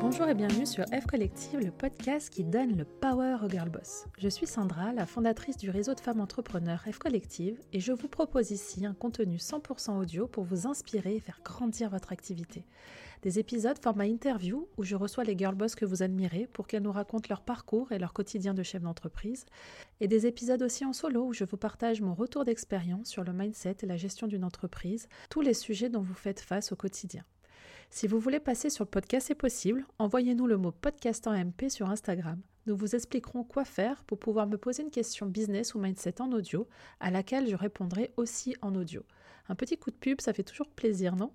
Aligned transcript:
Bonjour 0.00 0.28
et 0.28 0.34
bienvenue 0.34 0.66
sur 0.66 0.84
F 0.84 1.06
Collective, 1.06 1.58
le 1.58 1.72
podcast 1.72 2.30
qui 2.30 2.44
donne 2.44 2.76
le 2.76 2.84
power 2.84 3.38
au 3.44 3.48
girl 3.48 3.68
boss. 3.68 4.06
Je 4.18 4.28
suis 4.28 4.46
Sandra, 4.46 4.92
la 4.92 5.06
fondatrice 5.06 5.56
du 5.56 5.70
réseau 5.70 5.94
de 5.94 6.00
femmes 6.00 6.20
entrepreneurs 6.20 6.84
F 6.90 6.98
Collective, 6.98 7.58
et 7.72 7.80
je 7.80 7.92
vous 7.92 8.06
propose 8.06 8.52
ici 8.52 8.86
un 8.86 8.94
contenu 8.94 9.36
100% 9.36 9.98
audio 9.98 10.28
pour 10.28 10.44
vous 10.44 10.68
inspirer 10.68 11.16
et 11.16 11.20
faire 11.20 11.40
grandir 11.44 11.90
votre 11.90 12.12
activité. 12.12 12.64
Des 13.22 13.38
épisodes 13.38 13.82
format 13.82 14.06
interview 14.06 14.68
où 14.76 14.84
je 14.84 14.94
reçois 14.94 15.24
les 15.24 15.36
girl 15.36 15.54
boss 15.56 15.74
que 15.74 15.84
vous 15.84 16.02
admirez 16.02 16.48
pour 16.52 16.66
qu'elles 16.66 16.82
nous 16.82 16.92
racontent 16.92 17.28
leur 17.28 17.42
parcours 17.42 17.92
et 17.92 17.98
leur 17.98 18.12
quotidien 18.12 18.54
de 18.54 18.62
chef 18.62 18.82
d'entreprise. 18.82 19.46
Et 20.00 20.06
des 20.08 20.26
épisodes 20.26 20.62
aussi 20.62 20.84
en 20.84 20.92
solo 20.92 21.26
où 21.26 21.32
je 21.32 21.44
vous 21.44 21.56
partage 21.56 22.00
mon 22.00 22.14
retour 22.14 22.44
d'expérience 22.44 23.08
sur 23.08 23.24
le 23.24 23.32
mindset 23.32 23.78
et 23.82 23.86
la 23.86 23.96
gestion 23.96 24.28
d'une 24.28 24.44
entreprise, 24.44 25.08
tous 25.28 25.40
les 25.40 25.54
sujets 25.54 25.90
dont 25.90 26.02
vous 26.02 26.14
faites 26.14 26.40
face 26.40 26.72
au 26.72 26.76
quotidien. 26.76 27.24
Si 27.92 28.06
vous 28.06 28.20
voulez 28.20 28.38
passer 28.38 28.70
sur 28.70 28.84
le 28.84 28.90
podcast, 28.90 29.26
c'est 29.26 29.34
possible. 29.34 29.84
Envoyez-nous 29.98 30.46
le 30.46 30.56
mot 30.56 30.70
podcast 30.70 31.26
en 31.26 31.32
MP 31.32 31.68
sur 31.68 31.90
Instagram. 31.90 32.40
Nous 32.66 32.76
vous 32.76 32.94
expliquerons 32.94 33.42
quoi 33.42 33.64
faire 33.64 34.04
pour 34.04 34.20
pouvoir 34.20 34.46
me 34.46 34.56
poser 34.56 34.84
une 34.84 34.92
question 34.92 35.26
business 35.26 35.74
ou 35.74 35.80
mindset 35.80 36.22
en 36.22 36.30
audio, 36.30 36.68
à 37.00 37.10
laquelle 37.10 37.48
je 37.48 37.56
répondrai 37.56 38.12
aussi 38.16 38.54
en 38.62 38.76
audio. 38.76 39.02
Un 39.48 39.56
petit 39.56 39.76
coup 39.76 39.90
de 39.90 39.96
pub, 39.96 40.20
ça 40.20 40.32
fait 40.32 40.44
toujours 40.44 40.68
plaisir, 40.68 41.16
non? 41.16 41.32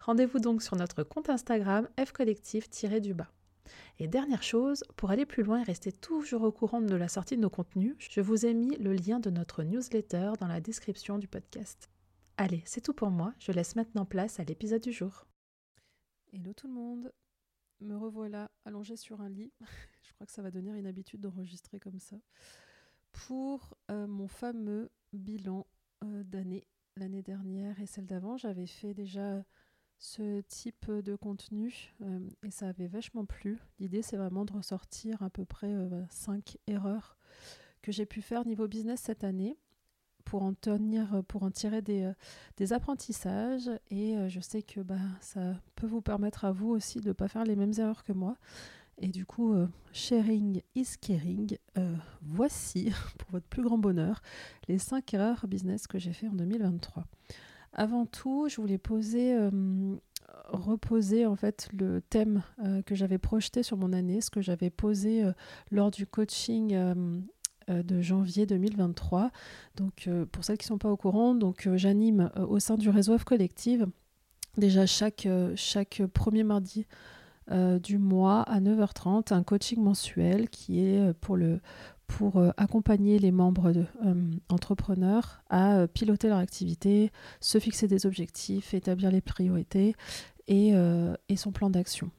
Rendez-vous 0.00 0.40
donc 0.40 0.62
sur 0.62 0.76
notre 0.76 1.04
compte 1.04 1.30
Instagram 1.30 1.88
fcollectif-du-bas. 1.96 3.30
Et 3.98 4.06
dernière 4.06 4.42
chose, 4.42 4.84
pour 4.96 5.10
aller 5.10 5.24
plus 5.24 5.42
loin 5.42 5.60
et 5.60 5.64
rester 5.64 5.90
toujours 5.90 6.42
au 6.42 6.52
courant 6.52 6.82
de 6.82 6.94
la 6.94 7.08
sortie 7.08 7.36
de 7.36 7.42
nos 7.42 7.50
contenus, 7.50 7.96
je 7.98 8.20
vous 8.20 8.44
ai 8.44 8.52
mis 8.52 8.76
le 8.76 8.92
lien 8.92 9.20
de 9.20 9.30
notre 9.30 9.62
newsletter 9.62 10.32
dans 10.38 10.48
la 10.48 10.60
description 10.60 11.18
du 11.18 11.28
podcast. 11.28 11.88
Allez, 12.36 12.62
c'est 12.66 12.82
tout 12.82 12.92
pour 12.92 13.10
moi, 13.10 13.32
je 13.38 13.52
laisse 13.52 13.74
maintenant 13.74 14.04
place 14.04 14.38
à 14.38 14.44
l'épisode 14.44 14.82
du 14.82 14.92
jour. 14.92 15.24
Hello 16.34 16.52
tout 16.52 16.66
le 16.66 16.74
monde, 16.74 17.12
me 17.80 17.94
revoilà 17.96 18.50
allongée 18.64 18.96
sur 18.96 19.20
un 19.20 19.28
lit. 19.28 19.52
Je 20.02 20.12
crois 20.14 20.26
que 20.26 20.32
ça 20.32 20.42
va 20.42 20.50
devenir 20.50 20.74
une 20.74 20.88
habitude 20.88 21.20
d'enregistrer 21.20 21.78
comme 21.78 22.00
ça. 22.00 22.16
Pour 23.12 23.76
euh, 23.92 24.08
mon 24.08 24.26
fameux 24.26 24.90
bilan 25.12 25.64
euh, 26.02 26.24
d'année, 26.24 26.66
l'année 26.96 27.22
dernière 27.22 27.80
et 27.80 27.86
celle 27.86 28.06
d'avant, 28.06 28.36
j'avais 28.36 28.66
fait 28.66 28.94
déjà 28.94 29.44
ce 29.98 30.40
type 30.40 30.90
de 30.90 31.14
contenu 31.14 31.94
euh, 32.00 32.28
et 32.42 32.50
ça 32.50 32.66
avait 32.66 32.88
vachement 32.88 33.24
plu. 33.24 33.60
L'idée, 33.78 34.02
c'est 34.02 34.16
vraiment 34.16 34.44
de 34.44 34.54
ressortir 34.54 35.22
à 35.22 35.30
peu 35.30 35.44
près 35.44 35.72
5 36.10 36.58
erreurs 36.66 37.16
que 37.80 37.92
j'ai 37.92 38.06
pu 38.06 38.22
faire 38.22 38.44
niveau 38.44 38.66
business 38.66 39.00
cette 39.02 39.22
année 39.22 39.56
pour 40.24 40.42
en 40.42 40.54
tenir, 40.54 41.22
pour 41.28 41.42
en 41.42 41.50
tirer 41.50 41.82
des, 41.82 42.10
des 42.56 42.72
apprentissages. 42.72 43.70
Et 43.90 44.16
je 44.28 44.40
sais 44.40 44.62
que 44.62 44.80
bah, 44.80 44.96
ça 45.20 45.54
peut 45.76 45.86
vous 45.86 46.00
permettre 46.00 46.44
à 46.44 46.52
vous 46.52 46.70
aussi 46.70 47.00
de 47.00 47.08
ne 47.08 47.12
pas 47.12 47.28
faire 47.28 47.44
les 47.44 47.56
mêmes 47.56 47.72
erreurs 47.78 48.04
que 48.04 48.12
moi. 48.12 48.36
Et 48.98 49.08
du 49.08 49.26
coup, 49.26 49.54
sharing 49.92 50.62
is 50.74 50.96
caring. 51.00 51.56
voici, 52.22 52.92
pour 53.18 53.30
votre 53.32 53.46
plus 53.46 53.62
grand 53.62 53.78
bonheur, 53.78 54.22
les 54.68 54.78
5 54.78 55.14
erreurs 55.14 55.46
business 55.48 55.86
que 55.86 55.98
j'ai 55.98 56.12
fait 56.12 56.28
en 56.28 56.34
2023. 56.34 57.04
Avant 57.72 58.06
tout, 58.06 58.48
je 58.48 58.60
voulais 58.60 58.78
poser, 58.78 59.36
reposer 60.48 61.26
en 61.26 61.36
fait 61.36 61.68
le 61.72 62.00
thème 62.00 62.42
que 62.86 62.94
j'avais 62.94 63.18
projeté 63.18 63.62
sur 63.62 63.76
mon 63.76 63.92
année, 63.92 64.20
ce 64.20 64.30
que 64.30 64.40
j'avais 64.40 64.70
posé 64.70 65.24
lors 65.70 65.90
du 65.90 66.06
coaching 66.06 66.74
euh, 66.74 67.20
de 67.68 68.00
janvier 68.00 68.46
2023. 68.46 69.30
Donc, 69.76 70.04
euh, 70.06 70.24
pour 70.26 70.44
celles 70.44 70.58
qui 70.58 70.64
ne 70.64 70.68
sont 70.68 70.78
pas 70.78 70.90
au 70.90 70.96
courant, 70.96 71.34
donc 71.34 71.66
euh, 71.66 71.76
j'anime 71.76 72.30
au 72.36 72.58
sein 72.58 72.76
du 72.76 72.90
réseau 72.90 73.16
F 73.16 73.24
Collective 73.24 73.86
déjà 74.56 74.86
chaque, 74.86 75.26
premier 76.12 76.44
mardi 76.44 76.86
du 77.50 77.98
mois 77.98 78.42
à 78.42 78.60
9h30 78.60 79.34
un 79.34 79.42
coaching 79.42 79.82
mensuel 79.82 80.48
qui 80.48 80.78
est 80.78 81.12
pour, 81.14 82.40
accompagner 82.56 83.18
les 83.18 83.32
membres 83.32 83.72
de, 83.72 83.84
entrepreneurs 84.48 85.42
à 85.50 85.88
piloter 85.92 86.28
leur 86.28 86.38
activité, 86.38 87.10
se 87.40 87.58
fixer 87.58 87.88
des 87.88 88.06
objectifs, 88.06 88.74
établir 88.74 89.10
les 89.10 89.20
priorités 89.20 89.96
et 90.46 90.72
son 91.36 91.50
plan 91.50 91.68
d'action. 91.68 92.12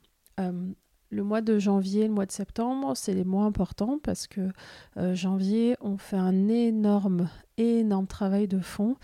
Le 1.11 1.23
mois 1.23 1.41
de 1.41 1.59
janvier, 1.59 2.07
le 2.07 2.13
mois 2.13 2.25
de 2.25 2.31
septembre, 2.31 2.93
c'est 2.95 3.13
les 3.13 3.23
mois 3.23 3.45
importants 3.45 3.99
parce 4.01 4.27
que 4.27 4.49
euh, 4.97 5.13
janvier, 5.13 5.75
on 5.81 5.97
fait 5.97 6.17
un 6.17 6.47
énorme, 6.47 7.29
énorme 7.57 8.07
travail 8.07 8.47
de 8.47 8.59
fond 8.59 8.95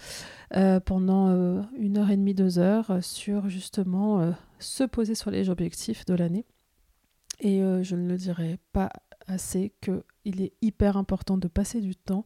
euh, 0.55 0.79
pendant 0.79 1.29
euh, 1.29 1.61
une 1.77 1.97
heure 1.97 2.09
et 2.09 2.17
demie, 2.17 2.33
deux 2.33 2.57
heures 2.57 3.03
sur 3.03 3.49
justement 3.49 4.33
se 4.59 4.83
poser 4.83 5.15
sur 5.15 5.31
les 5.31 5.49
objectifs 5.49 6.05
de 6.05 6.15
l'année. 6.15 6.45
Et 7.39 7.61
je 7.81 7.95
ne 7.95 8.07
le 8.07 8.17
dirai 8.17 8.59
pas 8.71 8.91
assez 9.25 9.73
qu'il 9.81 10.41
est 10.41 10.53
hyper 10.61 10.97
important 10.97 11.37
de 11.37 11.47
passer 11.47 11.81
du 11.81 11.95
temps 11.95 12.25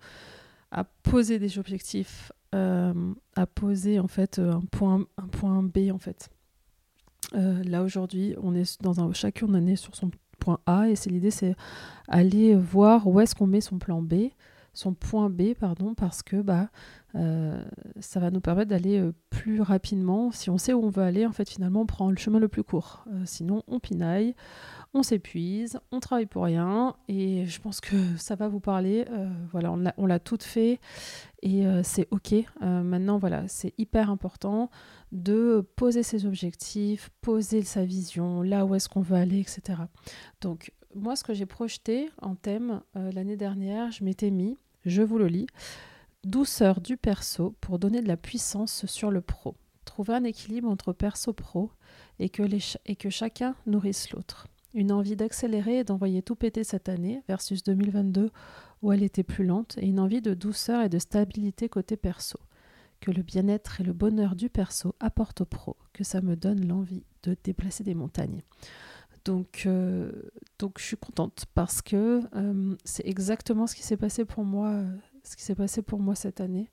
à 0.72 0.84
poser 0.84 1.40
des 1.40 1.58
objectifs, 1.58 2.34
à 2.52 3.46
poser 3.54 4.00
en 4.00 4.08
fait 4.08 4.40
un 4.40 4.62
point, 4.72 5.06
un 5.18 5.28
point 5.28 5.64
B 5.64 5.92
en 5.92 6.00
fait. 6.00 6.30
Euh, 7.34 7.64
là 7.64 7.84
aujourd'hui, 7.84 8.36
on 8.42 8.56
est 8.56 8.82
dans 8.82 9.00
un 9.00 9.14
chacun 9.14 9.48
on 9.50 9.68
est 9.68 9.76
sur 9.76 9.96
son 9.96 10.12
point 10.40 10.60
A 10.66 10.90
et 10.90 10.96
c'est 10.96 11.10
l'idée 11.10 11.32
c'est 11.32 11.56
aller 12.08 12.56
voir 12.56 13.08
où 13.08 13.20
est-ce 13.20 13.36
qu'on 13.36 13.48
met 13.48 13.62
son 13.62 13.80
plan 13.80 14.02
B, 14.02 14.30
son 14.74 14.94
point 14.94 15.30
B 15.30 15.54
pardon 15.54 15.94
parce 15.94 16.22
que 16.22 16.42
bah 16.42 16.70
euh, 17.16 17.64
ça 18.00 18.20
va 18.20 18.32
nous 18.32 18.42
permettre 18.42 18.70
d'aller 18.70 19.00
euh, 19.00 19.14
plus 19.30 19.62
rapidement. 19.62 20.32
Si 20.32 20.50
on 20.50 20.58
sait 20.58 20.74
où 20.74 20.84
on 20.84 20.90
veut 20.90 21.04
aller, 21.04 21.26
en 21.26 21.32
fait 21.32 21.50
finalement 21.50 21.82
on 21.82 21.86
prend 21.86 22.10
le 22.10 22.18
chemin 22.18 22.40
le 22.40 22.48
plus 22.48 22.64
court. 22.64 23.06
sinon 23.26 23.64
on 23.68 23.80
pinaille, 23.80 24.36
on 24.94 25.04
s'épuise, 25.04 25.80
on 25.92 26.00
travaille 26.00 26.26
pour 26.26 26.44
rien 26.44 26.96
et 27.08 27.46
je 27.46 27.62
pense 27.62 27.82
que 27.82 27.96
ça 28.18 28.36
va 28.36 28.48
vous 28.48 28.60
parler. 28.60 29.06
voilà, 29.52 29.74
on 29.98 30.06
l'a 30.06 30.20
tout 30.20 30.38
fait 30.42 30.80
et 31.42 31.66
c'est 31.84 32.08
ok. 32.12 32.34
maintenant 32.62 33.18
voilà, 33.18 33.48
c'est 33.48 33.74
hyper 33.78 34.10
important 34.10 34.70
de 35.12 35.66
poser 35.76 36.04
ses 36.04 36.26
objectifs, 36.26 37.10
poser 37.22 37.62
sa 37.64 37.86
vision, 37.86 38.42
là 38.42 38.66
où 38.66 38.76
est-ce 38.76 38.90
qu'on 38.90 39.02
veut 39.02 39.18
aller, 39.18 39.40
etc. 39.40 39.80
Donc 40.42 40.72
moi, 40.96 41.16
ce 41.16 41.24
que 41.24 41.34
j'ai 41.34 41.46
projeté 41.46 42.10
en 42.22 42.36
thème 42.36 42.82
euh, 42.96 43.12
l'année 43.12 43.36
dernière, 43.36 43.92
je 43.92 44.04
m'étais 44.04 44.32
mis, 44.32 44.58
je 44.86 45.02
vous 45.02 45.18
le 45.18 45.28
lis, 45.28 45.48
douceur 46.26 46.82
du 46.82 46.98
perso 46.98 47.56
pour 47.62 47.80
donner 47.80 48.02
de 48.02 48.08
la 48.08 48.18
puissance 48.18 48.86
sur 48.88 49.12
le 49.12 49.22
pro. 49.22 49.56
Trouver 49.86 50.16
un 50.16 50.24
équilibre 50.24 50.68
entre 50.68 50.92
perso-pro 50.92 51.72
et, 52.20 52.30
que 52.30 52.44
et 52.86 52.96
que 52.96 53.10
chacun 53.10 53.56
nourrisse 53.68 54.12
l'autre. 54.12 54.48
Une 54.74 54.92
envie 54.92 55.16
d'accélérer 55.16 55.80
et 55.80 55.84
d'envoyer 55.84 56.22
tout 56.22 56.36
péter 56.36 56.64
cette 56.64 56.90
année 56.90 57.22
versus 57.28 57.64
2022 57.64 58.32
où 58.82 58.92
elle 58.92 59.04
était 59.04 59.24
plus 59.24 59.46
lente 59.46 59.78
et 59.78 59.86
une 59.86 60.00
envie 60.00 60.22
de 60.22 60.34
douceur 60.34 60.82
et 60.82 60.90
de 60.90 61.00
stabilité 61.00 61.70
côté 61.70 61.96
perso 61.96 62.40
que 63.02 63.12
le 63.12 63.22
bien-être 63.22 63.82
et 63.82 63.84
le 63.84 63.94
bonheur 63.94 64.36
du 64.36 64.50
perso 64.50 64.96
apportent 65.00 65.42
au 65.42 65.46
pro, 65.46 65.76
que 65.94 66.04
ça 66.04 66.22
me 66.22 66.36
donne 66.36 66.68
l'envie 66.68 67.04
de 67.24 67.38
déplacer 67.44 67.84
des 67.84 67.94
montagnes. 67.94 68.42
Donc, 69.26 69.64
euh, 69.66 70.12
je 70.78 70.84
suis 70.84 70.98
contente 70.98 71.46
parce 71.54 71.82
que 71.82 72.22
euh, 72.36 72.76
c'est 72.84 73.06
exactement 73.06 73.68
ce 73.68 73.76
qui 73.76 73.84
s'est 73.84 73.98
passé 73.98 74.24
pour 74.24 74.44
moi, 74.44 74.82
ce 75.26 75.36
qui 75.36 75.44
s'est 75.44 75.56
passé 75.56 75.82
pour 75.82 76.00
moi 76.00 76.16
cette 76.16 76.42
année. 76.42 76.70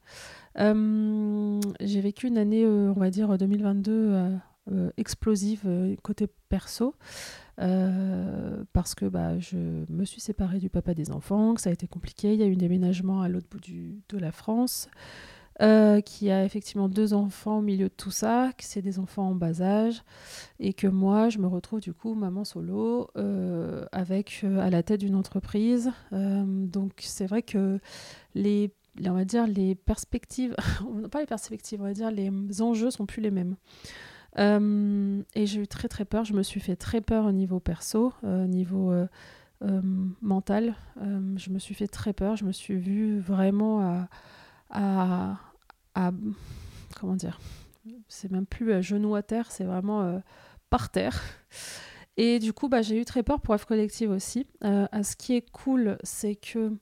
Euh, 0.58 1.60
j'ai 1.80 2.00
vécu 2.00 2.26
une 2.28 2.38
année, 2.38 2.66
on 2.66 2.92
va 2.92 3.10
dire 3.10 3.36
2022 3.36 4.38
explosive 4.96 5.62
côté 6.02 6.28
perso. 6.48 6.94
parce 7.56 8.94
que 8.94 9.06
bah, 9.06 9.38
je 9.38 9.84
me 9.88 10.04
suis 10.04 10.20
séparée 10.20 10.58
du 10.58 10.70
papa 10.70 10.94
des 10.94 11.10
enfants, 11.10 11.54
que 11.54 11.60
ça 11.60 11.70
a 11.70 11.72
été 11.72 11.86
compliqué. 11.86 12.32
Il 12.34 12.40
y 12.40 12.42
a 12.42 12.46
eu 12.46 12.54
un 12.54 12.56
déménagement 12.56 13.22
à 13.22 13.28
l'autre 13.28 13.48
bout 13.50 13.60
du, 13.60 14.02
de 14.08 14.18
la 14.18 14.32
France. 14.32 14.88
Euh, 15.62 16.00
qui 16.00 16.28
a 16.30 16.44
effectivement 16.44 16.88
deux 16.88 17.14
enfants 17.14 17.58
au 17.58 17.62
milieu 17.62 17.84
de 17.88 17.94
tout 17.94 18.10
ça, 18.10 18.50
que 18.58 18.64
c'est 18.64 18.82
des 18.82 18.98
enfants 18.98 19.28
en 19.28 19.34
bas 19.36 19.62
âge, 19.62 20.02
et 20.58 20.72
que 20.72 20.88
moi, 20.88 21.28
je 21.28 21.38
me 21.38 21.46
retrouve 21.46 21.80
du 21.80 21.92
coup 21.92 22.14
maman 22.14 22.44
solo 22.44 23.08
euh, 23.16 23.84
avec 23.92 24.40
euh, 24.42 24.58
à 24.58 24.70
la 24.70 24.82
tête 24.82 25.00
d'une 25.00 25.14
entreprise. 25.14 25.92
donc 26.10 26.94
c'est 26.98 27.26
vrai 27.26 27.42
que 27.42 27.78
les, 28.34 28.72
on 29.06 29.12
va 29.12 29.24
dire 29.24 29.46
les 29.46 29.76
perspectives, 29.76 30.56
pas 31.12 31.20
les 31.20 31.26
perspectives, 31.26 31.80
on 31.80 31.84
va 31.84 31.92
dire 31.92 32.10
les 32.10 32.32
enjeux 32.60 32.90
sont 32.90 33.06
plus 33.06 33.22
les 33.22 33.30
mêmes. 33.30 33.54
et 34.38 35.46
j'ai 35.46 35.60
eu 35.60 35.68
très 35.68 35.86
très 35.86 36.04
peur. 36.04 36.24
Je 36.24 36.32
me 36.34 36.42
suis 36.42 36.60
fait 36.60 36.76
très 36.76 37.00
peur 37.00 37.26
au 37.26 37.32
niveau 37.32 37.60
perso, 37.60 38.12
au 38.24 38.46
niveau 38.46 38.92
mental. 39.60 40.74
je 41.36 41.50
me 41.50 41.60
suis 41.60 41.76
fait 41.76 41.88
très 41.88 42.12
peur. 42.12 42.34
Je 42.34 42.44
me 42.44 42.52
suis 42.52 42.74
vue 42.74 43.20
vraiment 43.20 43.80
à 43.80 44.08
à, 44.72 45.36
comment 45.94 47.16
dire, 47.16 47.38
c'est 48.08 48.30
même 48.30 48.46
plus 48.46 48.72
à 48.72 48.80
genoux 48.80 49.14
à 49.14 49.22
terre, 49.22 49.50
c'est 49.50 49.64
vraiment 49.64 50.02
euh, 50.02 50.18
par 50.70 50.90
terre. 50.90 51.20
Et 52.16 52.38
du 52.38 52.52
coup, 52.52 52.68
bah, 52.68 52.82
j'ai 52.82 53.00
eu 53.00 53.04
très 53.04 53.22
peur 53.22 53.40
pour 53.40 53.58
F 53.58 53.64
Collective 53.64 54.10
aussi. 54.10 54.46
Euh, 54.64 54.86
ce 55.02 55.16
qui 55.16 55.34
est 55.34 55.50
cool, 55.50 55.96
c'est 56.02 56.36
que 56.36 56.72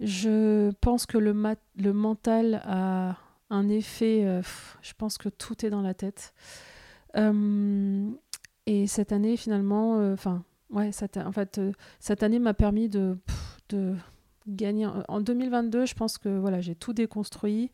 je 0.00 0.70
pense 0.80 1.06
que 1.06 1.16
le, 1.16 1.32
le 1.76 1.92
mental 1.92 2.60
a 2.64 3.16
un 3.50 3.68
effet, 3.68 4.24
euh, 4.24 4.42
je 4.82 4.92
pense 4.98 5.16
que 5.16 5.28
tout 5.28 5.64
est 5.64 5.70
dans 5.70 5.82
la 5.82 5.94
tête. 5.94 6.34
et 8.66 8.86
cette 8.86 9.12
année, 9.12 9.36
finalement, 9.36 10.12
enfin, 10.12 10.44
ouais, 10.70 10.90
cette, 10.92 11.18
en 11.18 11.32
fait, 11.32 11.60
cette 12.00 12.22
année 12.22 12.38
m'a 12.40 12.54
permis 12.54 12.88
de, 12.88 13.16
de 13.68 13.94
gagner. 14.46 14.88
En 15.08 15.20
2022, 15.20 15.86
je 15.86 15.94
pense 15.94 16.18
que 16.18 16.28
voilà, 16.28 16.60
j'ai 16.60 16.74
tout 16.74 16.92
déconstruit. 16.92 17.70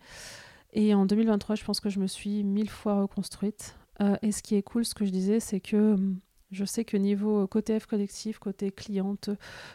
Et 0.73 0.95
en 0.95 1.07
2023, 1.07 1.57
je 1.57 1.65
pense 1.65 1.81
que 1.81 1.89
je 1.89 1.99
me 1.99 2.07
suis 2.07 2.45
mille 2.45 2.71
fois 2.71 3.03
reconstruite. 3.03 3.77
et 4.23 4.33
ce 4.33 4.43
qui 4.43 4.55
est 4.55 4.63
cool, 4.63 4.85
ce 4.85 4.95
que 4.95 5.05
je 5.05 5.11
disais, 5.11 5.41
c'est 5.41 5.61
que 5.61 5.97
je 6.51 6.65
sais 6.65 6.85
que 6.85 6.97
niveau 6.97 7.47
côté 7.47 7.79
F 7.79 7.87
collectif, 7.87 8.39
côté 8.39 8.71
cliente, 8.71 9.31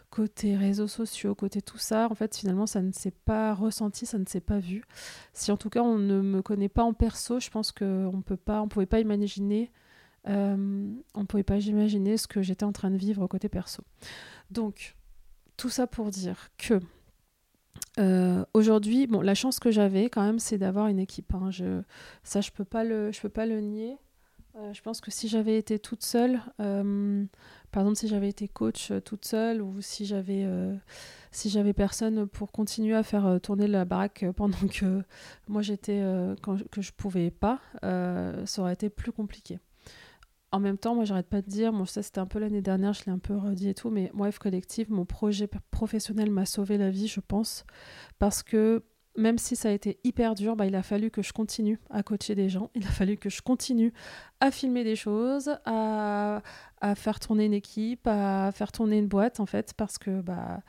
côté 0.09 0.55
réseaux 0.55 0.87
sociaux, 0.87 1.35
côté 1.35 1.61
tout 1.61 1.77
ça, 1.77 2.07
en 2.09 2.15
fait, 2.15 2.35
finalement, 2.35 2.65
ça 2.65 2.81
ne 2.81 2.91
s'est 2.91 3.13
pas 3.25 3.53
ressenti, 3.53 4.05
ça 4.05 4.17
ne 4.17 4.25
s'est 4.25 4.41
pas 4.41 4.59
vu. 4.59 4.83
Si 5.33 5.51
en 5.51 5.57
tout 5.57 5.69
cas 5.69 5.81
on 5.81 5.99
ne 5.99 6.21
me 6.21 6.41
connaît 6.41 6.69
pas 6.69 6.83
en 6.83 6.93
perso, 6.93 7.39
je 7.39 7.49
pense 7.49 7.71
qu'on 7.71 8.23
peut 8.25 8.37
pas, 8.37 8.61
on 8.61 8.67
pouvait 8.67 8.87
pas 8.87 8.99
imaginer, 8.99 9.71
euh, 10.27 10.91
on 11.13 11.25
pouvait 11.25 11.43
pas 11.43 11.59
imaginer 11.59 12.17
ce 12.17 12.27
que 12.27 12.41
j'étais 12.41 12.65
en 12.65 12.71
train 12.71 12.89
de 12.89 12.97
vivre 12.97 13.27
côté 13.27 13.49
perso. 13.49 13.83
Donc, 14.49 14.95
tout 15.57 15.69
ça 15.69 15.87
pour 15.87 16.09
dire 16.09 16.49
que 16.57 16.79
euh, 17.99 18.43
aujourd'hui, 18.53 19.07
bon, 19.07 19.21
la 19.21 19.35
chance 19.35 19.59
que 19.59 19.71
j'avais 19.71 20.09
quand 20.09 20.23
même, 20.23 20.39
c'est 20.39 20.57
d'avoir 20.57 20.87
une 20.87 20.99
équipe. 20.99 21.33
Hein. 21.33 21.51
Je, 21.51 21.81
ça, 22.23 22.41
je 22.41 22.51
peux 22.51 22.65
pas 22.65 22.83
le, 22.83 23.11
peux 23.21 23.29
pas 23.29 23.45
le 23.45 23.59
nier. 23.59 23.97
Euh, 24.55 24.71
je 24.73 24.81
pense 24.83 25.01
que 25.01 25.09
si 25.09 25.27
j'avais 25.27 25.57
été 25.57 25.79
toute 25.79 26.03
seule, 26.03 26.39
euh, 26.59 27.25
par 27.71 27.81
exemple 27.81 27.97
si 27.97 28.07
j'avais 28.07 28.29
été 28.29 28.47
coach 28.47 28.91
toute 29.03 29.25
seule 29.25 29.63
ou 29.63 29.81
si 29.81 30.05
j'avais 30.05 30.47
si 31.31 31.49
j'avais 31.49 31.73
personne 31.73 32.27
pour 32.27 32.51
continuer 32.51 32.93
à 32.93 33.01
faire 33.01 33.39
tourner 33.41 33.65
la 33.65 33.83
baraque 33.83 34.25
pendant 34.35 34.67
que 34.71 35.01
moi 35.47 35.63
j'étais 35.63 36.03
que 36.71 36.81
je 36.81 36.91
pouvais 36.91 37.31
pas, 37.31 37.61
ça 37.81 38.61
aurait 38.61 38.73
été 38.73 38.91
plus 38.91 39.11
compliqué. 39.11 39.57
En 40.53 40.59
même 40.59 40.77
temps, 40.77 40.93
moi 40.93 41.03
j'arrête 41.03 41.27
pas 41.27 41.41
de 41.41 41.49
dire, 41.49 41.73
bon 41.73 41.85
ça 41.85 42.03
c'était 42.03 42.19
un 42.19 42.27
peu 42.27 42.37
l'année 42.37 42.61
dernière, 42.61 42.93
je 42.93 43.05
l'ai 43.05 43.11
un 43.11 43.17
peu 43.17 43.35
redit 43.35 43.69
et 43.69 43.73
tout, 43.73 43.89
mais 43.89 44.11
moi 44.13 44.31
F 44.31 44.37
Collective, 44.37 44.91
mon 44.91 45.03
projet 45.03 45.49
professionnel 45.71 46.29
m'a 46.29 46.45
sauvé 46.45 46.77
la 46.77 46.91
vie, 46.91 47.07
je 47.07 47.21
pense, 47.21 47.65
parce 48.19 48.43
que 48.43 48.83
même 49.17 49.39
si 49.39 49.55
ça 49.55 49.69
a 49.69 49.71
été 49.71 49.99
hyper 50.03 50.35
dur, 50.35 50.55
bah, 50.55 50.67
il 50.67 50.75
a 50.75 50.83
fallu 50.83 51.09
que 51.09 51.23
je 51.23 51.33
continue 51.33 51.79
à 51.89 52.03
coacher 52.03 52.35
des 52.35 52.49
gens, 52.49 52.69
il 52.75 52.85
a 52.85 52.91
fallu 52.91 53.17
que 53.17 53.31
je 53.31 53.41
continue 53.41 53.93
à 54.41 54.51
filmer 54.51 54.83
des 54.83 54.95
choses, 54.95 55.49
à, 55.65 56.43
faire 56.95 57.19
tourner 57.19 57.45
une 57.45 57.53
équipe, 57.53 58.05
à 58.05 58.51
faire 58.53 58.71
tourner 58.71 58.99
une 58.99 59.07
boîte 59.07 59.39
en 59.39 59.47
fait, 59.47 59.73
parce 59.73 59.97
que 59.97 60.21
bah, 60.21 60.61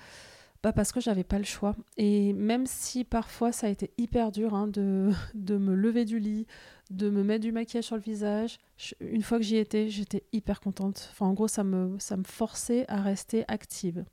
bah 0.65 0.73
parce 0.73 0.93
que 0.93 1.01
j'avais 1.01 1.25
pas 1.25 1.37
le 1.37 1.45
choix. 1.45 1.77
Et 1.99 2.33
même 2.33 2.65
si 2.65 3.05
parfois 3.05 3.53
ça 3.53 3.67
a 3.67 3.71
été 3.71 3.91
hyper 3.99 4.33
dur 4.33 4.55
hein, 4.55 4.67
de, 4.67 5.11
de 5.35 5.59
me 5.59 5.75
lever 5.75 6.07
du 6.07 6.19
lit, 6.19 6.47
de 6.91 7.11
me 7.11 7.23
mettre 7.23 7.43
du 7.43 7.53
maquillage 7.53 7.85
sur 7.85 7.97
le 7.97 8.03
visage, 8.03 8.59
une 9.01 9.21
fois 9.21 9.37
que 9.37 9.45
j'y 9.45 9.59
étais, 9.59 9.91
j'étais 9.91 10.25
hyper 10.33 10.61
contente. 10.61 11.11
Enfin, 11.13 11.27
en 11.27 11.35
gros, 11.35 11.49
ça 11.49 11.65
me, 11.65 11.99
ça 11.99 12.17
me 12.17 12.25
forçait 12.25 12.87
à 12.89 13.03
rester 13.03 13.45
active. 13.47 14.07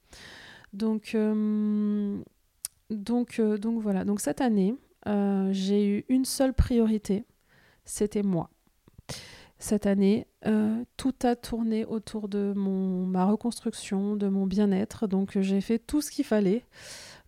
Donc, 0.73 1.15
euh, 1.15 2.21
donc, 2.89 3.39
euh, 3.39 3.57
donc 3.57 3.81
voilà. 3.81 4.03
Donc 4.03 4.19
cette 4.19 4.41
année, 4.41 4.75
euh, 5.07 5.53
j'ai 5.53 5.87
eu 5.87 6.05
une 6.09 6.25
seule 6.25 6.53
priorité, 6.53 7.23
c'était 7.85 8.23
moi. 8.23 8.49
Cette 9.61 9.85
année, 9.85 10.25
euh, 10.47 10.83
tout 10.97 11.13
a 11.21 11.35
tourné 11.35 11.85
autour 11.85 12.27
de 12.29 12.51
mon, 12.55 13.05
ma 13.05 13.25
reconstruction, 13.25 14.15
de 14.15 14.27
mon 14.27 14.47
bien-être. 14.47 15.05
Donc 15.05 15.39
j'ai 15.39 15.61
fait 15.61 15.77
tout 15.77 16.01
ce 16.01 16.09
qu'il 16.09 16.25
fallait 16.25 16.65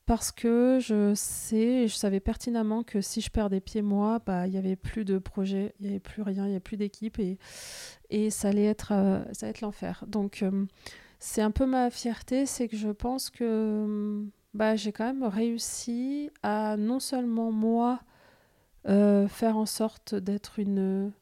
parce 0.08 0.32
que 0.32 0.80
je 0.82 1.14
sais, 1.14 1.88
je 1.88 1.94
savais 1.94 2.20
pertinemment 2.20 2.82
que 2.84 3.02
si 3.02 3.22
je 3.22 3.30
perdais 3.30 3.62
pied 3.62 3.84
moi, 3.84 4.20
bah 4.26 4.48
il 4.48 4.54
y 4.54 4.58
avait 4.58 4.76
plus 4.76 5.06
de 5.06 5.20
projet, 5.20 5.76
il 5.80 5.86
y 5.86 5.90
avait 5.90 6.00
plus 6.00 6.24
rien, 6.24 6.46
il 6.46 6.50
y 6.50 6.54
avait 6.54 6.60
plus 6.60 6.76
d'équipe 6.76 7.20
et, 7.20 7.38
et 8.10 8.32
ça 8.32 8.48
allait 8.48 8.66
être 8.66 8.92
allait 8.94 9.26
être 9.44 9.62
l'enfer. 9.62 10.04
Donc 10.08 10.44
c'est 11.20 11.44
un 11.44 11.52
peu 11.52 11.68
ma 11.68 11.92
fierté, 11.92 12.48
c'est 12.48 12.68
que 12.68 12.76
je 12.76 12.90
pense 12.90 13.30
que 13.30 14.26
bah, 14.56 14.76
j'ai 14.76 14.92
quand 14.92 15.06
même 15.06 15.24
réussi 15.24 16.32
à 16.42 16.78
non 16.78 17.00
seulement 17.00 17.52
moi 17.52 18.02
euh, 18.90 19.28
faire 19.28 19.56
en 19.56 19.68
sorte 19.68 20.16
d'être 20.16 20.58
une, 20.60 21.14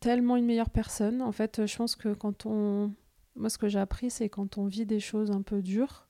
tellement 0.00 0.36
une 0.36 0.46
meilleure 0.46 0.70
personne. 0.70 1.22
En 1.22 1.32
fait, 1.32 1.66
je 1.66 1.76
pense 1.76 1.96
que 1.96 2.14
quand 2.14 2.46
on, 2.46 2.92
moi 3.36 3.50
ce 3.50 3.58
que 3.58 3.68
j'ai 3.68 3.78
appris, 3.78 4.10
c'est 4.10 4.28
quand 4.28 4.58
on 4.58 4.66
vit 4.66 4.86
des 4.86 5.00
choses 5.00 5.30
un 5.30 5.42
peu 5.42 5.62
dures, 5.62 6.08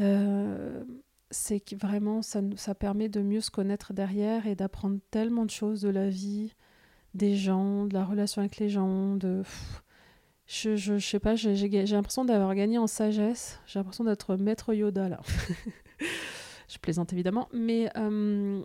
euh, 0.00 0.84
c'est 1.30 1.60
que 1.60 1.76
vraiment 1.76 2.22
ça, 2.22 2.40
ça 2.56 2.74
permet 2.74 3.08
de 3.08 3.20
mieux 3.20 3.40
se 3.40 3.50
connaître 3.50 3.92
derrière 3.92 4.46
et 4.46 4.54
d'apprendre 4.54 4.98
tellement 5.10 5.44
de 5.44 5.50
choses 5.50 5.80
de 5.80 5.88
la 5.88 6.08
vie, 6.08 6.54
des 7.14 7.36
gens, 7.36 7.86
de 7.86 7.94
la 7.94 8.04
relation 8.04 8.40
avec 8.40 8.58
les 8.58 8.68
gens, 8.68 9.16
de 9.16 9.42
je, 10.46 10.76
je, 10.76 10.98
sais 10.98 11.20
pas, 11.20 11.36
j'ai 11.36 11.54
l'impression 11.86 12.24
d'avoir 12.24 12.54
gagné 12.54 12.76
en 12.76 12.86
sagesse. 12.86 13.60
J'ai 13.66 13.78
l'impression 13.78 14.04
d'être 14.04 14.36
maître 14.36 14.74
Yoda 14.74 15.08
là. 15.08 15.20
je 16.68 16.78
plaisante 16.78 17.12
évidemment, 17.12 17.48
mais 17.52 17.88
euh, 17.96 18.62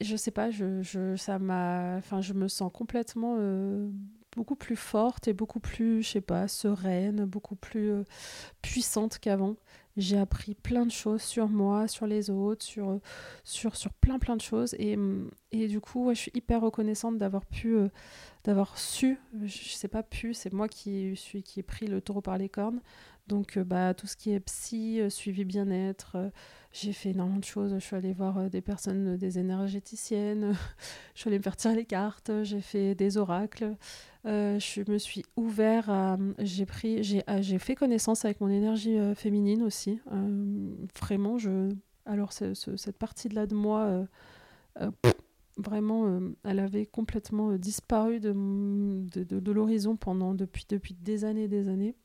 je 0.00 0.16
sais 0.16 0.30
pas, 0.30 0.50
je, 0.50 0.82
je 0.82 1.16
ça 1.16 1.38
m'a, 1.38 1.96
enfin, 1.96 2.20
je 2.20 2.34
me 2.34 2.48
sens 2.48 2.70
complètement 2.72 3.36
euh, 3.38 3.88
beaucoup 4.36 4.56
plus 4.56 4.76
forte 4.76 5.28
et 5.28 5.32
beaucoup 5.32 5.60
plus, 5.60 6.02
je 6.02 6.08
sais 6.10 6.20
pas, 6.20 6.48
sereine, 6.48 7.24
beaucoup 7.24 7.56
plus 7.56 7.90
euh, 7.90 8.04
puissante 8.62 9.18
qu'avant. 9.18 9.56
J'ai 9.96 10.18
appris 10.18 10.54
plein 10.54 10.84
de 10.84 10.90
choses 10.90 11.22
sur 11.22 11.48
moi, 11.48 11.88
sur 11.88 12.06
les 12.06 12.28
autres, 12.28 12.62
sur, 12.64 13.00
sur, 13.44 13.76
sur 13.76 13.94
plein 13.94 14.18
plein 14.18 14.36
de 14.36 14.42
choses. 14.42 14.74
Et, 14.78 14.98
et 15.52 15.68
du 15.68 15.80
coup, 15.80 16.10
je 16.10 16.18
suis 16.20 16.32
hyper 16.34 16.60
reconnaissante 16.60 17.16
d'avoir 17.16 17.46
pu, 17.46 17.74
euh, 17.74 17.88
d'avoir 18.44 18.76
su, 18.78 19.18
je 19.44 19.68
sais 19.70 19.88
pas 19.88 20.02
pu, 20.02 20.34
c'est 20.34 20.52
moi 20.52 20.68
qui 20.68 21.16
suis 21.16 21.42
qui 21.42 21.60
ai 21.60 21.62
pris 21.62 21.86
le 21.86 22.02
taureau 22.02 22.20
par 22.20 22.36
les 22.36 22.50
cornes. 22.50 22.82
Donc, 23.26 23.58
bah, 23.58 23.94
tout 23.94 24.06
ce 24.06 24.16
qui 24.16 24.32
est 24.32 24.40
psy, 24.40 25.00
suivi 25.08 25.44
bien-être, 25.44 26.16
j'ai 26.80 26.92
fait 26.92 27.10
énormément 27.10 27.38
de 27.38 27.44
choses. 27.44 27.74
Je 27.74 27.78
suis 27.78 27.96
allée 27.96 28.12
voir 28.12 28.50
des 28.50 28.60
personnes, 28.60 29.16
des 29.16 29.38
énergéticiennes, 29.38 30.54
je 31.14 31.20
suis 31.20 31.28
allée 31.28 31.38
me 31.38 31.42
faire 31.42 31.56
tirer 31.56 31.74
les 31.74 31.84
cartes, 31.84 32.30
j'ai 32.42 32.60
fait 32.60 32.94
des 32.94 33.16
oracles. 33.16 33.76
Euh, 34.26 34.58
je 34.58 34.82
me 34.90 34.98
suis 34.98 35.24
ouvert 35.36 35.88
à. 35.88 36.16
J'ai 36.38 36.66
pris, 36.66 37.02
j'ai, 37.02 37.22
j'ai 37.40 37.58
fait 37.58 37.76
connaissance 37.76 38.24
avec 38.24 38.40
mon 38.40 38.48
énergie 38.48 38.98
euh, 38.98 39.14
féminine 39.14 39.62
aussi. 39.62 40.00
Euh, 40.12 40.74
vraiment, 40.98 41.38
je. 41.38 41.70
Alors, 42.06 42.32
cette 42.32 42.98
partie-là 42.98 43.46
de 43.46 43.54
moi, 43.56 44.06
vraiment, 45.56 46.20
elle 46.44 46.60
avait 46.60 46.86
complètement 46.86 47.56
disparu 47.56 48.20
de, 48.20 48.30
de, 48.32 49.40
de, 49.40 49.52
l'horizon 49.52 49.96
pendant 49.96 50.32
depuis, 50.32 50.66
depuis 50.68 50.94
des 50.94 51.24
années 51.24 51.48
des 51.48 51.68
années. 51.68 51.96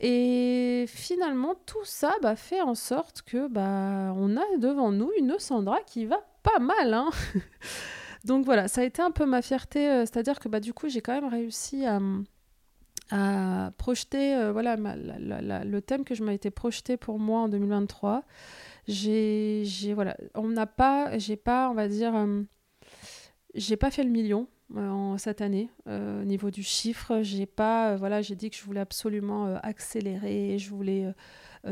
Et 0.00 0.84
finalement, 0.88 1.54
tout 1.66 1.84
ça 1.84 2.14
bah, 2.22 2.36
fait 2.36 2.60
en 2.60 2.74
sorte 2.74 3.22
que 3.22 3.48
bah, 3.48 4.12
on 4.16 4.36
a 4.36 4.56
devant 4.58 4.92
nous 4.92 5.10
une 5.18 5.38
Sandra 5.38 5.80
qui 5.80 6.04
va 6.04 6.20
pas 6.42 6.58
mal. 6.58 6.92
Hein 6.92 7.10
Donc 8.24 8.44
voilà, 8.44 8.68
ça 8.68 8.80
a 8.80 8.84
été 8.84 9.00
un 9.00 9.10
peu 9.10 9.24
ma 9.24 9.40
fierté, 9.40 9.88
euh, 9.88 10.00
c'est-à-dire 10.00 10.40
que 10.40 10.48
bah, 10.48 10.60
du 10.60 10.74
coup, 10.74 10.88
j'ai 10.88 11.00
quand 11.00 11.12
même 11.12 11.30
réussi 11.30 11.86
à, 11.86 12.00
projeter 13.78 14.34
euh, 14.34 14.50
voilà, 14.50 14.76
le 14.76 15.80
thème 15.80 16.04
que 16.04 16.14
je 16.16 16.24
m'ai 16.24 16.34
été 16.34 16.50
projeté 16.50 16.96
pour 16.96 17.20
moi 17.20 17.42
en 17.42 17.48
2023. 17.48 18.24
J'ai, 18.88 19.64
voilà, 19.94 20.16
on 20.34 20.48
n'a 20.48 20.66
pas, 20.66 21.16
j'ai 21.18 21.36
pas, 21.36 21.70
on 21.70 21.74
va 21.74 21.88
dire, 21.88 22.14
euh, 22.16 22.42
j'ai 23.54 23.76
pas 23.76 23.90
fait 23.90 24.02
le 24.02 24.10
million 24.10 24.48
en 24.74 25.18
cette 25.18 25.40
année 25.40 25.70
au 25.86 26.24
niveau 26.24 26.50
du 26.50 26.62
chiffre. 26.62 27.20
J'ai 27.22 27.46
pas, 27.46 27.96
voilà, 27.96 28.22
j'ai 28.22 28.34
dit 28.34 28.50
que 28.50 28.56
je 28.56 28.62
voulais 28.62 28.80
absolument 28.80 29.54
accélérer, 29.62 30.58
je 30.58 30.70
voulais, 30.70 31.12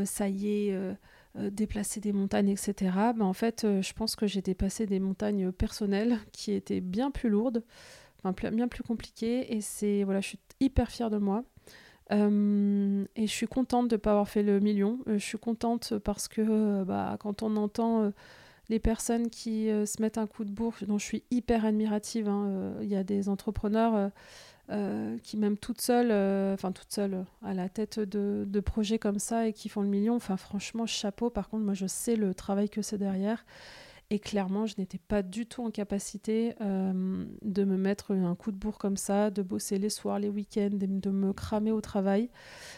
ça 0.05 0.29
y 0.29 0.69
est 0.69 0.97
euh, 1.37 1.51
déplacer 1.51 1.99
des 1.99 2.13
montagnes, 2.13 2.51
etc. 2.51 2.93
Ben, 3.17 3.23
en 3.23 3.33
fait, 3.33 3.65
euh, 3.65 3.83
je 3.83 3.93
pense 3.93 4.15
que 4.15 4.25
j'ai 4.25 4.41
dépassé 4.41 4.87
des 4.87 5.01
montagnes 5.01 5.51
personnelles 5.51 6.21
qui 6.31 6.53
étaient 6.53 6.81
bien 6.81 7.11
plus 7.11 7.29
lourdes, 7.29 7.65
bien 8.53 8.69
plus 8.69 8.85
compliquées. 8.85 9.53
Et 9.53 9.61
c'est 9.61 10.05
voilà, 10.05 10.21
je 10.21 10.29
suis 10.29 10.39
hyper 10.61 10.93
fière 10.93 11.11
de 11.11 11.19
moi. 11.19 11.43
Euh, 12.13 13.05
et 13.17 13.27
je 13.27 13.33
suis 13.33 13.49
contente 13.49 13.89
de 13.89 13.97
ne 13.97 14.01
pas 14.01 14.13
avoir 14.13 14.29
fait 14.29 14.45
le 14.45 14.61
million. 14.61 15.01
je 15.09 15.19
suis 15.19 15.39
contente 15.39 15.99
parce 15.99 16.29
que 16.29 16.85
bah, 16.85 17.17
quand 17.19 17.43
on 17.43 17.57
entend 17.57 18.13
les 18.68 18.78
personnes 18.78 19.30
qui 19.30 19.66
se 19.66 20.00
mettent 20.00 20.18
un 20.18 20.26
coup 20.26 20.44
de 20.44 20.50
bourre, 20.50 20.75
dont 20.87 20.99
je 20.99 21.04
suis 21.04 21.23
hyper 21.30 21.64
admirative, 21.64 22.28
hein, 22.28 22.75
il 22.80 22.88
y 22.88 22.97
a 22.97 23.04
des 23.04 23.28
entrepreneurs 23.28 24.11
euh, 24.71 25.18
qui 25.18 25.37
même 25.37 25.59
toute 25.59 25.83
seule, 25.83 26.11
euh, 26.11 26.54
enfin 26.54 26.73
toute 26.73 26.90
seule 26.90 27.26
à 27.42 27.52
la 27.52 27.68
tête 27.68 28.00
de, 28.00 28.47
de, 28.49 28.61
projets 28.61 28.99
comme 28.99 29.18
ça 29.18 29.47
et 29.47 29.52
qui 29.52 29.68
font 29.68 29.83
le 29.83 29.88
million, 29.88 30.16
enfin 30.16 30.38
franchement 30.38 30.87
chapeau. 30.87 31.28
Par 31.28 31.50
contre, 31.50 31.64
moi 31.64 31.75
je 31.75 31.87
sais 31.87 32.16
le 32.16 32.33
travail 32.33 32.71
que 32.71 32.80
c'est 32.80 32.97
derrière. 32.97 33.44
Et 34.11 34.18
clairement, 34.18 34.66
je 34.66 34.75
n'étais 34.78 34.99
pas 34.99 35.23
du 35.23 35.46
tout 35.46 35.64
en 35.64 35.70
capacité 35.70 36.54
euh, 36.61 37.25
de 37.42 37.64
me 37.64 37.76
mettre 37.76 38.12
un 38.12 38.34
coup 38.34 38.52
de 38.52 38.56
bourre 38.56 38.78
comme 38.78 38.99
ça, 38.99 39.30
de 39.30 39.42
bosser 39.42 39.78
les 39.78 39.88
soirs, 39.88 40.18
les 40.18 40.28
week-ends, 40.28 40.70
de 40.73 41.11
me 41.11 41.32
cramer 41.32 41.73
au 41.73 41.80
travail. 41.80 42.30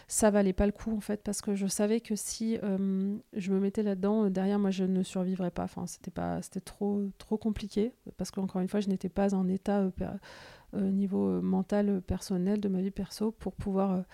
Ça 0.06 0.30
valait 0.30 0.52
pas 0.52 0.66
le 0.66 0.72
coup 0.72 0.96
en 0.96 1.00
fait, 1.00 1.22
parce 1.24 1.42
que 1.42 1.54
je 1.54 1.66
savais 1.66 2.00
que 2.00 2.14
si 2.14 2.58
euh, 2.62 3.16
je 3.32 3.52
me 3.52 3.58
mettais 3.58 3.82
là-dedans, 3.82 4.30
derrière 4.30 4.58
moi, 4.58 4.70
je 4.70 4.84
ne 4.84 5.02
survivrais 5.02 5.50
pas. 5.50 5.64
Enfin, 5.64 5.86
c'était 5.86 6.12
pas, 6.12 6.40
c'était 6.42 6.60
trop, 6.60 7.02
trop 7.18 7.36
compliqué, 7.36 7.92
parce 8.16 8.30
qu'encore 8.30 8.60
une 8.60 8.68
fois, 8.68 8.80
je 8.80 8.88
n'étais 8.88 9.08
pas 9.08 9.34
en 9.34 9.48
état 9.48 9.80
euh, 9.80 10.90
niveau 10.90 11.42
mental 11.42 12.02
personnel 12.02 12.60
de 12.60 12.68
ma 12.68 12.80
vie 12.80 12.92
perso 12.92 13.32
pour 13.32 13.54
pouvoir 13.56 14.04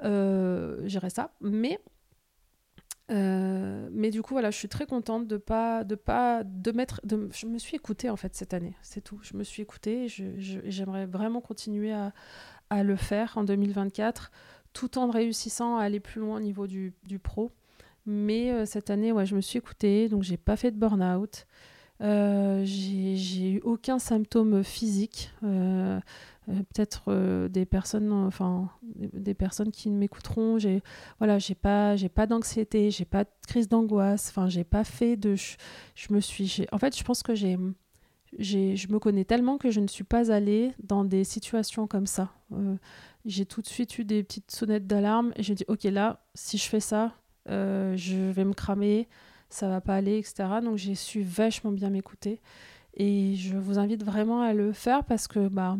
gérer 0.00 1.10
ça. 1.10 1.30
Mais 1.40 1.78
euh, 3.10 3.88
mais 3.92 4.10
du 4.10 4.22
coup, 4.22 4.34
voilà, 4.34 4.50
je 4.50 4.56
suis 4.56 4.68
très 4.68 4.86
contente 4.86 5.26
de 5.26 5.36
pas, 5.36 5.84
de 5.84 5.94
pas, 5.94 6.42
de 6.44 6.72
mettre, 6.72 7.00
je 7.04 7.46
me 7.46 7.58
suis 7.58 7.76
écoutée 7.76 8.10
en 8.10 8.16
fait 8.16 8.34
cette 8.34 8.52
année, 8.54 8.74
c'est 8.82 9.00
tout. 9.00 9.20
Je 9.22 9.36
me 9.36 9.44
suis 9.44 9.62
écoutée, 9.62 10.08
j'aimerais 10.08 11.06
vraiment 11.06 11.40
continuer 11.40 11.92
à, 11.92 12.12
à, 12.70 12.82
le 12.82 12.96
faire 12.96 13.38
en 13.38 13.44
2024, 13.44 14.30
tout 14.72 14.98
en 14.98 15.08
réussissant 15.10 15.76
à 15.76 15.82
aller 15.82 16.00
plus 16.00 16.20
loin 16.20 16.36
au 16.36 16.40
niveau 16.40 16.66
du, 16.66 16.94
du 17.04 17.18
pro. 17.18 17.52
Mais 18.06 18.52
euh, 18.52 18.66
cette 18.66 18.90
année, 18.90 19.12
ouais, 19.12 19.26
je 19.26 19.34
me 19.34 19.40
suis 19.40 19.58
écoutée, 19.58 20.08
donc 20.08 20.22
j'ai 20.22 20.36
pas 20.36 20.56
fait 20.56 20.70
de 20.70 20.76
burn-out. 20.76 21.46
Euh, 22.02 22.62
j'ai 22.64 23.50
eu 23.52 23.60
aucun 23.64 23.98
symptôme 23.98 24.62
physique. 24.62 25.32
Euh, 25.42 25.98
peut-être 26.46 27.04
euh, 27.08 27.48
des 27.48 27.66
personnes 27.66 28.12
enfin 28.12 28.70
des, 28.82 29.34
personnes 29.34 29.72
qui 29.72 29.90
m'écouteront. 29.90 30.58
J'ai 30.58 30.82
voilà 31.18 31.38
j'ai 31.38 31.54
pas 31.54 31.96
j'ai 31.96 32.08
pas 32.08 32.26
d'anxiété 32.26 32.90
j'ai 32.90 33.04
pas 33.04 33.24
de 33.24 33.30
crise 33.46 33.68
d'angoisse. 33.68 34.28
Enfin 34.30 34.48
j'ai 34.48 34.64
pas 34.64 34.84
fait 34.84 35.16
de 35.16 35.34
je, 35.34 35.56
me 36.10 36.20
suis 36.20 36.66
en 36.70 36.78
fait 36.78 36.96
je 36.96 37.02
pense 37.02 37.22
que 37.22 37.34
j'ai 37.34 37.58
je 38.38 38.88
me 38.92 38.98
connais 38.98 39.24
tellement 39.24 39.58
que 39.58 39.70
je 39.70 39.80
ne 39.80 39.88
suis 39.88 40.04
pas 40.04 40.30
allée 40.30 40.72
dans 40.82 41.04
des 41.04 41.24
situations 41.24 41.86
comme 41.86 42.06
ça. 42.06 42.30
Euh, 42.52 42.76
j'ai 43.24 43.44
tout 43.44 43.60
de 43.60 43.66
suite 43.66 43.98
eu 43.98 44.04
des 44.04 44.22
petites 44.22 44.50
sonnettes 44.52 44.86
d'alarme 44.86 45.32
et 45.36 45.42
j'ai 45.42 45.54
dit 45.54 45.64
ok 45.66 45.82
là 45.84 46.24
si 46.34 46.58
je 46.58 46.68
fais 46.68 46.80
ça 46.80 47.12
je 47.48 48.30
vais 48.30 48.44
me 48.44 48.54
cramer 48.54 49.08
ça 49.50 49.68
va 49.68 49.80
pas 49.80 49.94
aller 49.94 50.18
etc 50.18 50.48
donc 50.62 50.76
j'ai 50.76 50.96
su 50.96 51.22
vachement 51.22 51.70
bien 51.70 51.90
m'écouter 51.90 52.40
et 52.94 53.36
je 53.36 53.56
vous 53.56 53.78
invite 53.78 54.04
vraiment 54.04 54.42
à 54.42 54.52
le 54.52 54.72
faire 54.72 55.04
parce 55.04 55.28
que 55.28 55.48
bah 55.48 55.76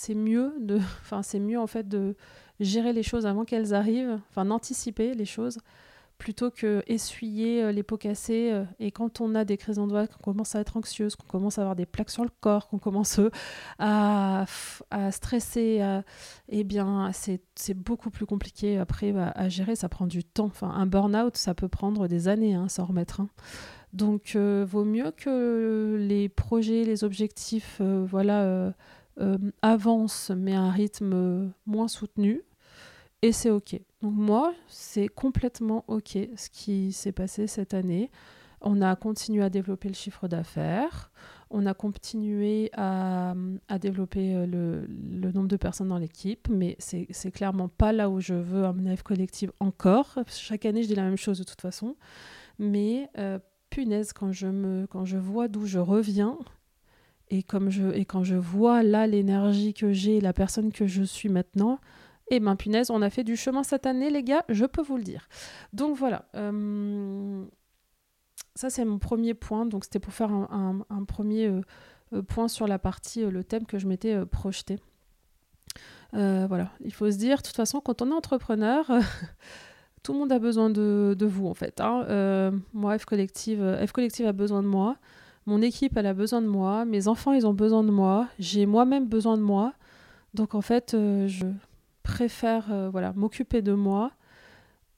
c'est 0.00 0.14
mieux 0.14 0.54
de, 0.58 0.76
enfin 1.02 1.22
c'est 1.22 1.40
mieux 1.40 1.58
en 1.58 1.66
fait 1.66 1.86
de 1.86 2.16
gérer 2.58 2.92
les 2.94 3.02
choses 3.02 3.26
avant 3.26 3.44
qu'elles 3.44 3.74
arrivent, 3.74 4.18
enfin 4.30 4.46
d'anticiper 4.46 5.14
les 5.14 5.26
choses 5.26 5.58
plutôt 6.16 6.50
que 6.50 6.82
essuyer 6.86 7.62
euh, 7.62 7.72
les 7.72 7.82
pots 7.82 7.96
cassés. 7.96 8.50
Euh, 8.52 8.64
et 8.78 8.92
quand 8.92 9.20
on 9.22 9.34
a 9.34 9.44
des 9.44 9.56
crises 9.56 9.76
d'angoisse, 9.76 10.08
qu'on 10.08 10.32
commence 10.32 10.54
à 10.54 10.60
être 10.60 10.76
anxieuse, 10.76 11.16
qu'on 11.16 11.26
commence 11.26 11.58
à 11.58 11.62
avoir 11.62 11.76
des 11.76 11.86
plaques 11.86 12.10
sur 12.10 12.22
le 12.22 12.30
corps, 12.40 12.68
qu'on 12.68 12.78
commence 12.78 13.18
euh, 13.18 13.30
à, 13.78 14.44
à 14.90 15.10
stresser, 15.12 15.82
eh 16.50 16.64
bien, 16.64 17.10
c'est 17.12 17.74
beaucoup 17.74 18.10
plus 18.10 18.26
compliqué 18.26 18.78
après 18.78 19.12
bah, 19.12 19.32
à 19.34 19.48
gérer. 19.48 19.74
Ça 19.76 19.88
prend 19.88 20.06
du 20.06 20.22
temps. 20.22 20.46
Enfin, 20.46 20.68
un 20.68 20.86
burn-out, 20.86 21.36
ça 21.36 21.54
peut 21.54 21.68
prendre 21.68 22.06
des 22.06 22.28
années 22.28 22.54
hein, 22.54 22.68
s'en 22.68 22.84
remettre. 22.84 23.20
Hein. 23.20 23.28
Donc, 23.94 24.36
vaut 24.36 24.84
mieux 24.84 25.10
que 25.10 25.96
les 25.98 26.28
projets, 26.28 26.84
les 26.84 27.02
objectifs, 27.02 27.80
voilà 27.80 28.72
avance 29.62 30.30
mais 30.30 30.54
à 30.54 30.60
un 30.60 30.70
rythme 30.70 31.52
moins 31.66 31.88
soutenu 31.88 32.42
et 33.22 33.32
c'est 33.32 33.50
ok. 33.50 33.78
Donc 34.02 34.14
moi, 34.14 34.54
c'est 34.68 35.08
complètement 35.08 35.84
ok 35.88 36.18
ce 36.36 36.50
qui 36.50 36.92
s'est 36.92 37.12
passé 37.12 37.46
cette 37.46 37.74
année. 37.74 38.10
On 38.62 38.82
a 38.82 38.94
continué 38.96 39.42
à 39.42 39.50
développer 39.50 39.88
le 39.88 39.94
chiffre 39.94 40.28
d'affaires, 40.28 41.10
on 41.50 41.64
a 41.64 41.72
continué 41.72 42.70
à, 42.74 43.34
développer 43.80 44.34
euh, 44.34 44.46
le, 44.46 45.32
nombre 45.32 45.48
de 45.48 45.56
personnes 45.56 45.88
dans 45.88 45.98
l'équipe, 45.98 46.48
mais 46.50 46.76
c'est 46.78 47.30
clairement 47.30 47.68
pas 47.68 47.92
là 47.92 48.10
où 48.10 48.20
je 48.20 48.34
veux 48.34 48.64
un 48.64 48.96
F 48.96 49.02
collective 49.02 49.50
encore. 49.60 50.18
Chaque 50.28 50.66
année, 50.66 50.82
je 50.82 50.88
dis 50.88 50.94
la 50.94 51.04
même 51.04 51.16
chose 51.16 51.38
de 51.38 51.44
toute 51.44 51.60
façon. 51.62 51.96
Mais 52.58 53.08
euh, 53.16 53.38
punaise, 53.70 54.12
quand 54.12 54.32
je 54.32 55.16
vois 55.16 55.48
d'où 55.48 55.64
je 55.64 55.78
reviens, 55.78 56.38
et, 57.30 57.42
comme 57.42 57.70
je, 57.70 57.92
et 57.92 58.04
quand 58.04 58.24
je 58.24 58.34
vois 58.34 58.82
là 58.82 59.06
l'énergie 59.06 59.72
que 59.72 59.92
j'ai, 59.92 60.20
la 60.20 60.32
personne 60.32 60.72
que 60.72 60.86
je 60.86 61.02
suis 61.02 61.28
maintenant, 61.28 61.78
eh 62.30 62.40
ben 62.40 62.56
punaise, 62.56 62.90
on 62.90 63.02
a 63.02 63.10
fait 63.10 63.24
du 63.24 63.36
chemin 63.36 63.62
cette 63.62 63.86
année, 63.86 64.08
les 64.10 64.22
gars, 64.22 64.44
je 64.48 64.64
peux 64.64 64.82
vous 64.82 64.96
le 64.96 65.02
dire. 65.02 65.28
Donc 65.72 65.96
voilà. 65.96 66.26
Euh, 66.36 67.44
ça, 68.54 68.70
c'est 68.70 68.84
mon 68.84 68.98
premier 68.98 69.34
point. 69.34 69.66
Donc 69.66 69.84
c'était 69.84 69.98
pour 69.98 70.12
faire 70.12 70.30
un, 70.30 71.04
premier 71.06 71.46
euh, 71.46 71.60
euh, 72.12 72.22
point 72.22 72.48
sur 72.48 72.68
la 72.68 72.78
partie, 72.78 73.24
le 73.24 73.44
thème 73.44 73.66
que 73.66 73.78
je 73.78 73.88
m'étais 73.88 74.24
projeté. 74.26 74.78
voilà, 76.12 76.70
il 76.80 76.92
faut 76.92 77.10
se 77.10 77.16
dire, 77.16 77.38
de 77.38 77.42
toute 77.42 77.56
façon, 77.56 77.80
quand 77.80 78.00
on 78.00 78.10
est 78.10 78.14
entrepreneur, 78.14 78.86
tout 80.04 80.12
le 80.12 80.18
monde 80.20 80.32
a 80.32 80.38
besoin 80.38 80.70
de, 80.70 81.16
de 81.18 81.26
vous, 81.26 81.48
en 81.48 81.54
fait. 81.54 81.80
Hein. 81.80 82.52
moi, 82.72 82.96
F 82.96 83.06
Collective, 83.06 83.76
F 83.84 83.90
Collective 83.90 84.26
a 84.26 84.32
besoin 84.32 84.62
de 84.62 84.68
moi. 84.68 84.96
Mon 85.50 85.62
équipe, 85.62 85.96
elle 85.96 86.06
a 86.06 86.14
besoin 86.14 86.40
de 86.40 86.46
moi. 86.46 86.84
Mes 86.84 87.08
enfants, 87.08 87.32
ils 87.32 87.44
ont 87.44 87.52
besoin 87.52 87.82
de 87.82 87.90
moi. 87.90 88.28
J'ai 88.38 88.66
moi-même 88.66 89.08
besoin 89.08 89.36
de 89.36 89.42
moi. 89.42 89.72
Donc 90.32 90.54
en 90.54 90.60
fait, 90.60 90.94
euh, 90.94 91.26
je 91.26 91.44
préfère 92.04 92.70
euh, 92.70 92.88
voilà, 92.88 93.12
m'occuper 93.14 93.60
de 93.60 93.72
moi 93.72 94.12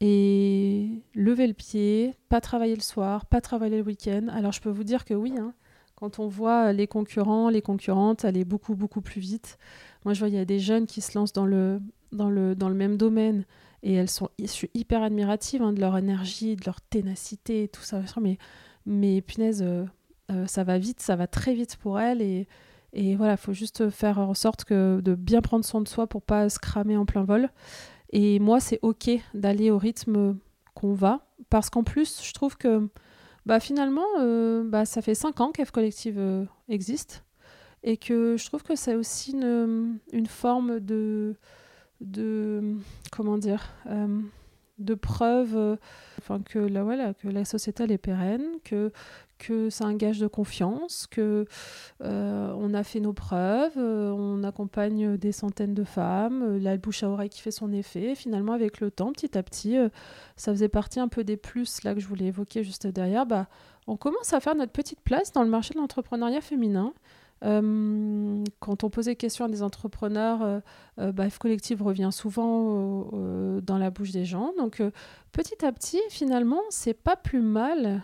et 0.02 0.90
lever 1.14 1.46
le 1.46 1.54
pied, 1.54 2.14
pas 2.28 2.42
travailler 2.42 2.74
le 2.74 2.82
soir, 2.82 3.24
pas 3.24 3.40
travailler 3.40 3.78
le 3.78 3.82
week-end. 3.82 4.26
Alors 4.28 4.52
je 4.52 4.60
peux 4.60 4.68
vous 4.68 4.84
dire 4.84 5.06
que 5.06 5.14
oui, 5.14 5.32
hein, 5.38 5.54
quand 5.94 6.18
on 6.18 6.28
voit 6.28 6.74
les 6.74 6.86
concurrents, 6.86 7.48
les 7.48 7.62
concurrentes 7.62 8.26
aller 8.26 8.44
beaucoup, 8.44 8.74
beaucoup 8.74 9.00
plus 9.00 9.22
vite. 9.22 9.56
Moi, 10.04 10.12
je 10.12 10.18
vois, 10.18 10.28
il 10.28 10.34
y 10.34 10.38
a 10.38 10.44
des 10.44 10.58
jeunes 10.58 10.86
qui 10.86 11.00
se 11.00 11.18
lancent 11.18 11.32
dans 11.32 11.46
le, 11.46 11.80
même 12.12 12.98
domaine 12.98 13.46
et 13.82 13.94
elles 13.94 14.10
sont, 14.10 14.28
je 14.38 14.44
suis 14.48 14.68
hyper 14.74 15.02
admirative 15.02 15.62
hein, 15.62 15.72
de 15.72 15.80
leur 15.80 15.96
énergie, 15.96 16.56
de 16.56 16.66
leur 16.66 16.82
ténacité, 16.82 17.68
tout 17.68 17.80
ça. 17.80 18.02
Mais, 18.20 18.36
mais 18.84 19.22
punaise, 19.22 19.62
euh, 19.62 19.86
euh, 20.32 20.46
ça 20.46 20.64
va 20.64 20.78
vite, 20.78 21.00
ça 21.00 21.16
va 21.16 21.26
très 21.26 21.54
vite 21.54 21.76
pour 21.76 22.00
elle 22.00 22.22
et, 22.22 22.46
et 22.92 23.16
voilà, 23.16 23.32
il 23.34 23.38
faut 23.38 23.52
juste 23.52 23.90
faire 23.90 24.18
en 24.18 24.34
sorte 24.34 24.64
que, 24.64 25.00
de 25.00 25.14
bien 25.14 25.40
prendre 25.40 25.64
soin 25.64 25.80
de 25.80 25.88
soi 25.88 26.06
pour 26.06 26.22
pas 26.22 26.48
se 26.48 26.58
cramer 26.58 26.96
en 26.96 27.06
plein 27.06 27.24
vol. 27.24 27.48
Et 28.10 28.38
moi, 28.38 28.60
c'est 28.60 28.78
ok 28.82 29.10
d'aller 29.34 29.70
au 29.70 29.78
rythme 29.78 30.36
qu'on 30.74 30.92
va 30.92 31.26
parce 31.48 31.70
qu'en 31.70 31.84
plus, 31.84 32.22
je 32.22 32.32
trouve 32.32 32.56
que 32.56 32.88
bah, 33.46 33.60
finalement, 33.60 34.06
euh, 34.20 34.62
bah, 34.64 34.84
ça 34.84 35.02
fait 35.02 35.14
5 35.14 35.40
ans 35.40 35.52
qu'F 35.52 35.70
Collective 35.70 36.18
euh, 36.18 36.44
existe 36.68 37.24
et 37.82 37.96
que 37.96 38.36
je 38.36 38.46
trouve 38.46 38.62
que 38.62 38.76
c'est 38.76 38.94
aussi 38.94 39.32
une, 39.32 39.98
une, 40.12 40.26
forme 40.26 40.78
de, 40.78 41.34
de 42.00 42.76
comment 43.10 43.38
dire 43.38 43.74
de 44.78 44.94
preuve 44.94 45.78
enfin 46.18 46.40
que 46.40 46.58
la 46.58 46.82
voilà 46.82 47.14
que 47.14 47.28
la 47.28 47.44
société 47.44 47.84
elle 47.84 47.92
est 47.92 47.98
pérenne 47.98 48.44
que 48.64 48.92
que 49.42 49.70
c'est 49.70 49.82
un 49.82 49.94
gage 49.94 50.20
de 50.20 50.28
confiance, 50.28 51.08
que 51.10 51.46
euh, 52.04 52.54
on 52.56 52.74
a 52.74 52.84
fait 52.84 53.00
nos 53.00 53.12
preuves, 53.12 53.76
euh, 53.76 54.12
on 54.12 54.44
accompagne 54.44 55.16
des 55.16 55.32
centaines 55.32 55.74
de 55.74 55.82
femmes, 55.82 56.42
euh, 56.42 56.58
la 56.60 56.76
bouche 56.76 57.02
à 57.02 57.08
oreille 57.08 57.28
qui 57.28 57.40
fait 57.40 57.50
son 57.50 57.72
effet. 57.72 58.14
finalement, 58.14 58.52
avec 58.52 58.80
le 58.80 58.92
temps, 58.92 59.10
petit 59.12 59.36
à 59.36 59.42
petit, 59.42 59.76
ça 60.36 60.52
faisait 60.52 60.68
partie 60.68 61.00
un 61.00 61.08
peu 61.08 61.24
des 61.24 61.36
plus 61.36 61.82
là 61.82 61.94
que 61.94 62.00
je 62.00 62.06
voulais 62.06 62.26
évoquer 62.26 62.62
juste 62.62 62.86
derrière. 62.86 63.26
Bah, 63.26 63.48
on 63.88 63.96
commence 63.96 64.32
à 64.32 64.38
faire 64.38 64.54
notre 64.54 64.72
petite 64.72 65.00
place 65.00 65.32
dans 65.32 65.42
le 65.42 65.50
marché 65.50 65.74
de 65.74 65.80
l'entrepreneuriat 65.80 66.40
féminin. 66.40 66.92
Quand 67.42 68.84
on 68.84 68.90
posait 68.90 69.16
question 69.16 69.44
à 69.44 69.48
des 69.48 69.62
entrepreneurs, 69.62 70.62
bah, 70.96 71.28
F 71.28 71.38
Collective 71.38 71.82
revient 71.82 72.10
souvent 72.12 73.10
dans 73.60 73.78
la 73.78 73.90
bouche 73.90 74.12
des 74.12 74.24
gens. 74.24 74.52
Donc 74.58 74.82
petit 75.32 75.64
à 75.64 75.72
petit, 75.72 76.00
finalement, 76.08 76.60
c'est 76.70 76.94
pas 76.94 77.16
plus 77.16 77.42
mal 77.42 78.02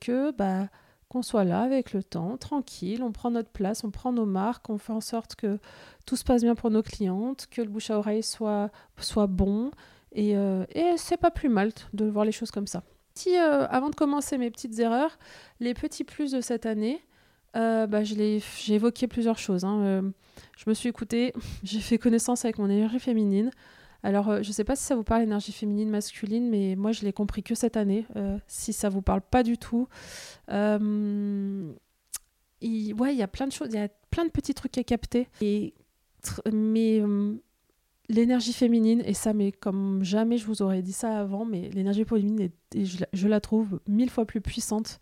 que 0.00 0.32
bah, 0.32 0.68
qu'on 1.10 1.22
soit 1.22 1.44
là 1.44 1.62
avec 1.62 1.92
le 1.92 2.04
temps, 2.04 2.36
tranquille, 2.36 3.02
on 3.02 3.10
prend 3.10 3.32
notre 3.32 3.50
place, 3.50 3.82
on 3.82 3.90
prend 3.90 4.12
nos 4.12 4.26
marques, 4.26 4.70
on 4.70 4.78
fait 4.78 4.92
en 4.92 5.00
sorte 5.00 5.34
que 5.34 5.58
tout 6.06 6.14
se 6.14 6.22
passe 6.22 6.42
bien 6.42 6.54
pour 6.54 6.70
nos 6.70 6.84
clientes, 6.84 7.48
que 7.50 7.60
le 7.60 7.68
bouche 7.68 7.90
à 7.90 7.98
oreille 7.98 8.22
soit, 8.22 8.70
soit 8.96 9.26
bon. 9.26 9.72
Et, 10.12 10.36
euh, 10.36 10.64
et 10.72 10.94
c'est 10.96 11.16
pas 11.16 11.32
plus 11.32 11.48
mal 11.48 11.72
de 11.92 12.04
voir 12.04 12.24
les 12.24 12.30
choses 12.30 12.52
comme 12.52 12.68
ça. 12.68 12.84
Si, 13.16 13.36
euh, 13.36 13.66
avant 13.68 13.90
de 13.90 13.96
commencer 13.96 14.38
mes 14.38 14.52
petites 14.52 14.78
erreurs, 14.78 15.18
les 15.58 15.74
petits 15.74 16.04
plus 16.04 16.30
de 16.30 16.40
cette 16.40 16.64
année, 16.64 17.00
euh, 17.56 17.86
bah, 17.86 18.04
j'ai 18.04 18.40
évoqué 18.68 19.06
plusieurs 19.06 19.38
choses. 19.38 19.64
Hein. 19.64 20.12
je 20.56 20.68
me 20.68 20.74
suis 20.74 20.88
écoutée, 20.88 21.32
j'ai 21.62 21.80
fait 21.80 21.98
connaissance 21.98 22.44
avec 22.44 22.58
mon 22.58 22.68
énergie 22.70 23.00
féminine. 23.00 23.50
Alors, 24.02 24.30
euh, 24.30 24.42
je 24.42 24.48
ne 24.48 24.52
sais 24.52 24.64
pas 24.64 24.76
si 24.76 24.84
ça 24.84 24.94
vous 24.94 25.04
parle 25.04 25.22
énergie 25.22 25.52
féminine, 25.52 25.90
masculine, 25.90 26.48
mais 26.48 26.74
moi, 26.76 26.92
je 26.92 27.02
l'ai 27.02 27.12
compris 27.12 27.42
que 27.42 27.54
cette 27.54 27.76
année. 27.76 28.06
Euh, 28.16 28.38
si 28.46 28.72
ça 28.72 28.88
vous 28.88 29.02
parle 29.02 29.20
pas 29.20 29.42
du 29.42 29.58
tout, 29.58 29.88
euh, 30.50 31.72
il, 32.60 32.96
y 32.96 33.22
a 33.22 33.28
plein 33.28 33.46
de 33.46 33.52
choses, 33.52 33.68
il 33.70 33.76
y 33.76 33.82
a 33.82 33.88
plein 34.10 34.24
de 34.24 34.30
petits 34.30 34.54
trucs 34.54 34.78
à 34.78 34.84
capter. 34.84 35.28
Mais 36.52 37.02
l'énergie 38.08 38.52
féminine, 38.52 39.02
et 39.04 39.14
ça, 39.14 39.32
mais 39.32 39.52
comme 39.52 40.02
jamais 40.02 40.36
je 40.36 40.46
vous 40.46 40.62
aurais 40.62 40.82
dit 40.82 40.92
ça 40.92 41.18
avant, 41.18 41.44
mais 41.44 41.68
l'énergie 41.70 42.04
féminine, 42.04 42.50
je, 42.74 43.28
la 43.28 43.40
trouve 43.40 43.80
mille 43.86 44.10
fois 44.10 44.24
plus 44.24 44.40
puissante 44.40 44.98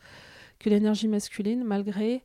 que 0.58 0.68
l'énergie 0.70 1.08
masculine, 1.08 1.64
malgré 1.64 2.24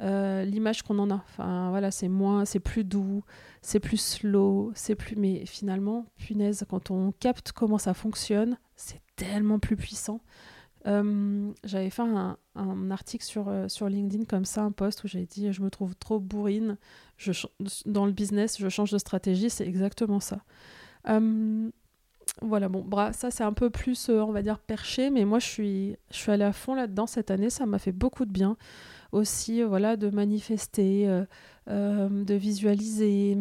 euh, 0.00 0.44
l'image 0.44 0.82
qu'on 0.82 0.98
en 0.98 1.10
a. 1.10 1.24
Voilà, 1.70 1.90
c'est 1.90 2.08
moins, 2.08 2.44
c'est 2.44 2.60
plus 2.60 2.84
doux, 2.84 3.22
c'est 3.60 3.80
plus 3.80 4.00
slow, 4.00 4.72
c'est 4.74 4.94
plus. 4.94 5.16
Mais 5.16 5.44
finalement, 5.46 6.06
punaise, 6.16 6.64
quand 6.68 6.90
on 6.90 7.12
capte 7.12 7.52
comment 7.52 7.78
ça 7.78 7.94
fonctionne, 7.94 8.56
c'est 8.76 9.00
tellement 9.16 9.58
plus 9.58 9.76
puissant. 9.76 10.20
Euh, 10.86 11.52
j'avais 11.62 11.90
fait 11.90 12.02
un, 12.02 12.38
article 12.90 13.24
sur, 13.24 13.48
euh, 13.48 13.68
sur 13.68 13.88
LinkedIn 13.90 14.24
comme 14.24 14.46
ça, 14.46 14.62
un 14.62 14.72
post 14.72 15.04
où 15.04 15.08
j'avais 15.08 15.26
dit 15.26 15.52
je 15.52 15.60
me 15.60 15.68
trouve 15.68 15.94
trop 15.94 16.18
bourrine 16.18 16.78
dans 17.84 18.06
le 18.06 18.12
business, 18.12 18.56
je 18.58 18.68
change 18.70 18.90
de 18.90 18.96
stratégie, 18.96 19.50
c'est 19.50 19.66
exactement 19.66 20.20
ça. 20.20 20.42
voilà, 22.40 22.70
bon, 22.70 22.88
ça 23.12 23.30
c'est 23.30 23.44
un 23.44 23.52
peu 23.52 23.68
plus, 23.68 24.08
on 24.08 24.32
va 24.32 24.40
dire, 24.40 24.58
perché, 24.58 25.10
mais 25.10 25.26
moi 25.26 25.38
je 25.38 25.46
suis, 25.46 25.96
je 26.10 26.16
suis 26.16 26.32
allée 26.32 26.44
à 26.44 26.52
fond 26.52 26.74
là-dedans 26.74 27.06
cette 27.06 27.30
année, 27.30 27.50
ça 27.50 27.66
m'a 27.66 27.78
fait 27.78 27.92
beaucoup 27.92 28.24
de 28.24 28.32
bien 28.32 28.56
aussi 29.12 29.62
euh, 29.62 29.66
voilà, 29.66 29.96
de 29.96 30.10
manifester, 30.10 31.08
euh, 31.08 31.24
euh, 31.68 32.24
de 32.24 32.34
visualiser, 32.34 33.38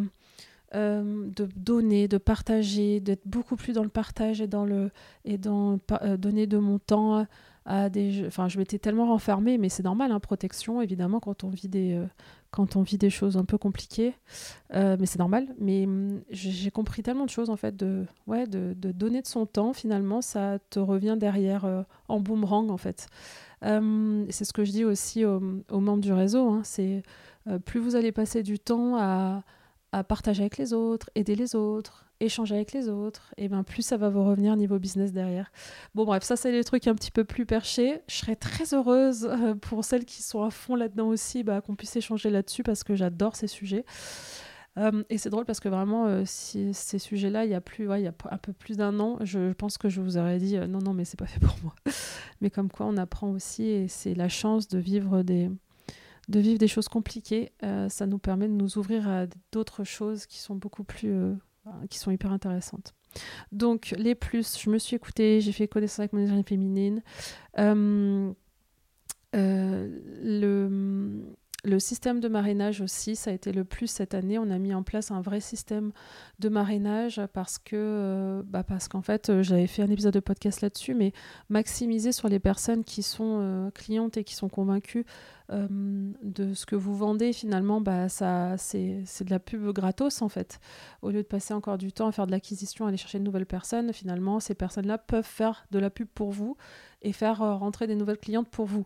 de 0.73 1.49
donner, 1.55 2.07
de 2.07 2.19
partager, 2.19 2.99
d'être 2.99 3.25
beaucoup 3.25 3.55
plus 3.55 3.73
dans 3.73 3.81
le 3.81 3.89
partage 3.89 4.39
et 4.39 4.45
dans 4.45 4.65
le 4.65 4.91
et 5.25 5.39
dans 5.39 5.79
donner 6.19 6.45
de 6.45 6.59
mon 6.59 6.77
temps 6.77 7.25
à 7.65 7.89
des. 7.89 8.23
Enfin, 8.27 8.47
je 8.49 8.59
m'étais 8.59 8.77
tellement 8.77 9.07
renfermée, 9.07 9.57
mais 9.57 9.69
c'est 9.69 9.81
normal, 9.81 10.11
hein, 10.11 10.19
protection 10.19 10.79
évidemment 10.79 11.19
quand 11.19 11.43
on 11.43 11.49
vit 11.49 11.69
des 11.69 11.99
quand 12.51 12.75
on 12.75 12.83
vit 12.83 12.99
des 12.99 13.09
choses 13.09 13.35
un 13.35 13.45
peu 13.45 13.57
compliquées, 13.57 14.13
mais 14.71 15.07
c'est 15.07 15.17
normal. 15.17 15.47
Mais 15.57 15.85
hum, 15.85 16.21
j'ai 16.29 16.69
compris 16.69 17.01
tellement 17.01 17.25
de 17.25 17.31
choses 17.31 17.49
en 17.49 17.57
fait 17.57 17.75
de 17.75 18.05
ouais 18.27 18.45
de, 18.45 18.75
de, 18.77 18.91
donner 18.91 19.23
de 19.23 19.27
son 19.27 19.47
temps 19.47 19.73
finalement 19.73 20.21
ça 20.21 20.59
te 20.69 20.77
revient 20.77 21.15
derrière 21.19 21.65
en 22.07 22.19
boomerang 22.19 22.69
en 22.69 22.77
fait. 22.77 23.07
Euh, 23.63 24.25
c'est 24.29 24.45
ce 24.45 24.53
que 24.53 24.63
je 24.63 24.71
dis 24.71 24.85
aussi 24.85 25.25
aux, 25.25 25.39
membres 25.71 26.01
du 26.01 26.13
réseau. 26.13 26.49
Hein, 26.49 26.61
c'est 26.63 27.03
euh, 27.47 27.59
plus 27.59 27.79
vous 27.79 27.95
allez 27.95 28.11
passer 28.11 28.43
du 28.43 28.59
temps 28.59 28.97
à, 28.97 29.43
partager 30.07 30.41
avec 30.41 30.57
les 30.57 30.73
autres, 30.73 31.09
aider 31.15 31.35
les 31.35 31.55
autres, 31.55 32.05
échanger 32.19 32.53
avec 32.53 32.73
les 32.73 32.89
autres, 32.89 33.33
et 33.37 33.47
ben 33.47 33.63
plus 33.63 33.81
ça 33.81 33.97
va 33.97 34.09
vous 34.09 34.23
revenir 34.23 34.55
niveau 34.55 34.77
business 34.77 35.13
derrière. 35.13 35.51
Bon 35.95 36.05
bref, 36.05 36.21
ça 36.21 36.35
c'est 36.35 36.51
les 36.51 36.63
trucs 36.63 36.85
un 36.87 36.93
petit 36.93 37.09
peu 37.09 37.23
plus 37.23 37.47
perchés. 37.47 38.01
Je 38.07 38.17
serais 38.17 38.35
très 38.35 38.75
heureuse 38.75 39.25
euh, 39.25 39.55
pour 39.55 39.83
celles 39.83 40.05
qui 40.05 40.21
sont 40.21 40.43
à 40.43 40.51
fond 40.51 40.75
là-dedans 40.75 41.07
aussi, 41.07 41.41
bah, 41.41 41.61
qu'on 41.61 41.75
puisse 41.75 41.95
échanger 41.95 42.29
là-dessus 42.29 42.61
parce 42.61 42.83
que 42.83 42.93
j'adore 42.93 43.35
ces 43.35 43.47
sujets. 43.47 43.83
Euh, 44.77 45.03
et 45.09 45.17
c'est 45.17 45.29
drôle 45.29 45.45
parce 45.45 45.59
que 45.59 45.69
vraiment, 45.69 46.07
euh, 46.07 46.23
ces 46.25 46.99
sujets-là, 46.99 47.45
il 47.45 47.51
y 47.51 47.55
a 47.55 47.61
plus, 47.61 47.85
il 47.85 48.01
y 48.01 48.07
a 48.07 48.13
un 48.29 48.37
peu 48.37 48.53
plus 48.53 48.77
d'un 48.77 48.99
an, 48.99 49.17
je 49.21 49.51
pense 49.53 49.77
que 49.77 49.89
je 49.89 50.01
vous 50.01 50.17
aurais 50.17 50.39
dit 50.39 50.57
euh, 50.57 50.67
non, 50.67 50.79
non, 50.79 50.93
mais 50.93 51.05
c'est 51.05 51.17
pas 51.17 51.25
fait 51.25 51.39
pour 51.39 51.57
moi. 51.63 51.75
mais 52.41 52.49
comme 52.49 52.69
quoi, 52.69 52.85
on 52.85 52.97
apprend 52.97 53.31
aussi, 53.31 53.63
et 53.63 53.87
c'est 53.87 54.13
la 54.13 54.29
chance 54.29 54.67
de 54.67 54.79
vivre 54.79 55.23
des, 55.23 55.49
de 56.27 56.39
vivre 56.39 56.59
des 56.59 56.67
choses 56.67 56.87
compliquées. 56.87 57.51
ça 57.89 58.05
nous 58.05 58.19
permet 58.19 58.47
de 58.47 58.53
nous 58.53 58.77
ouvrir 58.77 59.07
à 59.09 59.25
d'autres 59.51 59.83
choses 59.83 60.25
qui 60.25 60.39
sont 60.39 60.55
beaucoup 60.55 60.83
plus, 60.83 61.13
qui 61.89 61.97
sont 61.97 62.11
hyper 62.11 62.31
intéressantes. 62.31 62.93
Donc 63.51 63.95
les 63.97 64.15
plus, 64.15 64.59
je 64.59 64.69
me 64.69 64.77
suis 64.77 64.95
écoutée, 64.95 65.41
j'ai 65.41 65.51
fait 65.51 65.67
connaissance 65.67 65.99
avec 65.99 66.13
mon 66.13 66.19
énergie 66.19 66.43
féminine. 66.43 67.01
le 67.57 68.35
le 71.65 71.79
système 71.79 72.21
de 72.21 72.29
marinage 72.29 72.79
aussi, 72.79 73.15
ça 73.15 73.31
a 73.31 73.33
été 73.33 73.51
le 73.51 73.65
plus 73.65 73.87
cette 73.87 74.13
année. 74.13 74.39
On 74.39 74.49
a 74.49 74.57
mis 74.57 74.73
en 74.73 74.83
place 74.83 75.11
un 75.11 75.19
vrai 75.19 75.41
système 75.41 75.91
de 76.39 76.47
marinage 76.47 77.21
parce 77.33 77.57
que, 77.57 77.75
euh, 77.75 78.43
bah 78.45 78.63
parce 78.63 78.87
qu'en 78.87 79.01
fait, 79.01 79.29
euh, 79.29 79.43
j'avais 79.43 79.67
fait 79.67 79.81
un 79.81 79.89
épisode 79.89 80.13
de 80.13 80.21
podcast 80.21 80.61
là-dessus, 80.61 80.93
mais 80.93 81.11
maximiser 81.49 82.13
sur 82.13 82.29
les 82.29 82.39
personnes 82.39 82.85
qui 82.85 83.03
sont 83.03 83.39
euh, 83.41 83.71
clientes 83.71 84.15
et 84.15 84.23
qui 84.23 84.35
sont 84.35 84.49
convaincues 84.49 85.05
de 85.51 86.53
ce 86.53 86.67
que 86.67 86.75
vous 86.75 86.95
vendez, 86.95 87.33
finalement, 87.33 87.81
bah, 87.81 88.07
ça, 88.07 88.55
c'est, 88.59 89.03
de 89.21 89.31
la 89.31 89.39
pub 89.39 89.71
gratos 89.71 90.21
en 90.21 90.29
fait. 90.29 90.59
Au 91.01 91.09
lieu 91.09 91.23
de 91.23 91.27
passer 91.27 91.55
encore 91.55 91.79
du 91.79 91.91
temps 91.91 92.07
à 92.07 92.11
faire 92.11 92.27
de 92.27 92.31
l'acquisition, 92.31 92.85
à 92.85 92.89
aller 92.89 92.97
chercher 92.97 93.17
de 93.17 93.23
nouvelles 93.23 93.47
personnes, 93.47 93.91
finalement, 93.91 94.39
ces 94.39 94.53
personnes-là 94.53 94.99
peuvent 94.99 95.25
faire 95.25 95.65
de 95.71 95.79
la 95.79 95.89
pub 95.89 96.07
pour 96.07 96.29
vous 96.29 96.55
et 97.01 97.13
faire 97.13 97.41
euh, 97.41 97.55
rentrer 97.55 97.87
des 97.87 97.95
nouvelles 97.95 98.17
clientes 98.17 98.49
pour 98.49 98.65
vous. 98.65 98.85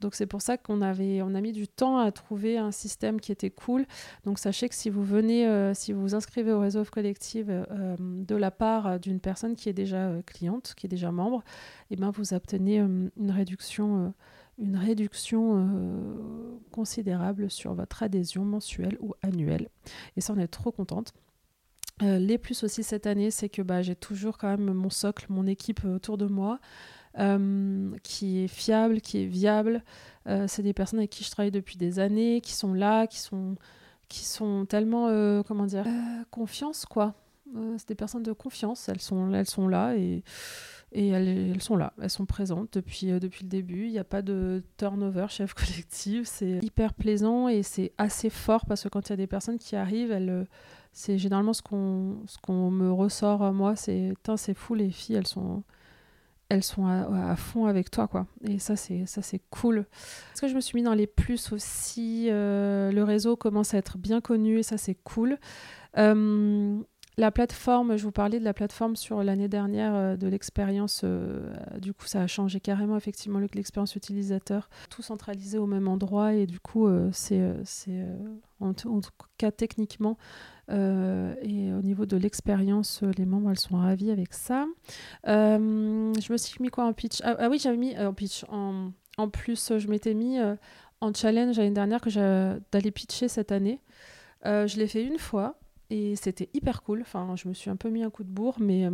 Donc 0.00 0.14
c'est 0.14 0.26
pour 0.26 0.42
ça 0.42 0.58
qu'on 0.58 0.82
avait, 0.82 1.22
on 1.22 1.34
a 1.34 1.40
mis 1.40 1.52
du 1.52 1.66
temps 1.66 1.98
à 1.98 2.12
trouver 2.12 2.58
un 2.58 2.70
système 2.70 3.20
qui 3.20 3.32
était 3.32 3.50
cool. 3.50 3.86
Donc 4.24 4.38
sachez 4.38 4.68
que 4.68 4.74
si 4.74 4.90
vous 4.90 5.02
venez, 5.02 5.46
euh, 5.46 5.72
si 5.74 5.92
vous 5.92 6.02
vous 6.02 6.14
inscrivez 6.14 6.52
au 6.52 6.60
réseau 6.60 6.84
collective 6.84 7.48
euh, 7.48 7.96
de 7.98 8.36
la 8.36 8.50
part 8.50 9.00
d'une 9.00 9.20
personne 9.20 9.56
qui 9.56 9.68
est 9.68 9.74
déjà 9.74 10.12
cliente, 10.26 10.74
qui 10.76 10.86
est 10.86 10.88
déjà 10.88 11.10
membre, 11.10 11.42
et 11.90 11.94
eh 11.94 11.96
ben 11.96 12.10
vous 12.10 12.34
obtenez 12.34 12.78
une 12.78 13.30
réduction, 13.30 14.12
une 14.58 14.76
réduction 14.76 15.72
considérable 16.70 17.50
sur 17.50 17.74
votre 17.74 18.02
adhésion 18.02 18.44
mensuelle 18.44 18.98
ou 19.00 19.14
annuelle. 19.22 19.68
Et 20.16 20.20
ça 20.20 20.34
on 20.36 20.38
est 20.38 20.48
trop 20.48 20.70
contente. 20.70 21.14
les 22.00 22.38
plus 22.38 22.62
aussi 22.62 22.82
cette 22.82 23.06
année, 23.06 23.30
c'est 23.30 23.48
que 23.48 23.62
bah, 23.62 23.82
j'ai 23.82 23.96
toujours 23.96 24.38
quand 24.38 24.48
même 24.48 24.72
mon 24.72 24.90
socle, 24.90 25.26
mon 25.30 25.46
équipe 25.46 25.84
autour 25.84 26.18
de 26.18 26.26
moi. 26.26 26.60
Euh, 27.20 27.92
qui 28.02 28.40
est 28.40 28.48
fiable, 28.48 29.00
qui 29.00 29.22
est 29.22 29.26
viable. 29.26 29.84
Euh, 30.26 30.46
c'est 30.48 30.64
des 30.64 30.72
personnes 30.72 30.98
avec 30.98 31.10
qui 31.10 31.22
je 31.22 31.30
travaille 31.30 31.52
depuis 31.52 31.76
des 31.76 32.00
années, 32.00 32.40
qui 32.40 32.52
sont 32.52 32.74
là, 32.74 33.06
qui 33.06 33.20
sont, 33.20 33.54
qui 34.08 34.24
sont 34.24 34.66
tellement, 34.66 35.06
euh, 35.08 35.44
comment 35.44 35.66
dire, 35.66 35.86
confiance, 36.32 36.86
quoi. 36.86 37.14
c'est 37.76 37.86
des 37.86 37.94
personnes 37.94 38.24
de 38.24 38.32
confiance, 38.32 38.88
elles 38.88 39.00
sont, 39.00 39.32
elles 39.32 39.48
sont 39.48 39.68
là 39.68 39.94
et, 39.94 40.24
et 40.90 41.08
elles, 41.10 41.62
sont 41.62 41.76
là, 41.76 41.92
elles 42.02 42.10
sont 42.10 42.26
présentes 42.26 42.70
depuis, 42.72 43.06
depuis 43.20 43.44
le 43.44 43.48
début. 43.48 43.84
Il 43.84 43.92
n'y 43.92 43.98
a 44.00 44.04
pas 44.04 44.22
de 44.22 44.64
turnover 44.76 45.26
chef 45.28 45.54
collectif, 45.54 46.26
c'est 46.26 46.58
hyper 46.64 46.94
plaisant 46.94 47.46
et 47.46 47.62
c'est 47.62 47.92
assez 47.96 48.30
fort 48.30 48.66
parce 48.66 48.82
que 48.82 48.88
quand 48.88 49.08
il 49.08 49.10
y 49.10 49.12
a 49.12 49.18
des 49.18 49.28
personnes 49.28 49.58
qui 49.58 49.76
arrivent, 49.76 50.10
elles, 50.10 50.48
c'est 50.90 51.16
généralement 51.16 51.52
ce 51.52 51.62
qu'on, 51.62 52.22
ce 52.26 52.38
qu'on 52.38 52.72
me 52.72 52.90
ressort 52.90 53.52
moi, 53.52 53.76
c'est, 53.76 54.14
c'est 54.36 54.54
fou 54.54 54.74
les 54.74 54.90
filles, 54.90 55.14
elles 55.14 55.28
sont 55.28 55.62
elles 56.48 56.62
sont 56.62 56.86
à, 56.86 57.36
fond 57.36 57.66
avec 57.66 57.90
toi 57.90 58.08
quoi. 58.08 58.26
Et 58.46 58.58
ça 58.58 58.76
c'est 58.76 59.06
ça 59.06 59.22
c'est 59.22 59.40
cool. 59.50 59.86
Parce 60.30 60.40
que 60.40 60.48
je 60.48 60.54
me 60.54 60.60
suis 60.60 60.76
mis 60.76 60.82
dans 60.82 60.94
les 60.94 61.06
plus 61.06 61.52
aussi 61.52 62.28
euh, 62.30 62.92
le 62.92 63.02
réseau 63.02 63.36
commence 63.36 63.74
à 63.74 63.78
être 63.78 63.98
bien 63.98 64.20
connu 64.20 64.58
et 64.58 64.62
ça 64.62 64.78
c'est 64.78 64.96
cool. 65.04 65.38
Euh, 65.96 66.80
la 67.16 67.30
plateforme, 67.30 67.96
je 67.96 68.02
vous 68.02 68.10
parlais 68.10 68.40
de 68.40 68.44
la 68.44 68.52
plateforme 68.52 68.96
sur 68.96 69.22
l'année 69.22 69.46
dernière 69.46 69.94
euh, 69.94 70.16
de 70.16 70.26
l'expérience. 70.26 71.04
du 71.78 71.94
coup, 71.94 72.06
ça 72.06 72.22
a 72.22 72.26
changé 72.26 72.58
carrément 72.58 72.96
effectivement 72.96 73.38
l'expérience 73.38 73.94
utilisateur, 73.94 74.68
tout 74.90 75.02
centralisé 75.02 75.58
au 75.58 75.66
même 75.66 75.86
endroit 75.86 76.34
et 76.34 76.46
du 76.46 76.58
coup, 76.60 76.88
c'est 77.12 77.40
en, 78.60 78.74
tout 78.74 79.00
cas 79.38 79.52
techniquement 79.52 80.18
euh, 80.70 81.34
et 81.42 81.72
au 81.72 81.82
niveau 81.82 82.06
de 82.06 82.16
l'expérience, 82.16 83.02
euh, 83.02 83.10
les 83.18 83.26
membres, 83.26 83.50
elles 83.50 83.58
sont 83.58 83.76
ravies 83.76 84.10
avec 84.10 84.32
ça. 84.32 84.66
Euh, 85.26 86.12
je 86.14 86.32
me 86.32 86.36
suis 86.36 86.62
mis 86.62 86.70
quoi 86.70 86.84
en 86.84 86.92
pitch? 86.92 87.20
Ah, 87.22 87.36
ah, 87.38 87.48
oui, 87.48 87.58
j'avais 87.58 87.76
mis 87.76 87.96
en 87.98 88.14
pitch. 88.14 88.44
En, 88.48 88.92
en, 89.18 89.28
plus, 89.28 89.72
je 89.78 89.88
m'étais 89.88 90.14
mis 90.14 90.38
en 91.00 91.12
challenge 91.12 91.58
l'année 91.58 91.70
dernière 91.70 92.00
que 92.00 92.60
d'aller 92.72 92.90
pitcher 92.90 93.28
cette 93.28 93.52
année. 93.52 93.80
je 94.44 94.76
l'ai 94.78 94.86
fait 94.86 95.04
une 95.04 95.18
fois 95.18 95.58
et 95.90 96.16
c'était 96.16 96.48
hyper 96.54 96.82
cool. 96.82 97.02
Enfin, 97.02 97.34
je 97.36 97.48
me 97.48 97.54
suis 97.54 97.70
un 97.70 97.76
peu 97.76 97.90
mis 97.90 98.02
un 98.02 98.10
coup 98.10 98.24
de 98.24 98.30
bourre, 98.30 98.56
mais, 98.60 98.88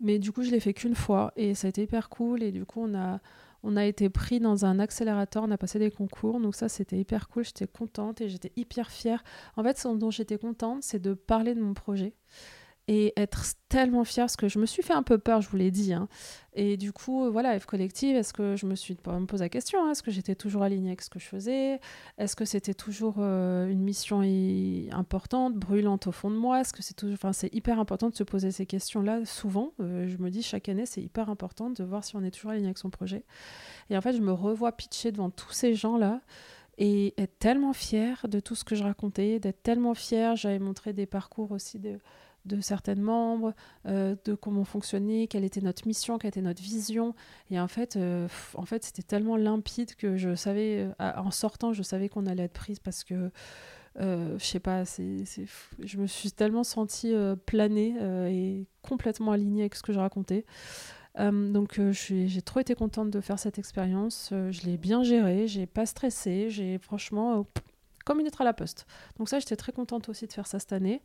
mais 0.00 0.18
du 0.18 0.32
coup, 0.32 0.42
je 0.42 0.50
l'ai 0.50 0.60
fait 0.60 0.74
qu'une 0.74 0.94
fois 0.94 1.32
et 1.36 1.54
ça 1.54 1.66
a 1.66 1.70
été 1.70 1.82
hyper 1.82 2.08
cool. 2.08 2.42
Et 2.42 2.52
du 2.52 2.64
coup, 2.64 2.82
on 2.82 2.94
a, 2.94 3.20
on 3.62 3.76
a 3.76 3.84
été 3.84 4.08
pris 4.10 4.40
dans 4.40 4.64
un 4.64 4.78
accélérateur, 4.78 5.44
on 5.44 5.50
a 5.50 5.58
passé 5.58 5.78
des 5.78 5.90
concours, 5.90 6.40
donc 6.40 6.54
ça 6.54 6.68
c'était 6.68 6.98
hyper 6.98 7.28
cool, 7.28 7.44
j'étais 7.44 7.66
contente 7.66 8.20
et 8.20 8.28
j'étais 8.28 8.52
hyper 8.56 8.90
fière. 8.90 9.22
En 9.56 9.62
fait, 9.62 9.78
ce 9.78 9.88
dont 9.88 10.10
j'étais 10.10 10.38
contente, 10.38 10.82
c'est 10.82 11.00
de 11.00 11.14
parler 11.14 11.54
de 11.54 11.60
mon 11.60 11.74
projet 11.74 12.14
et 12.88 13.12
être 13.16 13.44
tellement 13.68 14.04
fière 14.04 14.24
parce 14.24 14.36
que 14.36 14.48
je 14.48 14.58
me 14.58 14.66
suis 14.66 14.82
fait 14.82 14.92
un 14.92 15.02
peu 15.02 15.16
peur, 15.16 15.40
je 15.40 15.48
vous 15.48 15.56
l'ai 15.56 15.70
dit. 15.70 15.92
Hein. 15.92 16.08
Et 16.54 16.76
du 16.76 16.92
coup, 16.92 17.30
voilà, 17.30 17.58
F 17.58 17.64
Collective, 17.64 18.16
est-ce 18.16 18.32
que 18.32 18.56
je 18.56 18.66
me 18.66 18.74
suis 18.74 18.94
pas 18.94 19.18
me 19.18 19.26
poser 19.26 19.44
la 19.44 19.48
question, 19.48 19.84
hein, 19.84 19.92
est-ce 19.92 20.02
que 20.02 20.10
j'étais 20.10 20.34
toujours 20.34 20.62
alignée 20.62 20.90
avec 20.90 21.00
ce 21.00 21.08
que 21.08 21.18
je 21.18 21.26
faisais? 21.26 21.80
Est-ce 22.18 22.36
que 22.36 22.44
c'était 22.44 22.74
toujours 22.74 23.16
euh, 23.18 23.68
une 23.68 23.80
mission 23.80 24.20
importante, 24.92 25.54
brûlante 25.54 26.08
au 26.08 26.12
fond 26.12 26.30
de 26.30 26.36
moi? 26.36 26.60
Est-ce 26.60 26.72
que 26.72 26.82
c'est 26.82 26.94
toujours, 26.94 27.14
enfin, 27.14 27.32
c'est 27.32 27.54
hyper 27.54 27.78
important 27.78 28.10
de 28.10 28.16
se 28.16 28.24
poser 28.24 28.50
ces 28.50 28.66
questions-là 28.66 29.24
souvent? 29.24 29.72
Euh, 29.80 30.08
je 30.08 30.18
me 30.18 30.28
dis 30.30 30.42
chaque 30.42 30.68
année, 30.68 30.84
c'est 30.84 31.02
hyper 31.02 31.30
important 31.30 31.70
de 31.70 31.84
voir 31.84 32.04
si 32.04 32.16
on 32.16 32.22
est 32.22 32.32
toujours 32.32 32.50
aligné 32.50 32.66
avec 32.66 32.78
son 32.78 32.90
projet. 32.90 33.24
Et 33.90 33.96
en 33.96 34.00
fait, 34.00 34.12
je 34.12 34.22
me 34.22 34.32
revois 34.32 34.72
pitcher 34.72 35.12
devant 35.12 35.30
tous 35.30 35.52
ces 35.52 35.74
gens-là 35.74 36.20
et 36.78 37.14
être 37.16 37.38
tellement 37.38 37.72
fière 37.72 38.26
de 38.28 38.40
tout 38.40 38.54
ce 38.54 38.64
que 38.64 38.74
je 38.74 38.82
racontais, 38.82 39.38
d'être 39.38 39.62
tellement 39.62 39.94
fière. 39.94 40.36
J'avais 40.36 40.58
montré 40.58 40.92
des 40.92 41.06
parcours 41.06 41.52
aussi 41.52 41.78
de 41.78 41.98
de 42.44 42.60
certains 42.60 42.94
membres, 42.94 43.54
euh, 43.86 44.16
de 44.24 44.34
comment 44.34 44.64
fonctionnait, 44.64 45.26
quelle 45.26 45.44
était 45.44 45.60
notre 45.60 45.86
mission, 45.86 46.18
quelle 46.18 46.28
était 46.28 46.42
notre 46.42 46.62
vision. 46.62 47.14
Et 47.50 47.60
en 47.60 47.68
fait, 47.68 47.96
euh, 47.96 48.28
en 48.54 48.64
fait 48.64 48.84
c'était 48.84 49.02
tellement 49.02 49.36
limpide 49.36 49.94
que 49.94 50.16
je 50.16 50.34
savais, 50.34 50.88
euh, 51.00 51.12
en 51.16 51.30
sortant, 51.30 51.72
je 51.72 51.82
savais 51.82 52.08
qu'on 52.08 52.26
allait 52.26 52.44
être 52.44 52.52
prise 52.52 52.78
parce 52.78 53.04
que, 53.04 53.30
je 53.98 54.38
sais 54.38 54.60
pas, 54.60 54.84
c'est, 54.84 55.24
je 55.82 55.98
me 55.98 56.06
suis 56.06 56.32
tellement 56.32 56.64
sentie 56.64 57.14
planée 57.44 57.94
et 58.30 58.66
complètement 58.80 59.32
alignée 59.32 59.62
avec 59.62 59.74
ce 59.74 59.82
que 59.82 59.92
je 59.92 59.98
racontais. 59.98 60.46
donc 61.18 61.78
j'ai 61.90 62.42
trop 62.42 62.60
été 62.60 62.74
contente 62.74 63.10
de 63.10 63.20
faire 63.20 63.38
cette 63.38 63.58
expérience. 63.58 64.28
je 64.30 64.62
l'ai 64.62 64.78
bien 64.78 65.02
gérée, 65.02 65.46
j'ai 65.46 65.66
pas 65.66 65.84
stressé, 65.84 66.48
j'ai 66.48 66.78
franchement 66.78 67.46
comme 68.04 68.18
une 68.18 68.24
lettre 68.24 68.40
à 68.40 68.44
la 68.44 68.52
poste. 68.52 68.86
Donc 69.18 69.28
ça, 69.28 69.38
j'étais 69.38 69.56
très 69.56 69.72
contente 69.72 70.08
aussi 70.08 70.26
de 70.26 70.32
faire 70.32 70.46
ça 70.46 70.58
cette 70.58 70.72
année. 70.72 71.02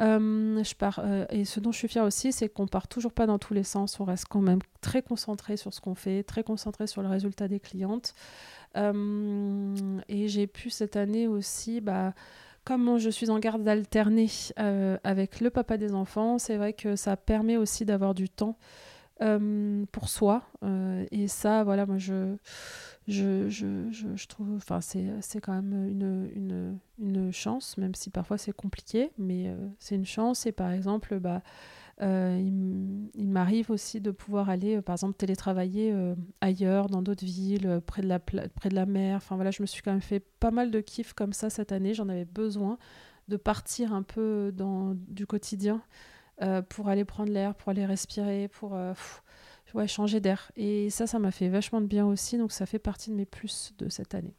Euh, 0.00 0.62
je 0.62 0.74
pars, 0.74 1.00
euh, 1.04 1.26
et 1.30 1.44
ce 1.44 1.60
dont 1.60 1.72
je 1.72 1.78
suis 1.78 1.88
fière 1.88 2.04
aussi, 2.04 2.32
c'est 2.32 2.48
qu'on 2.48 2.66
part 2.66 2.88
toujours 2.88 3.12
pas 3.12 3.26
dans 3.26 3.38
tous 3.38 3.54
les 3.54 3.62
sens. 3.62 4.00
On 4.00 4.04
reste 4.04 4.26
quand 4.28 4.40
même 4.40 4.60
très 4.80 5.02
concentré 5.02 5.56
sur 5.56 5.72
ce 5.72 5.80
qu'on 5.80 5.94
fait, 5.94 6.22
très 6.22 6.42
concentré 6.42 6.86
sur 6.86 7.02
le 7.02 7.08
résultat 7.08 7.48
des 7.48 7.60
clientes. 7.60 8.14
Euh, 8.76 10.00
et 10.08 10.28
j'ai 10.28 10.46
pu 10.46 10.70
cette 10.70 10.96
année 10.96 11.26
aussi, 11.28 11.80
bah, 11.80 12.14
comme 12.64 12.98
je 12.98 13.10
suis 13.10 13.30
en 13.30 13.38
garde 13.38 13.66
alternée 13.68 14.28
avec 14.56 15.40
le 15.40 15.50
papa 15.50 15.76
des 15.76 15.94
enfants, 15.94 16.38
c'est 16.38 16.56
vrai 16.56 16.72
que 16.72 16.96
ça 16.96 17.16
permet 17.16 17.56
aussi 17.56 17.84
d'avoir 17.84 18.14
du 18.14 18.28
temps 18.28 18.56
pour 19.18 20.08
soi. 20.08 20.42
et 21.10 21.28
ça, 21.28 21.64
voilà, 21.64 21.86
moi 21.86 21.98
je 21.98 22.36
je, 23.08 23.48
je, 23.48 23.90
je, 23.90 24.26
trouve, 24.28 24.54
enfin, 24.56 24.80
c'est 24.80 25.40
quand 25.40 25.52
même 25.52 25.88
une, 25.88 26.30
une, 26.34 26.78
une, 27.00 27.32
chance, 27.32 27.76
même 27.76 27.94
si 27.96 28.10
parfois 28.10 28.38
c'est 28.38 28.52
compliqué, 28.52 29.10
mais 29.18 29.48
euh, 29.48 29.56
c'est 29.80 29.96
une 29.96 30.06
chance. 30.06 30.46
Et 30.46 30.52
par 30.52 30.70
exemple, 30.70 31.18
bah, 31.18 31.42
euh, 32.00 32.40
il, 33.14 33.28
m'arrive 33.28 33.70
aussi 33.72 34.00
de 34.00 34.12
pouvoir 34.12 34.50
aller, 34.50 34.76
euh, 34.76 34.82
par 34.82 34.94
exemple, 34.94 35.16
télétravailler 35.16 35.92
ailleurs, 36.40 36.86
dans 36.86 37.02
d'autres 37.02 37.24
villes, 37.24 37.80
près 37.86 38.02
de, 38.02 38.08
la, 38.08 38.20
près 38.20 38.68
de 38.68 38.74
la 38.74 38.86
mer. 38.86 39.16
Enfin 39.16 39.34
voilà, 39.34 39.50
je 39.50 39.62
me 39.62 39.66
suis 39.66 39.82
quand 39.82 39.92
même 39.92 40.00
fait 40.00 40.20
pas 40.20 40.52
mal 40.52 40.70
de 40.70 40.80
kiff 40.80 41.12
comme 41.12 41.32
ça 41.32 41.50
cette 41.50 41.72
année. 41.72 41.94
J'en 41.94 42.08
avais 42.08 42.24
besoin 42.24 42.78
de 43.26 43.36
partir 43.36 43.92
un 43.92 44.02
peu 44.02 44.52
dans, 44.54 44.94
du 44.94 45.26
quotidien 45.26 45.82
pour 46.70 46.88
aller 46.88 47.04
prendre 47.04 47.30
l'air, 47.30 47.54
pour 47.54 47.70
aller 47.70 47.86
respirer, 47.86 48.48
pour 48.48 48.76
ouais, 49.74 49.88
changer 49.88 50.20
d'air. 50.20 50.50
Et 50.56 50.90
ça, 50.90 51.06
ça 51.06 51.18
m'a 51.18 51.30
fait 51.30 51.48
vachement 51.48 51.80
de 51.80 51.86
bien 51.86 52.06
aussi. 52.06 52.38
Donc, 52.38 52.52
ça 52.52 52.66
fait 52.66 52.78
partie 52.78 53.10
de 53.10 53.16
mes 53.16 53.26
plus 53.26 53.72
de 53.78 53.88
cette 53.88 54.14
année. 54.14 54.34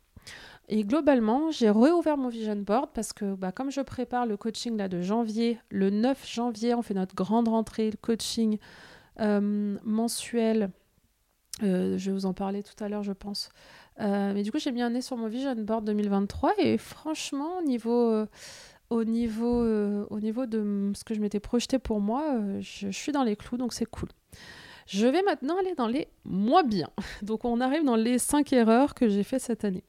Et 0.70 0.84
globalement, 0.86 1.52
j'ai 1.52 1.70
réouvert 1.70 2.18
mon 2.18 2.30
vision 2.30 2.56
board 2.56 2.92
parce 2.94 3.12
que 3.12 3.36
bah, 3.36 3.52
comme 3.52 3.70
je 3.70 3.82
prépare 3.82 4.26
le 4.26 4.38
coaching 4.38 4.78
là, 4.78 4.88
de 4.88 5.02
janvier, 5.02 5.60
le 5.70 5.90
9 5.90 6.26
janvier, 6.28 6.74
on 6.74 6.82
fait 6.82 6.94
notre 6.94 7.16
grande 7.16 7.50
rentrée, 7.50 7.92
le 7.92 7.98
coaching 7.98 8.58
euh, 9.20 9.78
mensuel. 9.84 10.72
Euh, 11.62 11.98
je 11.98 12.10
vais 12.10 12.14
vous 12.14 12.26
en 12.26 12.34
parler 12.34 12.64
tout 12.64 12.82
à 12.82 12.88
l'heure, 12.88 13.04
je 13.04 13.12
pense. 13.12 13.50
Euh, 14.00 14.34
mais 14.34 14.44
du 14.44 14.52
coup, 14.52 14.58
j'ai 14.58 14.72
mis 14.72 14.82
un 14.82 14.92
nez 14.92 15.02
sur 15.02 15.18
mon 15.18 15.28
vision 15.28 15.54
board 15.56 15.86
2023 15.86 16.54
et 16.60 16.78
franchement, 16.78 17.60
au 17.60 17.64
niveau, 17.64 18.26
au 18.90 19.04
niveau, 19.04 20.06
au 20.06 20.20
niveau 20.22 20.46
de 20.46 20.94
ce 20.96 21.04
que 21.04 21.14
je 21.14 21.20
m'étais 21.20 21.42
projeté 21.42 21.78
pour 21.78 22.00
moi, 22.00 22.40
je, 22.62 22.90
suis 22.90 23.12
dans 23.12 23.24
les 23.24 23.36
clous, 23.36 23.58
donc 23.58 23.74
c'est 23.74 23.86
cool. 23.86 24.10
Je 24.88 25.08
vais 25.08 25.22
maintenant 25.24 25.58
aller 25.58 25.76
dans 25.76 25.88
les 25.88 26.08
moins 26.26 26.64
bien. 26.64 26.90
Donc 27.22 27.46
on 27.46 27.62
arrive 27.62 27.84
dans 27.84 27.96
les 27.96 28.18
5 28.18 28.52
erreurs 28.54 28.94
que 28.94 29.08
j'ai 29.10 29.24
fait 29.24 29.40
cette 29.40 29.64
année. 29.66 29.84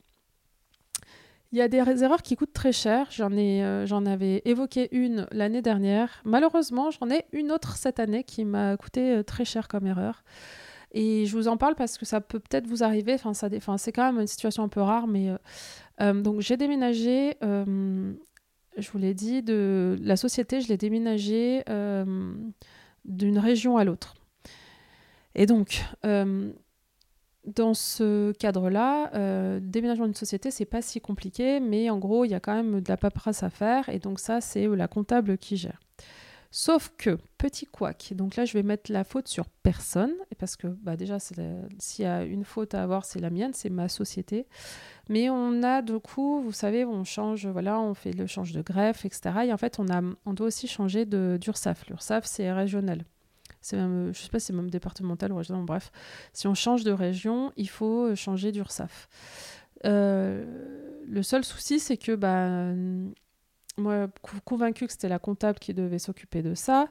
Il 1.54 1.58
y 1.58 1.60
a 1.60 1.68
des 1.68 2.02
erreurs 2.02 2.22
qui 2.22 2.34
coûtent 2.34 2.52
très 2.52 2.72
cher. 2.72 3.06
J'en 3.12 3.30
euh, 3.30 4.06
avais 4.06 4.42
évoqué 4.44 4.88
une 4.90 5.28
l'année 5.30 5.62
dernière. 5.62 6.20
Malheureusement, 6.24 6.90
j'en 6.90 7.08
ai 7.10 7.26
une 7.30 7.52
autre 7.52 7.76
cette 7.76 8.00
année 8.00 8.24
qui 8.24 8.44
m'a 8.44 8.76
coûté 8.76 9.12
euh, 9.12 9.22
très 9.22 9.44
cher 9.44 9.68
comme 9.68 9.86
erreur. 9.86 10.24
Et 10.90 11.26
je 11.26 11.36
vous 11.36 11.46
en 11.46 11.56
parle 11.56 11.76
parce 11.76 11.96
que 11.96 12.04
ça 12.04 12.20
peut 12.20 12.40
peut-être 12.40 12.66
vous 12.66 12.82
arriver. 12.82 13.14
Enfin, 13.14 13.78
c'est 13.78 13.92
quand 13.92 14.04
même 14.04 14.20
une 14.20 14.26
situation 14.26 14.64
un 14.64 14.68
peu 14.68 14.80
rare, 14.80 15.06
mais 15.06 15.30
euh, 16.00 16.12
donc 16.22 16.40
j'ai 16.40 16.56
déménagé. 16.56 17.36
je 17.40 18.90
vous 18.90 18.98
l'ai 18.98 19.14
dit, 19.14 19.40
de 19.44 19.96
la 20.00 20.16
société, 20.16 20.60
je 20.60 20.66
l'ai 20.66 20.76
déménagé 20.76 21.62
d'une 23.04 23.38
région 23.38 23.76
à 23.76 23.84
l'autre. 23.84 24.16
Et 25.34 25.46
donc, 25.46 25.82
euh, 26.04 26.52
dans 27.44 27.74
ce 27.74 28.32
cadre-là, 28.32 29.10
euh, 29.14 29.60
déménagement 29.60 30.06
d'une 30.06 30.14
société, 30.14 30.50
c'est 30.50 30.64
pas 30.64 30.82
si 30.82 31.00
compliqué, 31.00 31.60
mais 31.60 31.90
en 31.90 31.98
gros, 31.98 32.24
il 32.24 32.30
y 32.30 32.34
a 32.34 32.40
quand 32.40 32.54
même 32.54 32.80
de 32.80 32.88
la 32.88 32.96
paperasse 32.96 33.42
à 33.42 33.50
faire, 33.50 33.88
et 33.88 33.98
donc 33.98 34.20
ça, 34.20 34.40
c'est 34.40 34.66
la 34.66 34.88
comptable 34.88 35.36
qui 35.38 35.56
gère. 35.56 35.80
Sauf 36.56 36.92
que, 36.96 37.18
petit 37.36 37.66
couac, 37.66 38.12
donc 38.14 38.36
là 38.36 38.44
je 38.44 38.52
vais 38.52 38.62
mettre 38.62 38.92
la 38.92 39.02
faute 39.02 39.26
sur 39.26 39.46
personne, 39.64 40.12
parce 40.38 40.54
que 40.54 40.68
bah, 40.68 40.96
déjà 40.96 41.18
s'il 41.18 42.04
y 42.04 42.06
a 42.06 42.22
une 42.22 42.44
faute 42.44 42.74
à 42.74 42.84
avoir, 42.84 43.04
c'est 43.04 43.18
la 43.18 43.28
mienne, 43.28 43.50
c'est 43.54 43.70
ma 43.70 43.88
société. 43.88 44.46
Mais 45.08 45.30
on 45.30 45.64
a 45.64 45.82
du 45.82 45.98
coup, 45.98 46.40
vous 46.42 46.52
savez, 46.52 46.84
on 46.84 47.02
change, 47.02 47.48
voilà, 47.48 47.80
on 47.80 47.92
fait 47.94 48.12
le 48.12 48.28
change 48.28 48.52
de 48.52 48.62
greffe, 48.62 49.04
etc. 49.04 49.46
Et 49.46 49.52
en 49.52 49.58
fait, 49.58 49.80
on, 49.80 49.88
a, 49.88 50.00
on 50.26 50.32
doit 50.32 50.46
aussi 50.46 50.68
changer 50.68 51.04
d'URSAF. 51.06 51.88
L'URSAF, 51.88 52.24
c'est 52.24 52.52
régional 52.52 53.04
c'est 53.64 53.78
même, 53.78 54.12
je 54.12 54.20
sais 54.20 54.28
pas 54.28 54.38
c'est 54.38 54.52
même 54.52 54.68
départemental 54.68 55.32
ou 55.32 55.36
régional, 55.36 55.64
bref. 55.64 55.90
Si 56.34 56.46
on 56.46 56.54
change 56.54 56.84
de 56.84 56.92
région, 56.92 57.50
il 57.56 57.70
faut 57.70 58.08
euh, 58.08 58.14
changer 58.14 58.52
d'URSAF. 58.52 59.08
Euh, 59.86 60.44
le 61.06 61.22
seul 61.22 61.44
souci, 61.46 61.80
c'est 61.80 61.96
que 61.96 62.14
bah, 62.14 62.74
moi, 63.78 64.08
convaincu 64.44 64.86
que 64.86 64.92
c'était 64.92 65.08
la 65.08 65.18
comptable 65.18 65.58
qui 65.58 65.72
devait 65.72 65.98
s'occuper 65.98 66.42
de 66.42 66.54
ça, 66.54 66.88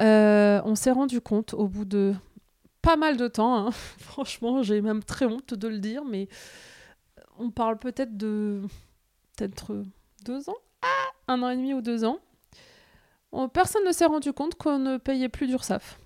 euh, 0.00 0.60
on 0.64 0.74
s'est 0.74 0.90
rendu 0.90 1.20
compte 1.20 1.54
au 1.54 1.68
bout 1.68 1.84
de 1.84 2.12
pas 2.82 2.96
mal 2.96 3.16
de 3.16 3.28
temps, 3.28 3.56
hein. 3.56 3.70
franchement, 3.98 4.64
j'ai 4.64 4.80
même 4.80 5.04
très 5.04 5.26
honte 5.26 5.54
de 5.54 5.68
le 5.68 5.78
dire, 5.78 6.04
mais 6.04 6.28
on 7.38 7.52
parle 7.52 7.78
peut-être 7.78 8.16
de 8.16 8.62
peut-être 9.36 9.84
deux 10.24 10.50
ans, 10.50 10.58
ah, 10.82 11.32
un 11.32 11.40
an 11.44 11.50
et 11.50 11.56
demi 11.56 11.72
ou 11.72 11.82
deux 11.82 12.04
ans? 12.04 12.18
Personne 13.52 13.84
ne 13.84 13.92
s'est 13.92 14.06
rendu 14.06 14.32
compte 14.32 14.54
qu'on 14.54 14.78
ne 14.78 14.96
payait 14.96 15.28
plus 15.28 15.46
d'URSAF. 15.46 15.98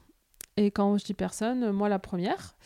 Et 0.57 0.71
quand 0.71 0.99
je 0.99 1.05
dis 1.05 1.15
personne, 1.15 1.71
moi 1.71 1.89
la 1.89 1.99
première. 1.99 2.57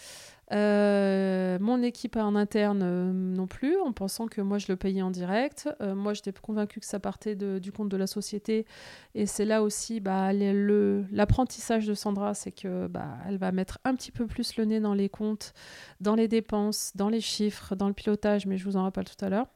Euh, 0.53 1.57
mon 1.61 1.83
équipe 1.83 2.16
en 2.16 2.35
interne 2.35 2.83
euh, 2.83 3.12
non 3.12 3.46
plus, 3.46 3.79
en 3.81 3.92
pensant 3.92 4.27
que 4.27 4.42
moi 4.42 4.59
je 4.59 4.66
le 4.68 4.77
payais 4.77 5.01
en 5.01 5.11
direct. 5.11 5.68
Euh, 5.81 5.94
moi 5.94 6.12
j'étais 6.12 6.33
convaincue 6.33 6.81
que 6.81 6.87
ça 6.87 7.01
partait 7.01 7.35
du 7.35 7.72
compte 7.72 7.88
de 7.88 7.96
la 7.96 8.07
société. 8.07 8.66
Et 9.14 9.27
c'est 9.27 9.44
là 9.44 9.62
aussi 9.62 10.01
bah, 10.01 10.33
l'apprentissage 10.33 11.87
de 11.87 11.94
Sandra, 11.94 12.35
c'est 12.35 12.53
que 12.53 12.87
bah, 12.87 13.16
elle 13.27 13.38
va 13.38 13.53
mettre 13.53 13.79
un 13.85 13.94
petit 13.94 14.12
peu 14.12 14.27
plus 14.27 14.57
le 14.57 14.64
nez 14.64 14.81
dans 14.81 14.94
les 14.94 15.09
comptes, 15.09 15.55
dans 16.01 16.14
les 16.14 16.29
dépenses, 16.29 16.92
dans 16.94 17.09
les 17.09 17.20
chiffres, 17.20 17.75
dans 17.75 17.88
le 17.88 17.94
pilotage, 17.94 18.46
mais 18.46 18.59
je 18.59 18.64
vous 18.64 18.77
en 18.77 18.83
rappelle 18.83 19.05
tout 19.05 19.25
à 19.25 19.29
l'heure. 19.29 19.46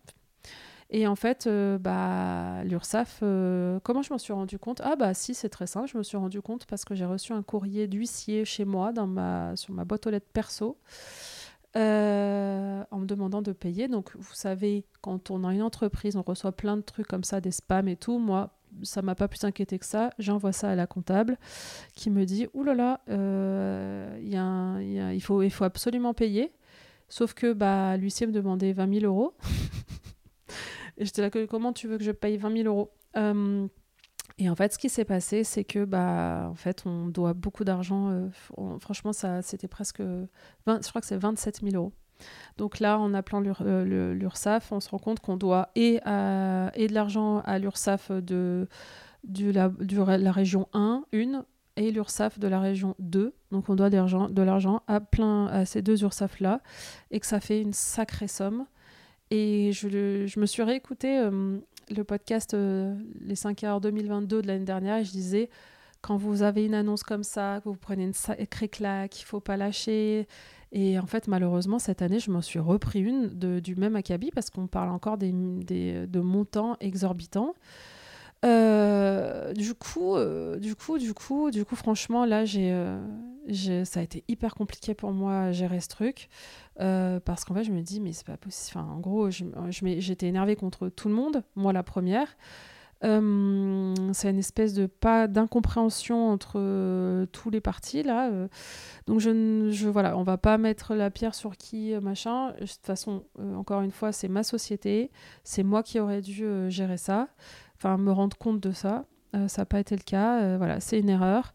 Et 0.91 1.07
en 1.07 1.17
fait, 1.17 1.47
euh, 1.47 1.79
bah, 1.79 2.63
l'URSSAF, 2.65 3.19
euh, 3.23 3.81
comment 3.83 4.03
je 4.03 4.13
m'en 4.13 4.19
suis 4.19 4.33
rendu 4.33 4.59
compte? 4.59 4.81
Ah 4.85 4.95
bah 4.95 5.15
si, 5.15 5.35
c'est 5.35 5.49
très 5.49 5.67
simple, 5.67 5.89
je 5.89 5.99
me 5.99 6.03
suis 6.05 6.17
rendu 6.17 6.41
compte 6.41 6.65
parce 6.67 6.85
que 6.85 6.95
j'ai 6.95 7.05
reçu 7.05 7.33
un 7.33 7.43
courrier 7.43 7.89
d'huissier 7.89 8.45
chez 8.45 8.65
moi 8.65 8.93
dans 8.93 9.09
ma, 9.09 9.57
sur 9.57 9.75
ma 9.75 9.85
boîte 9.85 10.07
aux 10.07 10.11
lettres 10.11 10.31
perso 10.33 10.79
euh, 11.77 12.85
en 12.91 12.99
me 12.99 13.07
demandant 13.07 13.43
de 13.43 13.53
payer. 13.53 13.89
Donc 13.89 14.15
vous 14.17 14.35
savez, 14.35 14.85
quand 15.01 15.31
on 15.31 15.43
a 15.43 15.53
une 15.53 15.63
entreprise, 15.63 16.15
on 16.17 16.23
reçoit 16.23 16.53
plein 16.53 16.77
de 16.77 16.83
trucs 16.83 17.09
comme 17.09 17.25
ça, 17.25 17.41
des 17.41 17.51
spams 17.51 17.89
et 17.89 17.97
tout. 17.97 18.19
Moi, 18.21 18.51
ça 18.85 19.03
m'a 19.03 19.17
pas 19.17 19.27
plus 19.27 19.43
inquiété 19.43 19.81
que 19.81 19.87
ça. 19.87 20.11
J'envoie 20.21 20.53
ça 20.53 20.71
à 20.71 20.77
la 20.77 20.87
comptable 20.87 21.37
qui 21.95 22.11
me 22.11 22.25
dit 22.25 22.47
Ouh 22.55 22.63
là 22.63 22.75
là, 22.75 23.01
il 24.21 25.21
faut, 25.21 25.43
il 25.43 25.51
faut 25.51 25.65
absolument 25.65 26.15
payer. 26.15 26.53
Sauf 27.09 27.35
que 27.35 27.53
bah, 27.53 27.97
l'huissier 27.97 28.27
me 28.29 28.33
demandait 28.33 28.73
20 28.73 29.01
000 29.01 29.05
euros. 29.05 29.35
J'étais 30.99 31.23
là, 31.23 31.31
comment 31.47 31.73
tu 31.73 31.89
veux 31.89 31.99
que 31.99 32.05
je 32.05 32.13
paye 32.13 32.37
20 32.37 32.63
000 32.63 32.69
euros 32.69 32.91
euh, 33.17 33.67
et 34.39 34.51
en 34.51 34.55
fait, 34.55 34.73
ce 34.73 34.79
qui 34.79 34.91
s'est 34.91 35.05
passé, 35.07 35.45
c'est 35.45 35.65
que, 35.65 35.85
bah, 35.85 36.49
en 36.51 36.55
fait, 36.55 36.83
on 36.85 37.07
doit 37.07 37.33
beaucoup 37.33 37.65
d'argent. 37.65 38.11
Euh, 38.11 38.79
franchement, 38.81 39.15
ça, 39.15 39.41
c'était 39.41 39.69
presque, 39.69 40.03
20, 40.67 40.85
je 40.85 40.89
crois 40.89 41.01
que 41.01 41.07
c'est 41.07 41.17
27 41.17 41.61
000 41.63 41.75
euros. 41.75 41.93
Donc 42.59 42.81
là, 42.81 42.99
en 42.99 43.15
appelant 43.15 43.43
euh, 43.63 44.15
l'URSSAF, 44.15 44.73
on 44.73 44.81
se 44.81 44.91
rend 44.91 44.99
compte 44.99 45.21
qu'on 45.21 45.37
doit 45.37 45.71
et, 45.75 45.97
et 45.97 46.01
de 46.89 46.93
l'argent 46.93 47.41
à 47.41 47.59
l'URSSAF 47.59 48.11
de, 48.11 48.69
la, 49.25 50.33
région 50.33 50.69
1, 50.75 51.05
une, 51.13 51.45
et 51.77 51.91
l'URSSAF 51.91 52.39
de 52.39 52.49
la 52.49 52.61
région 52.61 52.95
2. 52.99 53.35
Donc 53.53 53.69
on 53.69 53.75
doit 53.75 53.91
de 53.91 54.43
l'argent 54.43 54.83
à 54.87 55.01
plein 55.01 55.47
à 55.47 55.65
ces 55.65 55.83
deux 55.83 56.03
URSSAF 56.03 56.41
là 56.41 56.61
et 57.11 57.21
que 57.21 57.27
ça 57.27 57.41
fait 57.41 57.61
une 57.61 57.73
sacrée 57.73 58.29
somme. 58.29 58.67
Et 59.31 59.73
je, 59.73 60.27
je 60.27 60.41
me 60.41 60.47
suis 60.47 60.63
réécouté 60.63 61.19
euh, 61.19 61.59
le 61.91 62.05
podcast 62.05 62.55
euh, 62.55 62.95
Les 63.21 63.35
5 63.35 63.65
heures 63.65 63.81
2022 63.81 64.43
de 64.43 64.47
l'année 64.47 64.65
dernière 64.65 64.99
et 64.99 65.05
je 65.05 65.11
disais 65.11 65.51
quand 66.01 66.17
vous 66.17 66.43
avez 66.43 66.65
une 66.65 66.75
annonce 66.75 67.03
comme 67.03 67.25
ça, 67.25 67.61
que 67.65 67.69
vous 67.69 67.77
prenez 67.77 68.05
une 68.05 68.13
sacrée 68.13 68.69
claque, 68.69 69.21
il 69.21 69.25
faut 69.25 69.41
pas 69.41 69.57
lâcher. 69.57 70.29
Et 70.71 71.01
en 71.01 71.07
fait, 71.07 71.27
malheureusement, 71.27 71.81
cette 71.81 72.01
année, 72.01 72.21
je 72.21 72.31
m'en 72.31 72.43
suis 72.43 72.61
repris 72.61 73.01
une 73.01 73.27
de, 73.27 73.59
du 73.59 73.75
même 73.75 73.97
acabit 73.97 74.31
parce 74.31 74.51
qu'on 74.51 74.69
parle 74.69 74.91
encore 74.91 75.19
des, 75.19 75.33
des, 75.33 76.07
de 76.07 76.21
montants 76.21 76.77
exorbitants. 76.81 77.55
Euh, 78.45 79.53
du 79.55 79.75
coup, 79.75 80.15
du 80.59 80.77
coup, 80.77 80.99
du 80.99 81.13
coup, 81.13 81.51
du 81.51 81.65
coup, 81.65 81.75
franchement, 81.75 82.25
là, 82.25 82.45
j'ai, 82.45 82.73
ça 83.53 84.01
a 84.01 84.03
été 84.03 84.25
hyper 84.29 84.55
compliqué 84.55 84.95
pour 84.95 85.13
moi 85.13 85.53
gérer 85.53 85.81
ce 85.81 85.89
truc. 85.89 86.29
Euh, 86.81 87.21
parce 87.21 87.45
qu'en 87.45 87.55
fait, 87.55 87.65
je 87.65 87.73
me 87.73 87.81
dis, 87.81 88.01
mais 88.01 88.13
c'est 88.13 88.27
pas 88.27 88.37
possible. 88.37 88.81
En 88.81 89.01
gros, 89.01 89.29
j'étais 89.31 90.27
énervée 90.27 90.57
contre 90.57 90.89
tout 90.89 91.09
le 91.09 91.15
monde, 91.15 91.43
moi 91.55 91.73
la 91.73 91.83
première. 91.83 92.37
C'est 93.03 93.09
une 94.31 94.39
espèce 94.39 94.73
de 94.73 94.87
pas 94.87 95.29
d'incompréhension 95.29 96.31
entre 96.31 96.55
euh, 96.57 97.27
tous 97.27 97.51
les 97.51 97.61
partis 97.61 98.03
là. 98.03 98.31
Euh. 98.31 98.49
donc 99.07 99.21
je, 99.21 99.69
je 99.71 99.89
voilà, 99.89 100.17
on 100.17 100.23
va 100.23 100.39
pas 100.39 100.59
mettre 100.59 100.95
la 100.95 101.11
pierre 101.11 101.35
sur 101.35 101.57
qui 101.57 101.95
machin. 102.03 102.53
De 102.53 102.67
toute 102.67 102.85
façon, 102.85 103.23
encore 103.55 103.83
une 103.83 103.93
fois, 103.93 104.13
c'est 104.13 104.29
ma 104.29 104.43
société, 104.43 105.13
c'est 105.45 105.63
moi 105.63 105.83
qui 105.83 106.01
aurais 106.01 106.23
dû 106.23 106.45
gérer 106.69 106.97
ça, 106.97 107.29
enfin 107.77 107.97
me 107.97 108.11
rendre 108.11 108.37
compte 108.37 108.61
de 108.61 108.73
ça. 108.73 109.05
ça 109.47 109.63
n'a 109.63 109.67
pas 109.67 109.79
été 109.79 109.95
le 109.95 110.03
cas. 110.03 110.57
voilà, 110.57 110.81
c'est 110.81 110.99
une 110.99 111.11
erreur. 111.11 111.53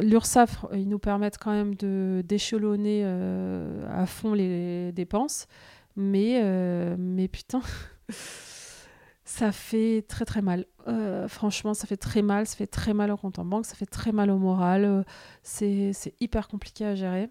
L'URSSAF, 0.00 0.64
ils 0.72 0.88
nous 0.88 0.98
permettent 0.98 1.38
quand 1.38 1.52
même 1.52 1.74
de 1.74 2.22
d'échelonner 2.26 3.04
à 3.04 4.06
fond 4.06 4.32
les 4.32 4.92
dépenses, 4.92 5.46
mais 5.96 6.42
mais 6.98 7.28
putain. 7.28 7.60
ça 9.26 9.52
fait 9.52 10.02
très 10.08 10.24
très 10.24 10.40
mal. 10.40 10.64
Euh, 10.88 11.28
franchement, 11.28 11.74
ça 11.74 11.86
fait 11.86 11.96
très 11.96 12.22
mal. 12.22 12.46
Ça 12.46 12.56
fait 12.56 12.66
très 12.66 12.94
mal 12.94 13.10
au 13.10 13.16
compte 13.16 13.38
en 13.38 13.44
banque, 13.44 13.66
ça 13.66 13.74
fait 13.74 13.84
très 13.84 14.12
mal 14.12 14.30
au 14.30 14.38
moral. 14.38 14.84
Euh, 14.84 15.02
c'est 15.42 16.14
hyper 16.20 16.48
compliqué 16.48 16.86
à 16.86 16.94
gérer. 16.94 17.28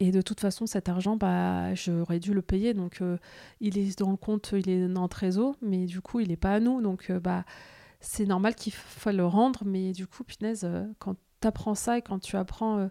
Et 0.00 0.10
de 0.10 0.20
toute 0.20 0.40
façon, 0.40 0.66
cet 0.66 0.88
argent, 0.88 1.16
bah, 1.16 1.74
j'aurais 1.74 2.20
dû 2.20 2.34
le 2.34 2.42
payer. 2.42 2.74
Donc, 2.74 3.00
euh, 3.00 3.16
il 3.60 3.78
est 3.78 3.98
dans 3.98 4.10
le 4.10 4.16
compte, 4.16 4.52
il 4.56 4.68
est 4.68 4.88
dans 4.88 5.02
le 5.02 5.08
trésor, 5.08 5.56
mais 5.62 5.86
du 5.86 6.00
coup, 6.00 6.20
il 6.20 6.28
n'est 6.28 6.36
pas 6.36 6.54
à 6.54 6.60
nous. 6.60 6.82
Donc, 6.82 7.10
bah, 7.10 7.44
c'est 8.04 8.26
normal 8.26 8.54
qu'il 8.54 8.72
faut 8.72 9.10
le 9.10 9.26
rendre. 9.26 9.62
Mais 9.64 9.92
du 9.92 10.06
coup, 10.06 10.24
punaise, 10.24 10.68
quand 10.98 11.16
tu 11.40 11.48
apprends 11.48 11.74
ça 11.74 11.98
et 11.98 12.02
quand 12.02 12.18
tu 12.18 12.36
apprends 12.36 12.88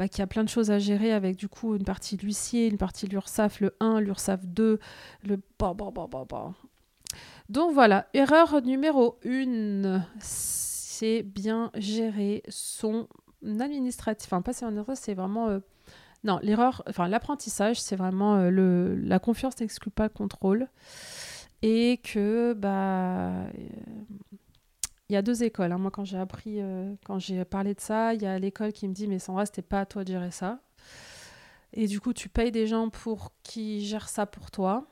bah, 0.00 0.08
qu'il 0.08 0.20
y 0.20 0.22
a 0.22 0.26
plein 0.26 0.44
de 0.44 0.48
choses 0.48 0.70
à 0.70 0.78
gérer 0.78 1.12
avec 1.12 1.36
du 1.36 1.46
coup 1.46 1.76
une 1.76 1.84
partie 1.84 2.16
de 2.16 2.22
l'huissier, 2.22 2.68
une 2.68 2.78
partie 2.78 3.04
de 3.06 3.10
l'URSSAF, 3.10 3.60
le 3.60 3.76
1, 3.80 4.00
l'URSSAF 4.00 4.46
2, 4.46 4.78
le... 5.24 5.36
Bah, 5.58 5.74
bah, 5.76 5.90
bah, 5.94 6.06
bah, 6.10 6.24
bah. 6.26 6.54
Donc 7.50 7.74
voilà, 7.74 8.06
erreur 8.14 8.62
numéro 8.62 9.18
1, 9.26 10.02
c'est 10.20 11.22
bien 11.22 11.70
gérer 11.74 12.42
son 12.48 13.08
administratif. 13.44 14.32
Enfin, 14.32 14.40
pas 14.40 14.54
c'est 14.54 14.64
un 14.64 14.84
c'est 14.94 15.12
vraiment... 15.12 15.48
Euh, 15.48 15.58
non, 16.24 16.38
l'erreur, 16.42 16.82
enfin 16.88 17.06
l'apprentissage, 17.06 17.78
c'est 17.78 17.96
vraiment 17.96 18.36
euh, 18.36 18.48
le, 18.48 18.94
la 18.96 19.18
confiance 19.18 19.60
n'exclut 19.60 19.90
pas 19.90 20.04
le 20.04 20.08
contrôle. 20.08 20.68
Et 21.60 22.00
que, 22.02 22.54
bah... 22.54 23.50
il 25.10 25.14
y 25.14 25.16
a 25.16 25.22
deux 25.22 25.42
écoles. 25.42 25.72
Hein. 25.72 25.78
Moi, 25.78 25.90
quand 25.90 26.04
j'ai 26.04 26.18
appris, 26.18 26.60
euh, 26.60 26.94
quand 27.04 27.18
j'ai 27.18 27.44
parlé 27.44 27.74
de 27.74 27.80
ça, 27.80 28.14
il 28.14 28.22
y 28.22 28.26
a 28.26 28.38
l'école 28.38 28.72
qui 28.72 28.86
me 28.86 28.94
dit 28.94 29.08
Mais 29.08 29.18
Sandra, 29.18 29.44
c'était 29.44 29.60
pas 29.60 29.80
à 29.80 29.86
toi 29.86 30.04
de 30.04 30.12
gérer 30.12 30.30
ça. 30.30 30.60
Et 31.72 31.88
du 31.88 32.00
coup, 32.00 32.12
tu 32.12 32.28
payes 32.28 32.52
des 32.52 32.68
gens 32.68 32.90
pour 32.90 33.32
qui 33.42 33.84
gèrent 33.84 34.08
ça 34.08 34.24
pour 34.24 34.52
toi. 34.52 34.86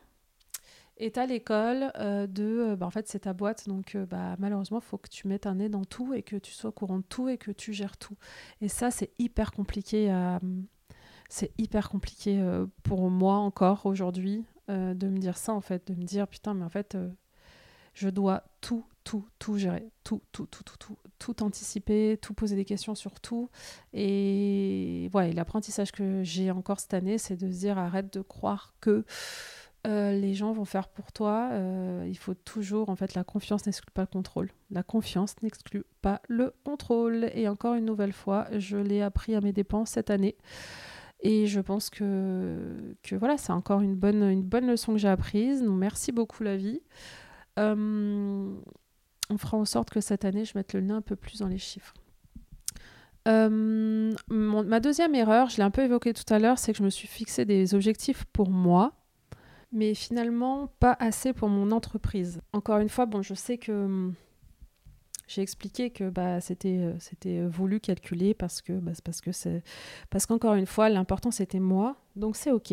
Et 0.96 1.12
tu 1.12 1.24
l'école 1.24 1.92
euh, 1.96 2.26
de, 2.26 2.70
euh, 2.70 2.76
bah, 2.76 2.86
en 2.86 2.90
fait, 2.90 3.06
c'est 3.06 3.20
ta 3.20 3.32
boîte, 3.32 3.68
donc 3.68 3.96
bah, 3.96 4.34
malheureusement, 4.40 4.80
il 4.80 4.84
faut 4.84 4.98
que 4.98 5.08
tu 5.08 5.28
mettes 5.28 5.46
un 5.46 5.54
nez 5.54 5.68
dans 5.68 5.84
tout 5.84 6.12
et 6.12 6.24
que 6.24 6.34
tu 6.34 6.52
sois 6.52 6.70
au 6.70 6.72
courant 6.72 6.98
de 6.98 7.04
tout 7.04 7.28
et 7.28 7.38
que 7.38 7.52
tu 7.52 7.72
gères 7.72 7.96
tout. 7.96 8.16
Et 8.60 8.68
ça, 8.68 8.90
c'est 8.90 9.12
hyper 9.20 9.52
compliqué 9.52 10.10
à... 10.10 10.40
C'est 11.28 11.52
hyper 11.58 11.90
compliqué 11.90 12.42
pour 12.82 13.10
moi 13.10 13.36
encore 13.36 13.84
aujourd'hui 13.84 14.46
de 14.68 15.08
me 15.08 15.18
dire 15.18 15.36
ça, 15.36 15.52
en 15.52 15.60
fait, 15.60 15.86
de 15.92 15.94
me 15.94 16.02
dire, 16.02 16.26
putain, 16.26 16.54
mais 16.54 16.64
en 16.64 16.70
fait, 16.70 16.96
je 17.98 18.08
dois 18.08 18.44
tout, 18.60 18.84
tout, 19.02 19.26
tout 19.40 19.58
gérer, 19.58 19.90
tout, 20.04 20.22
tout, 20.30 20.46
tout, 20.46 20.62
tout, 20.62 20.76
tout, 20.78 20.96
tout 21.18 21.42
anticiper, 21.42 22.16
tout 22.22 22.32
poser 22.32 22.54
des 22.54 22.64
questions 22.64 22.94
sur 22.94 23.20
tout. 23.20 23.50
Et 23.92 25.08
voilà, 25.10 25.32
l'apprentissage 25.32 25.90
que 25.90 26.22
j'ai 26.22 26.52
encore 26.52 26.78
cette 26.78 26.94
année, 26.94 27.18
c'est 27.18 27.36
de 27.36 27.50
se 27.50 27.58
dire, 27.58 27.76
arrête 27.76 28.12
de 28.12 28.20
croire 28.20 28.72
que 28.80 29.04
euh, 29.88 30.12
les 30.12 30.34
gens 30.34 30.52
vont 30.52 30.64
faire 30.64 30.86
pour 30.88 31.10
toi. 31.10 31.48
Euh, 31.52 32.06
il 32.08 32.16
faut 32.16 32.34
toujours, 32.34 32.88
en 32.88 32.94
fait, 32.94 33.14
la 33.14 33.24
confiance 33.24 33.66
n'exclut 33.66 33.90
pas 33.92 34.02
le 34.02 34.06
contrôle. 34.06 34.50
La 34.70 34.84
confiance 34.84 35.34
n'exclut 35.42 35.84
pas 36.00 36.22
le 36.28 36.54
contrôle. 36.64 37.30
Et 37.34 37.48
encore 37.48 37.74
une 37.74 37.84
nouvelle 37.84 38.12
fois, 38.12 38.46
je 38.58 38.76
l'ai 38.76 39.02
appris 39.02 39.34
à 39.34 39.40
mes 39.40 39.52
dépenses 39.52 39.90
cette 39.90 40.10
année. 40.10 40.36
Et 41.20 41.48
je 41.48 41.58
pense 41.58 41.90
que, 41.90 42.94
que 43.02 43.16
voilà, 43.16 43.38
c'est 43.38 43.52
encore 43.52 43.80
une 43.80 43.96
bonne, 43.96 44.22
une 44.22 44.44
bonne 44.44 44.68
leçon 44.68 44.92
que 44.92 44.98
j'ai 44.98 45.08
apprise. 45.08 45.64
Donc, 45.64 45.76
merci 45.76 46.12
beaucoup, 46.12 46.44
la 46.44 46.56
vie. 46.56 46.80
Euh, 47.58 48.54
on 49.30 49.38
fera 49.38 49.56
en 49.56 49.64
sorte 49.64 49.90
que 49.90 50.00
cette 50.00 50.24
année, 50.24 50.44
je 50.44 50.52
mette 50.56 50.72
le 50.72 50.80
nez 50.80 50.94
un 50.94 51.02
peu 51.02 51.16
plus 51.16 51.40
dans 51.40 51.48
les 51.48 51.58
chiffres. 51.58 51.94
ma 53.26 54.80
deuxième 54.80 55.14
erreur, 55.14 55.50
je 55.50 55.58
l'ai 55.58 55.62
un 55.64 55.70
peu 55.70 55.82
évoqué 55.82 56.14
tout 56.14 56.32
à 56.32 56.38
l'heure, 56.38 56.58
c'est 56.58 56.72
que 56.72 56.78
je 56.78 56.84
me 56.84 56.90
suis 56.90 57.08
fixé 57.08 57.44
des 57.44 57.74
objectifs 57.74 58.24
pour 58.32 58.50
moi 58.50 58.94
mais 59.72 59.94
finalement 59.94 60.72
pas 60.80 60.96
assez 60.98 61.32
pour 61.32 61.48
mon 61.48 61.70
entreprise. 61.70 62.40
Encore 62.52 62.78
une 62.78 62.88
fois, 62.88 63.06
bon, 63.06 63.22
je 63.22 63.34
sais 63.34 63.58
que 63.58 63.72
hum, 63.72 64.14
j'ai 65.28 65.42
expliqué 65.42 65.90
que 65.90 66.08
bah, 66.08 66.40
c'était 66.40 66.78
euh, 66.78 66.94
c'était 66.98 67.42
voulu 67.44 67.80
calculer 67.80 68.34
parce 68.34 68.62
que 68.62 68.72
bah, 68.72 68.92
parce 69.04 69.20
que 69.20 69.30
c'est 69.30 69.62
parce 70.10 70.26
qu'encore 70.26 70.54
une 70.54 70.66
fois 70.66 70.88
l'important 70.88 71.30
c'était 71.30 71.60
moi 71.60 71.96
donc 72.16 72.34
c'est 72.34 72.50
ok. 72.50 72.72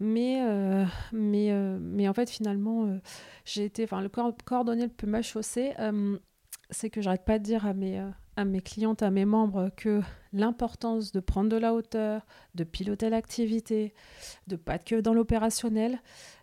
Mais 0.00 0.42
euh, 0.42 0.84
mais 1.12 1.52
euh, 1.52 1.78
mais 1.80 2.08
en 2.08 2.14
fait 2.14 2.30
finalement 2.30 2.98
j'ai 3.44 3.66
été 3.66 3.84
enfin 3.84 4.00
le 4.00 4.08
coordonné 4.08 4.84
le 4.84 4.88
plus 4.88 5.06
mal 5.06 5.22
chaussé 5.22 5.72
c'est 6.70 6.88
que 6.88 7.02
j'arrête 7.02 7.24
pas 7.24 7.38
de 7.38 7.44
dire 7.44 7.66
à 7.66 7.74
mes 7.74 8.02
à 8.36 8.44
mes 8.44 8.60
clientes, 8.60 9.02
à 9.02 9.10
mes 9.10 9.24
membres 9.24 9.70
que 9.76 10.00
l'importance 10.32 11.12
de 11.12 11.20
prendre 11.20 11.50
de 11.50 11.56
la 11.56 11.74
hauteur, 11.74 12.26
de 12.54 12.64
piloter 12.64 13.10
l'activité, 13.10 13.92
de 14.46 14.56
pas 14.56 14.76
être 14.76 14.84
que 14.84 15.00
dans 15.00 15.12
l'opérationnel, 15.12 16.00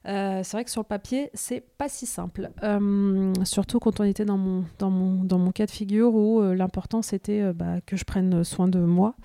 euh, 0.08 0.41
c'est 0.43 0.58
vrai 0.58 0.63
que 0.63 0.71
sur 0.71 0.82
le 0.82 0.88
papier, 0.88 1.30
c'est 1.34 1.62
pas 1.78 1.89
si 1.89 2.06
simple. 2.06 2.52
Euh, 2.63 3.34
surtout 3.43 3.80
quand 3.80 3.99
on 3.99 4.04
était 4.04 4.25
dans 4.25 4.38
mon, 4.38 4.65
dans 4.78 4.91
mon, 4.91 5.23
dans 5.23 5.39
mon 5.39 5.52
cas 5.52 5.65
de 5.65 5.71
figure 5.71 6.13
où 6.13 6.41
euh, 6.41 6.54
l'important 6.54 7.02
c'était 7.02 7.52
bah, 7.54 7.82
que 7.86 7.97
je 7.97 8.06
prenne 8.06 8.43
soin 8.43 8.67
de 8.67 8.80
moi. 8.80 9.15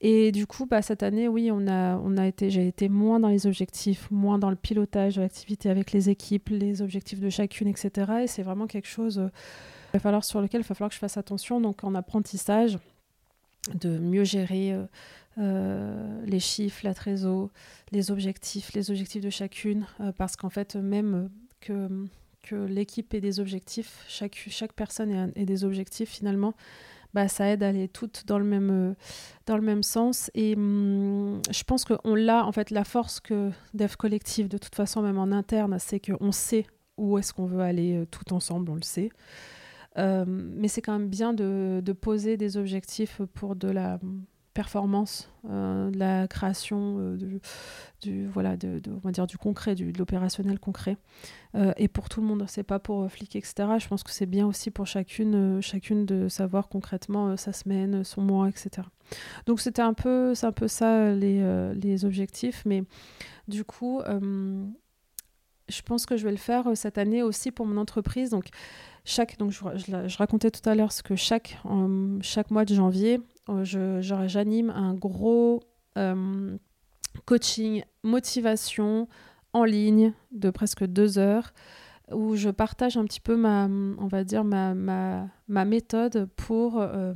Et 0.00 0.30
du 0.30 0.46
coup, 0.46 0.64
bah, 0.64 0.80
cette 0.80 1.02
année, 1.02 1.26
oui, 1.26 1.50
on 1.52 1.66
a, 1.66 1.96
on 1.96 2.16
a 2.16 2.26
été, 2.28 2.50
j'ai 2.50 2.68
été 2.68 2.88
moins 2.88 3.18
dans 3.18 3.26
les 3.26 3.48
objectifs, 3.48 4.08
moins 4.12 4.38
dans 4.38 4.50
le 4.50 4.54
pilotage 4.54 5.16
de 5.16 5.22
l'activité 5.22 5.70
avec 5.70 5.90
les 5.90 6.08
équipes, 6.08 6.50
les 6.50 6.82
objectifs 6.82 7.18
de 7.18 7.28
chacune, 7.30 7.66
etc. 7.66 8.12
Et 8.22 8.26
c'est 8.28 8.44
vraiment 8.44 8.68
quelque 8.68 8.86
chose 8.86 9.28
va 9.94 9.98
falloir, 9.98 10.24
sur 10.24 10.40
lequel 10.40 10.60
il 10.60 10.64
va 10.64 10.74
falloir 10.74 10.90
que 10.90 10.94
je 10.94 11.00
fasse 11.00 11.16
attention. 11.16 11.60
Donc 11.60 11.84
en 11.84 11.94
apprentissage, 11.94 12.78
de 13.74 13.98
mieux 13.98 14.24
gérer 14.24 14.72
euh, 14.72 14.84
euh, 15.38 16.24
les 16.24 16.40
chiffres, 16.40 16.80
la 16.84 16.94
trésor, 16.94 17.50
les 17.92 18.10
objectifs, 18.10 18.72
les 18.74 18.90
objectifs 18.90 19.22
de 19.22 19.30
chacune, 19.30 19.86
euh, 20.00 20.12
parce 20.12 20.36
qu'en 20.36 20.50
fait, 20.50 20.76
même 20.76 21.30
que, 21.60 21.88
l'équipe 22.50 23.12
ait 23.12 23.20
des 23.20 23.40
objectifs, 23.40 24.02
chaque, 24.08 24.46
chaque 24.48 24.72
personne 24.72 25.32
ait, 25.36 25.44
des 25.44 25.64
objectifs 25.64 26.08
finalement, 26.08 26.54
bah, 27.12 27.28
ça 27.28 27.46
aide 27.50 27.62
à 27.62 27.68
aller 27.68 27.88
toutes 27.88 28.24
dans 28.24 28.38
le 28.38 28.44
même, 28.46 28.94
dans 29.44 29.56
le 29.56 29.62
même 29.62 29.82
sens. 29.82 30.30
Et 30.34 30.54
hum, 30.54 31.42
je 31.50 31.62
pense 31.64 31.84
qu'on 31.84 32.14
l'a, 32.14 32.46
en 32.46 32.52
fait, 32.52 32.70
la 32.70 32.84
force 32.84 33.20
que 33.20 33.50
Dev 33.74 33.96
Collective, 33.96 34.48
de 34.48 34.56
toute 34.56 34.74
façon, 34.74 35.02
même 35.02 35.18
en 35.18 35.30
interne, 35.30 35.76
c'est 35.78 36.00
qu'on 36.00 36.32
sait 36.32 36.66
où 36.96 37.18
est-ce 37.18 37.34
qu'on 37.34 37.44
veut 37.44 37.60
aller 37.60 38.06
tout 38.10 38.32
ensemble, 38.32 38.70
on 38.70 38.76
le 38.76 38.82
sait. 38.82 39.10
Euh, 39.98 40.24
mais 40.26 40.68
c'est 40.68 40.82
quand 40.82 40.92
même 40.92 41.08
bien 41.08 41.32
de, 41.32 41.82
poser 42.00 42.36
des 42.36 42.56
objectifs 42.56 43.20
pour 43.34 43.56
de 43.56 43.68
la 43.68 43.98
performance, 44.54 45.30
euh, 45.48 45.90
de 45.90 45.98
la 45.98 46.26
création, 46.26 46.96
euh, 46.98 47.40
du, 48.00 48.26
voilà, 48.26 48.56
on 48.88 48.98
va 48.98 49.12
dire 49.12 49.26
du 49.26 49.38
concret, 49.38 49.74
de 49.74 49.96
l'opérationnel 49.96 50.58
concret. 50.58 50.96
et 51.76 51.88
pour 51.88 52.08
tout 52.08 52.20
le 52.20 52.26
monde, 52.26 52.44
c'est 52.46 52.62
pas 52.62 52.78
pour 52.78 53.10
flic, 53.10 53.34
etc. 53.36 53.68
Je 53.78 53.88
pense 53.88 54.02
que 54.02 54.10
c'est 54.10 54.26
bien 54.26 54.46
aussi 54.46 54.70
pour 54.70 54.86
chacune, 54.86 55.60
chacune 55.60 56.06
de 56.06 56.28
savoir 56.28 56.68
concrètement 56.68 57.36
sa 57.36 57.52
semaine, 57.52 58.04
son 58.04 58.22
mois, 58.22 58.48
etc. 58.48 58.86
Donc 59.46 59.60
c'était 59.60 59.82
un 59.82 59.94
peu, 59.94 60.34
c'est 60.34 60.46
un 60.46 60.52
peu 60.52 60.68
ça 60.68 61.12
les, 61.12 61.72
les 61.74 62.04
objectifs, 62.04 62.62
mais 62.66 62.84
du 63.48 63.64
coup, 63.64 64.00
je 65.68 65.82
pense 65.82 66.06
que 66.06 66.16
je 66.16 66.24
vais 66.24 66.30
le 66.30 66.36
faire 66.36 66.70
cette 66.74 66.98
année 66.98 67.22
aussi 67.22 67.50
pour 67.50 67.66
mon 67.66 67.76
entreprise. 67.76 68.30
Donc 68.30 68.46
chaque, 69.04 69.38
donc 69.38 69.52
je, 69.52 70.18
racontais 70.18 70.50
tout 70.50 70.68
à 70.68 70.74
l'heure 70.74 70.92
ce 70.92 71.02
que 71.02 71.16
chaque, 71.16 71.58
chaque 72.20 72.50
mois 72.50 72.64
de 72.64 72.74
janvier, 72.74 73.20
euh, 73.48 74.00
j'anime 74.00 74.70
un 74.70 74.94
gros 74.94 75.62
euh, 75.96 76.56
coaching 77.24 77.82
motivation 78.02 79.08
en 79.52 79.64
ligne 79.64 80.12
de 80.32 80.50
presque 80.50 80.84
deux 80.84 81.18
heures 81.18 81.52
où 82.12 82.36
je 82.36 82.48
partage 82.48 82.96
un 82.96 83.04
petit 83.04 83.20
peu 83.20 83.36
ma, 83.36 83.66
on 83.66 84.06
va 84.06 84.24
dire 84.24 84.44
ma, 84.44 84.74
ma, 84.74 85.28
ma 85.46 85.64
méthode 85.64 86.28
pour 86.36 86.78
euh, 86.78 87.12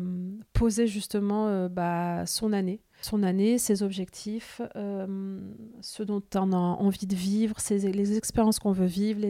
poser 0.52 0.86
justement 0.86 1.68
bah, 1.68 2.26
son 2.26 2.52
année 2.52 2.82
son 3.04 3.22
année, 3.22 3.58
ses 3.58 3.82
objectifs, 3.82 4.60
euh, 4.76 5.40
ce 5.80 6.02
dont 6.02 6.22
on 6.34 6.52
a 6.52 6.56
envie 6.56 7.06
de 7.06 7.14
vivre, 7.14 7.56
les 7.70 8.16
expériences 8.16 8.58
qu'on 8.58 8.72
veut 8.72 8.86
vivre, 8.86 9.20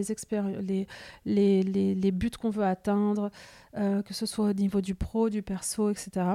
les, 1.24 2.12
buts 2.12 2.30
qu'on 2.40 2.50
veut 2.50 2.64
atteindre, 2.64 3.30
euh, 3.76 4.02
que 4.02 4.14
ce 4.14 4.26
soit 4.26 4.46
au 4.46 4.52
niveau 4.52 4.80
du 4.80 4.94
pro, 4.94 5.30
du 5.30 5.42
perso, 5.42 5.90
etc. 5.90 6.34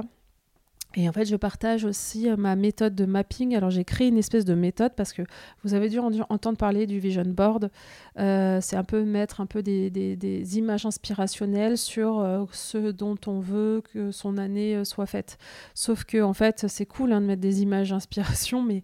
Et 0.96 1.06
en 1.06 1.12
fait, 1.12 1.26
je 1.26 1.36
partage 1.36 1.84
aussi 1.84 2.30
euh, 2.30 2.36
ma 2.36 2.56
méthode 2.56 2.94
de 2.94 3.04
mapping. 3.04 3.54
Alors, 3.54 3.70
j'ai 3.70 3.84
créé 3.84 4.08
une 4.08 4.16
espèce 4.16 4.46
de 4.46 4.54
méthode 4.54 4.92
parce 4.96 5.12
que 5.12 5.22
vous 5.62 5.74
avez 5.74 5.90
dû 5.90 6.00
entendre 6.00 6.56
parler 6.56 6.86
du 6.86 6.98
vision 6.98 7.24
board. 7.26 7.70
Euh, 8.18 8.58
c'est 8.62 8.76
un 8.76 8.84
peu 8.84 9.04
mettre 9.04 9.42
un 9.42 9.46
peu 9.46 9.62
des, 9.62 10.58
images 10.58 10.86
inspirationnelles 10.86 11.76
sur 11.76 12.20
euh, 12.20 12.44
ce 12.52 12.90
dont 12.90 13.18
on 13.26 13.38
veut 13.38 13.82
que 13.92 14.10
son 14.12 14.38
année 14.38 14.82
soit 14.84 15.06
faite. 15.06 15.36
Sauf 15.74 16.04
que, 16.04 16.22
en 16.22 16.32
fait, 16.32 16.66
c'est 16.68 16.86
cool 16.86 17.12
hein, 17.12 17.20
de 17.20 17.26
mettre 17.26 17.42
des 17.42 17.60
images 17.62 17.90
d'inspiration, 17.90 18.62
mais 18.62 18.82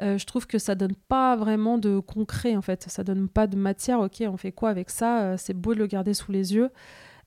je 0.00 0.24
trouve 0.26 0.46
que 0.46 0.58
ça 0.58 0.74
donne 0.74 0.94
pas 1.08 1.36
vraiment 1.36 1.78
de 1.78 2.00
concret, 2.00 2.54
en 2.56 2.60
fait. 2.60 2.84
Ça 2.88 3.02
donne 3.02 3.28
pas 3.28 3.46
de 3.46 3.56
matière. 3.56 4.00
Ok, 4.00 4.22
on 4.26 4.36
fait 4.36 4.52
quoi 4.52 4.68
avec 4.68 4.90
ça? 4.90 5.38
C'est 5.38 5.54
beau 5.54 5.74
de 5.74 5.78
le 5.78 5.86
garder 5.86 6.12
sous 6.12 6.32
les 6.32 6.54
yeux. 6.54 6.70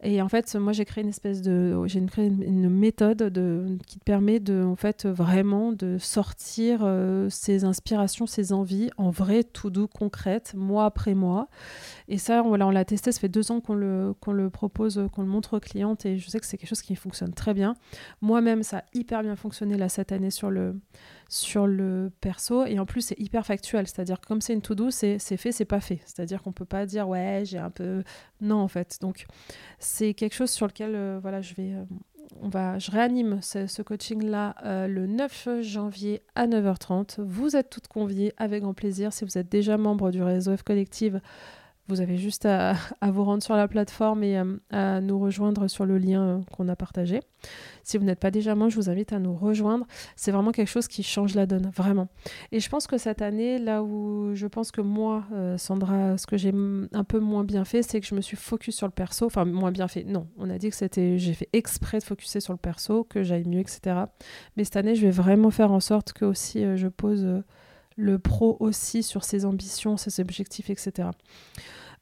Et 0.02 0.22
en 0.22 0.30
fait, 0.30 0.56
moi, 0.56 0.72
j'ai 0.72 0.86
créé 0.86 1.04
une 1.04 1.10
espèce 1.10 1.42
de, 1.42 1.78
j'ai 1.86 2.04
créé 2.06 2.28
une, 2.28 2.70
méthode 2.70 3.18
de, 3.18 3.78
qui 3.86 4.00
te 4.00 4.04
permet 4.06 4.40
de, 4.40 4.64
en 4.64 4.78
fait, 4.78 5.06
vraiment 5.06 5.74
de 5.74 5.98
sortir 5.98 6.80
euh, 6.84 7.28
ces 7.30 7.66
inspirations, 7.66 8.26
ces 8.26 8.54
envies 8.54 8.92
en 8.96 9.10
vrai, 9.10 9.44
tout 9.44 9.70
doux, 9.70 9.88
concrètes, 9.88 10.54
mois 10.56 10.86
après 10.86 11.16
mois. 11.16 11.50
Et 12.08 12.18
ça, 12.18 12.42
voilà, 12.42 12.66
on 12.68 12.70
l'a 12.70 12.86
testé. 12.86 13.12
Ça 13.12 13.20
fait 13.20 13.28
deux 13.28 13.52
ans 13.52 13.60
qu'on 13.60 13.76
le, 13.76 14.14
qu'on 14.22 14.32
le 14.32 14.50
propose, 14.50 15.06
qu'on 15.14 15.22
le 15.22 15.28
montre 15.28 15.58
aux 15.58 15.60
clientes, 15.60 16.06
et 16.06 16.18
je 16.18 16.30
sais 16.30 16.40
que 16.40 16.46
c'est 16.46 16.58
quelque 16.58 16.70
chose 16.70 16.82
qui 16.82 16.96
fonctionne 16.96 17.34
très 17.34 17.54
bien. 17.54 17.76
Moi-même, 18.22 18.64
ça 18.64 18.78
a 18.78 18.84
hyper 18.94 19.22
bien 19.22 19.36
fonctionné 19.36 19.76
là 19.76 19.90
cette 19.90 20.14
année 20.14 20.32
sur 20.32 20.50
le 20.50 20.80
sur 21.30 21.68
le 21.68 22.12
perso 22.22 22.66
et 22.66 22.80
en 22.80 22.86
plus 22.86 23.02
c'est 23.02 23.20
hyper 23.20 23.46
factuel. 23.46 23.88
C'est-à-dire 23.88 24.20
comme 24.20 24.42
c'est 24.42 24.54
une 24.54 24.62
to 24.62 24.76
do 24.76 24.90
c'est 24.90 25.20
fait 25.20 25.52
c'est 25.52 25.66
pas 25.66 25.80
fait. 25.80 26.02
C'est-à-dire 26.06 26.42
qu'on 26.42 26.52
peut 26.52 26.66
pas 26.66 26.86
dire 26.86 27.08
ouais 27.08 27.44
j'ai 27.46 27.60
un 27.60 27.70
peu 27.70 28.04
non 28.42 28.58
en 28.58 28.68
fait. 28.68 28.98
Donc 29.00 29.26
c'est 29.78 30.14
quelque 30.14 30.34
chose 30.34 30.50
sur 30.50 30.68
lequel 30.68 30.96
euh, 30.96 31.20
voilà 31.22 31.42
je 31.42 31.54
vais 31.54 31.74
euh, 31.74 31.84
on 32.42 32.50
va 32.50 32.80
je 32.80 32.92
réanime 32.92 33.42
ce, 33.42 33.82
coaching 33.82 34.24
là 34.24 34.56
euh, 34.66 34.88
le 34.88 35.08
9 35.08 35.62
janvier 35.62 36.22
à 36.36 36.48
9h30 36.48 37.22
vous 37.22 37.56
êtes 37.56 37.70
toutes 37.70 37.88
conviées 37.88 38.34
avec 38.38 38.64
grand 38.64 38.74
plaisir. 38.74 39.14
Si 39.14 39.24
vous 39.24 39.38
êtes 39.38 39.50
déjà 39.50 39.78
membre 39.78 40.10
du 40.10 40.24
réseau 40.24 40.58
F 40.58 40.64
Collective 40.64 41.22
vous 41.90 42.02
avez 42.02 42.18
juste 42.18 42.46
à, 42.46 42.76
vous 43.12 43.24
rendre 43.24 43.44
sur 43.44 43.56
la 43.56 43.68
plateforme 43.68 44.24
et 44.24 44.38
euh, 44.38 44.58
à 44.70 45.02
nous 45.02 45.20
rejoindre 45.20 45.68
sur 45.68 45.86
le 45.86 45.98
lien 45.98 46.24
euh, 46.24 46.40
qu'on 46.52 46.68
a 46.70 46.76
partagé. 46.76 47.20
Si 47.84 47.98
vous 47.98 48.06
n'êtes 48.06 48.20
pas 48.20 48.32
déjà 48.32 48.56
membre, 48.56 48.72
je 48.72 48.76
vous 48.76 48.90
invite 48.90 49.14
à 49.14 49.20
nous 49.20 49.36
rejoindre. 49.36 49.86
C'est 50.16 50.32
vraiment 50.32 50.52
quelque 50.52 50.68
chose 50.68 50.88
qui 50.88 51.04
change 51.04 51.36
la 51.36 51.46
donne, 51.46 51.72
vraiment. 51.76 52.08
Et 52.52 52.60
je 52.60 52.70
pense 52.70 52.86
que 52.86 52.98
cette 52.98 53.22
année, 53.22 53.58
là 53.58 53.82
où 53.84 54.36
je 54.36 54.46
pense 54.48 54.72
que 54.72 54.82
moi, 54.82 55.26
euh, 55.34 55.58
Sandra, 55.58 56.18
ce 56.18 56.28
que 56.28 56.38
j'ai 56.38 56.54
un 56.94 57.04
peu 57.04 57.20
moins 57.20 57.44
bien 57.44 57.66
fait, 57.66 57.82
c'est 57.82 58.00
que 58.00 58.08
je 58.08 58.16
me 58.16 58.22
suis 58.22 58.38
focus 58.38 58.76
sur 58.76 58.88
le 58.88 58.92
perso. 58.92 59.26
Enfin, 59.26 59.46
moins 59.46 59.72
bien 59.72 59.88
fait. 59.88 60.04
Non, 60.04 60.28
on 60.38 60.50
a 60.50 60.58
dit 60.58 60.70
que 60.70 60.76
c'était, 60.76 61.18
j'ai 61.18 61.34
fait 61.34 61.50
exprès 61.54 62.00
de 62.00 62.04
focuser 62.04 62.40
sur 62.40 62.54
le 62.54 62.60
perso, 62.60 63.04
que 63.04 63.24
j'aille 63.24 63.48
mieux, 63.48 63.60
etc. 63.60 64.02
Mais 64.56 64.64
cette 64.64 64.76
année, 64.76 64.96
je 64.96 65.02
vais 65.02 65.12
vraiment 65.12 65.50
faire 65.50 65.72
en 65.72 65.80
sorte 65.80 66.14
que 66.14 66.26
aussi 66.26 66.64
je 66.76 66.88
pose 66.88 67.42
le 68.00 68.18
pro 68.18 68.56
aussi 68.62 69.04
sur 69.04 69.26
ses 69.26 69.46
ambitions, 69.46 69.98
ses 69.98 70.22
objectifs, 70.22 70.70
etc. 70.70 71.10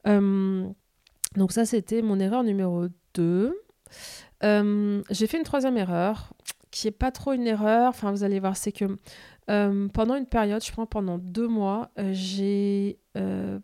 Euh, 0.06 0.66
donc 1.34 1.52
ça, 1.52 1.66
c'était 1.66 2.02
mon 2.02 2.20
erreur 2.20 2.44
numéro 2.44 2.86
2. 3.14 3.60
Euh, 4.44 5.02
j'ai 5.10 5.26
fait 5.26 5.38
une 5.38 5.44
troisième 5.44 5.76
erreur, 5.76 6.32
qui 6.70 6.86
est 6.86 6.92
pas 6.92 7.10
trop 7.10 7.32
une 7.32 7.46
erreur. 7.48 7.88
Enfin, 7.88 8.12
vous 8.12 8.22
allez 8.22 8.38
voir, 8.38 8.56
c'est 8.56 8.70
que 8.70 8.84
euh, 9.50 9.88
pendant 9.88 10.14
une 10.14 10.26
période, 10.26 10.64
je 10.64 10.70
crois 10.70 10.86
pendant 10.86 11.18
deux 11.18 11.48
mois, 11.48 11.90
j'ai 12.12 13.00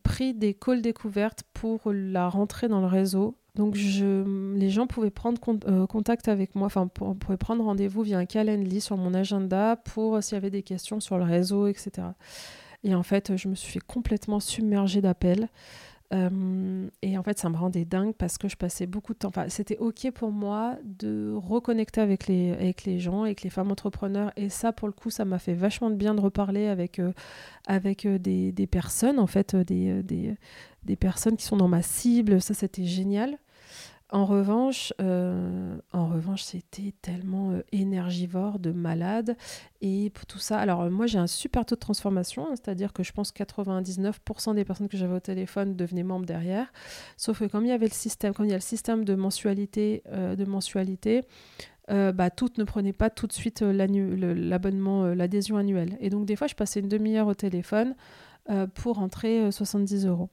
pris 0.02 0.34
des 0.34 0.54
calls 0.54 0.82
découvertes 0.82 1.44
pour 1.52 1.92
la 1.92 2.28
rentrée 2.28 2.66
dans 2.66 2.80
le 2.80 2.88
réseau. 2.88 3.38
Donc 3.54 3.76
je, 3.76 4.54
les 4.56 4.70
gens 4.70 4.86
pouvaient 4.86 5.10
prendre 5.10 5.40
contact 5.86 6.28
avec 6.28 6.56
moi, 6.56 6.66
enfin 6.66 6.90
on 7.00 7.14
pouvait 7.14 7.36
prendre 7.36 7.62
rendez-vous 7.64 8.02
via 8.02 8.18
un 8.18 8.24
calendly 8.24 8.80
sur 8.80 8.96
mon 8.96 9.14
agenda 9.14 9.76
pour 9.76 10.22
s'il 10.22 10.34
y 10.34 10.38
avait 10.38 10.50
des 10.50 10.62
questions 10.62 10.98
sur 10.98 11.18
le 11.18 11.24
réseau, 11.24 11.68
etc. 11.68 12.08
Et 12.84 12.94
en 12.94 13.02
fait, 13.02 13.36
je 13.36 13.48
me 13.48 13.54
suis 13.54 13.80
complètement 13.80 14.40
submerger 14.40 15.00
d'appels. 15.00 15.48
Euh, 16.12 16.88
et 17.02 17.16
en 17.18 17.22
fait, 17.22 17.38
ça 17.38 17.48
me 17.48 17.56
rendait 17.56 17.84
dingue 17.84 18.14
parce 18.14 18.38
que 18.38 18.46
je 18.46 18.56
passais 18.56 18.86
beaucoup 18.86 19.14
de 19.14 19.18
temps. 19.18 19.28
Enfin, 19.28 19.48
c'était 19.48 19.78
OK 19.78 20.10
pour 20.12 20.30
moi 20.30 20.76
de 20.84 21.32
reconnecter 21.34 22.00
avec 22.00 22.26
les, 22.26 22.52
avec 22.52 22.84
les 22.84 23.00
gens, 23.00 23.22
avec 23.22 23.42
les 23.42 23.50
femmes 23.50 23.72
entrepreneurs. 23.72 24.30
Et 24.36 24.48
ça, 24.48 24.72
pour 24.72 24.86
le 24.86 24.92
coup, 24.92 25.10
ça 25.10 25.24
m'a 25.24 25.38
fait 25.38 25.54
vachement 25.54 25.90
de 25.90 25.96
bien 25.96 26.14
de 26.14 26.20
reparler 26.20 26.66
avec, 26.66 26.98
euh, 26.98 27.12
avec 27.66 28.06
euh, 28.06 28.18
des, 28.18 28.66
personnes, 28.66 29.18
en 29.18 29.26
fait, 29.26 29.56
des, 29.56 30.02
des, 30.02 30.96
personnes 30.96 31.36
qui 31.36 31.44
sont 31.44 31.56
dans 31.56 31.68
ma 31.68 31.82
cible. 31.82 32.40
Ça, 32.40 32.54
c'était 32.54 32.84
génial. 32.84 33.38
En 34.14 34.26
revanche, 34.26 34.92
euh, 35.02 35.76
en 35.92 36.06
revanche, 36.06 36.44
c'était 36.44 36.94
tellement 37.02 37.50
euh, 37.50 37.62
énergivore, 37.72 38.60
de 38.60 38.70
malade. 38.70 39.36
Et 39.80 40.10
pour 40.10 40.24
tout 40.24 40.38
ça, 40.38 40.60
alors 40.60 40.82
euh, 40.82 40.88
moi 40.88 41.08
j'ai 41.08 41.18
un 41.18 41.26
super 41.26 41.66
taux 41.66 41.74
de 41.74 41.80
transformation, 41.80 42.46
hein, 42.46 42.52
c'est-à-dire 42.54 42.92
que 42.92 43.02
je 43.02 43.10
pense 43.10 43.32
que 43.32 43.42
99% 43.42 44.54
des 44.54 44.64
personnes 44.64 44.86
que 44.86 44.96
j'avais 44.96 45.16
au 45.16 45.20
téléphone 45.20 45.74
devenaient 45.74 46.04
membres 46.04 46.26
derrière. 46.26 46.72
Sauf 47.16 47.40
que 47.40 47.46
comme 47.46 47.64
il 47.64 47.70
y 47.70 47.72
avait 47.72 47.88
le 47.88 47.92
système, 47.92 48.32
comme 48.34 48.46
il 48.46 48.50
y 48.50 48.54
a 48.54 48.58
le 48.58 48.60
système 48.60 49.04
de 49.04 49.16
mensualité, 49.16 50.04
de 50.06 50.44
mensualité, 50.44 51.22
bah, 51.88 52.30
toutes 52.30 52.58
ne 52.58 52.64
prenaient 52.64 52.92
pas 52.92 53.10
tout 53.10 53.26
de 53.26 53.32
suite 53.32 53.62
l'abonnement, 53.62 55.06
l'adhésion 55.06 55.56
annuelle. 55.56 55.96
Et 55.98 56.08
donc 56.08 56.24
des 56.24 56.36
fois, 56.36 56.46
je 56.46 56.54
passais 56.54 56.78
une 56.78 56.88
demi-heure 56.88 57.26
au 57.26 57.34
téléphone 57.34 57.96
pour 58.74 58.94
rentrer 58.94 59.50
70 59.50 60.06
euros. 60.06 60.30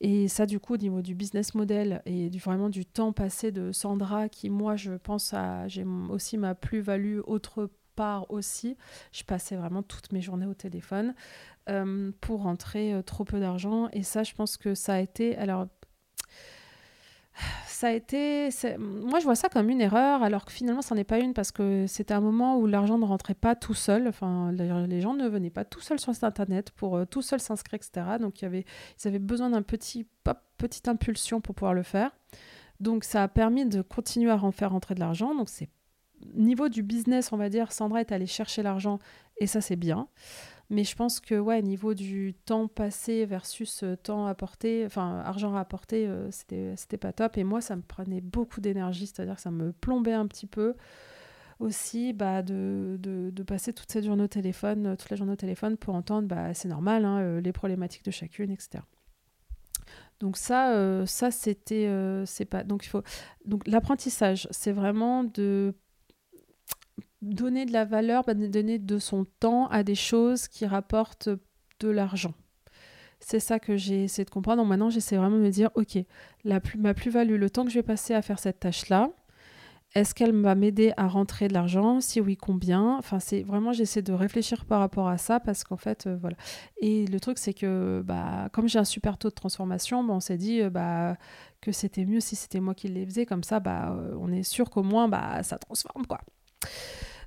Et 0.00 0.28
ça, 0.28 0.46
du 0.46 0.60
coup, 0.60 0.74
au 0.74 0.78
niveau 0.78 1.02
du 1.02 1.14
business 1.14 1.54
model 1.54 2.02
et 2.06 2.30
du, 2.30 2.38
vraiment 2.38 2.68
du 2.68 2.84
temps 2.84 3.12
passé 3.12 3.52
de 3.52 3.72
Sandra, 3.72 4.28
qui, 4.28 4.50
moi, 4.50 4.76
je 4.76 4.92
pense 4.92 5.34
à. 5.34 5.68
J'ai 5.68 5.84
aussi 6.10 6.36
ma 6.38 6.54
plus-value 6.54 7.20
autre 7.24 7.70
part 7.94 8.30
aussi. 8.30 8.76
Je 9.12 9.24
passais 9.24 9.56
vraiment 9.56 9.82
toutes 9.82 10.12
mes 10.12 10.20
journées 10.20 10.46
au 10.46 10.54
téléphone 10.54 11.14
euh, 11.68 12.12
pour 12.20 12.42
rentrer 12.42 12.92
euh, 12.92 13.02
trop 13.02 13.24
peu 13.24 13.40
d'argent. 13.40 13.88
Et 13.92 14.02
ça, 14.02 14.22
je 14.22 14.34
pense 14.34 14.56
que 14.56 14.74
ça 14.74 14.94
a 14.94 15.00
été. 15.00 15.36
Alors, 15.36 15.66
ça 17.76 17.88
a 17.88 17.92
été. 17.92 18.48
Moi, 18.78 19.20
je 19.20 19.24
vois 19.24 19.34
ça 19.34 19.50
comme 19.50 19.68
une 19.68 19.82
erreur, 19.82 20.22
alors 20.22 20.46
que 20.46 20.52
finalement, 20.52 20.80
ça 20.80 20.94
n'en 20.94 21.00
est 21.02 21.04
pas 21.04 21.18
une, 21.18 21.34
parce 21.34 21.52
que 21.52 21.84
c'était 21.86 22.14
un 22.14 22.22
moment 22.22 22.56
où 22.58 22.66
l'argent 22.66 22.96
ne 22.96 23.04
rentrait 23.04 23.34
pas 23.34 23.54
tout 23.54 23.74
seul. 23.74 24.08
Enfin, 24.08 24.50
les 24.52 25.00
gens 25.02 25.12
ne 25.12 25.28
venaient 25.28 25.50
pas 25.50 25.66
tout 25.66 25.82
seuls 25.82 26.00
sur 26.00 26.12
Internet 26.22 26.70
pour 26.70 26.96
euh, 26.96 27.04
tout 27.04 27.20
seul 27.20 27.38
s'inscrire, 27.38 27.78
etc. 27.78 28.16
Donc, 28.18 28.40
y 28.40 28.46
avait, 28.46 28.64
ils 28.98 29.08
avaient 29.08 29.18
besoin 29.18 29.50
d'un 29.50 29.60
petit 29.60 30.06
pop, 30.24 30.38
petite 30.56 30.88
impulsion 30.88 31.42
pour 31.42 31.54
pouvoir 31.54 31.74
le 31.74 31.82
faire. 31.82 32.16
Donc, 32.80 33.04
ça 33.04 33.22
a 33.22 33.28
permis 33.28 33.66
de 33.66 33.82
continuer 33.82 34.30
à 34.30 34.42
en 34.42 34.52
faire 34.52 34.70
rentrer 34.70 34.94
de 34.94 35.00
l'argent. 35.00 35.34
Donc, 35.34 35.50
c'est 35.50 35.68
niveau 36.34 36.70
du 36.70 36.82
business, 36.82 37.30
on 37.30 37.36
va 37.36 37.50
dire, 37.50 37.72
Sandra 37.72 38.00
est 38.00 38.10
allée 38.10 38.26
chercher 38.26 38.62
l'argent, 38.62 38.98
et 39.36 39.46
ça, 39.46 39.60
c'est 39.60 39.76
bien. 39.76 40.08
Mais 40.68 40.82
je 40.82 40.96
pense 40.96 41.20
que, 41.20 41.38
ouais, 41.38 41.62
niveau 41.62 41.94
du 41.94 42.34
temps 42.44 42.66
passé 42.66 43.24
versus 43.24 43.84
euh, 43.84 43.96
temps 43.96 44.26
apporté, 44.26 44.84
enfin, 44.84 45.20
argent 45.24 45.54
à 45.54 45.60
apporter, 45.60 46.08
euh, 46.08 46.28
c'était, 46.32 46.74
c'était 46.76 46.96
pas 46.96 47.12
top. 47.12 47.38
Et 47.38 47.44
moi, 47.44 47.60
ça 47.60 47.76
me 47.76 47.82
prenait 47.82 48.20
beaucoup 48.20 48.60
d'énergie, 48.60 49.06
c'est-à-dire 49.06 49.36
que 49.36 49.40
ça 49.40 49.52
me 49.52 49.72
plombait 49.72 50.12
un 50.12 50.26
petit 50.26 50.46
peu 50.46 50.74
aussi 51.60 52.12
bah, 52.12 52.42
de, 52.42 52.98
de, 53.00 53.42
passer 53.44 53.72
toute 53.72 53.90
cette 53.90 54.04
journée 54.04 54.24
au 54.24 54.28
téléphone, 54.28 54.86
euh, 54.86 54.96
toute 54.96 55.08
la 55.08 55.16
journée 55.16 55.32
au 55.32 55.36
téléphone 55.36 55.76
pour 55.76 55.94
entendre, 55.94 56.26
bah, 56.26 56.52
c'est 56.52 56.68
normal, 56.68 57.04
hein, 57.04 57.40
les 57.40 57.52
problématiques 57.52 58.04
de 58.04 58.10
chacune, 58.10 58.50
etc. 58.50 58.82
Donc 60.18 60.36
ça, 60.36 61.04
ça 61.06 61.30
c'était, 61.30 61.88
c'est 62.24 62.46
pas. 62.46 62.64
Donc 62.64 62.86
il 62.86 62.88
faut. 62.88 63.02
Donc 63.44 63.66
l'apprentissage, 63.68 64.48
c'est 64.50 64.72
vraiment 64.72 65.24
de 65.24 65.74
donner 67.22 67.66
de 67.66 67.72
la 67.72 67.84
valeur, 67.84 68.24
bah, 68.24 68.34
donner 68.34 68.78
de 68.78 68.98
son 68.98 69.26
temps 69.40 69.68
à 69.68 69.82
des 69.82 69.94
choses 69.94 70.48
qui 70.48 70.66
rapportent 70.66 71.28
de 71.80 71.88
l'argent. 71.88 72.34
C'est 73.20 73.40
ça 73.40 73.58
que 73.58 73.76
j'ai 73.76 74.04
essayé 74.04 74.24
de 74.24 74.30
comprendre. 74.30 74.62
Donc 74.62 74.68
maintenant, 74.68 74.90
j'essaie 74.90 75.16
vraiment 75.16 75.36
de 75.36 75.42
me 75.42 75.50
dire, 75.50 75.70
ok, 75.74 75.98
la 76.44 76.60
plus, 76.60 76.78
ma 76.78 76.94
plus-value, 76.94 77.36
le 77.36 77.50
temps 77.50 77.64
que 77.64 77.70
je 77.70 77.78
vais 77.78 77.82
passer 77.82 78.14
à 78.14 78.22
faire 78.22 78.38
cette 78.38 78.60
tâche-là, 78.60 79.10
est-ce 79.94 80.14
qu'elle 80.14 80.38
va 80.42 80.54
m'aider 80.54 80.92
à 80.98 81.08
rentrer 81.08 81.48
de 81.48 81.54
l'argent? 81.54 82.00
Si 82.00 82.20
oui, 82.20 82.36
combien? 82.36 82.96
Enfin, 82.98 83.18
c'est 83.18 83.42
vraiment, 83.42 83.72
j'essaie 83.72 84.02
de 84.02 84.12
réfléchir 84.12 84.66
par 84.66 84.80
rapport 84.80 85.08
à 85.08 85.16
ça 85.16 85.40
parce 85.40 85.64
qu'en 85.64 85.78
fait, 85.78 86.06
euh, 86.06 86.18
voilà. 86.20 86.36
Et 86.82 87.06
le 87.06 87.18
truc, 87.18 87.38
c'est 87.38 87.54
que, 87.54 88.02
bah, 88.04 88.50
comme 88.52 88.68
j'ai 88.68 88.78
un 88.78 88.84
super 88.84 89.16
taux 89.16 89.30
de 89.30 89.34
transformation, 89.34 90.04
bah, 90.04 90.12
on 90.12 90.20
s'est 90.20 90.36
dit 90.36 90.60
euh, 90.60 90.68
bah, 90.68 91.16
que 91.62 91.72
c'était 91.72 92.04
mieux 92.04 92.20
si 92.20 92.36
c'était 92.36 92.60
moi 92.60 92.74
qui 92.74 92.88
les 92.88 93.06
faisais. 93.06 93.24
Comme 93.24 93.42
ça, 93.42 93.58
bah, 93.58 93.92
euh, 93.92 94.14
on 94.20 94.30
est 94.30 94.42
sûr 94.42 94.68
qu'au 94.68 94.82
moins, 94.82 95.08
bah, 95.08 95.42
ça 95.42 95.56
transforme, 95.56 96.04
quoi. 96.06 96.20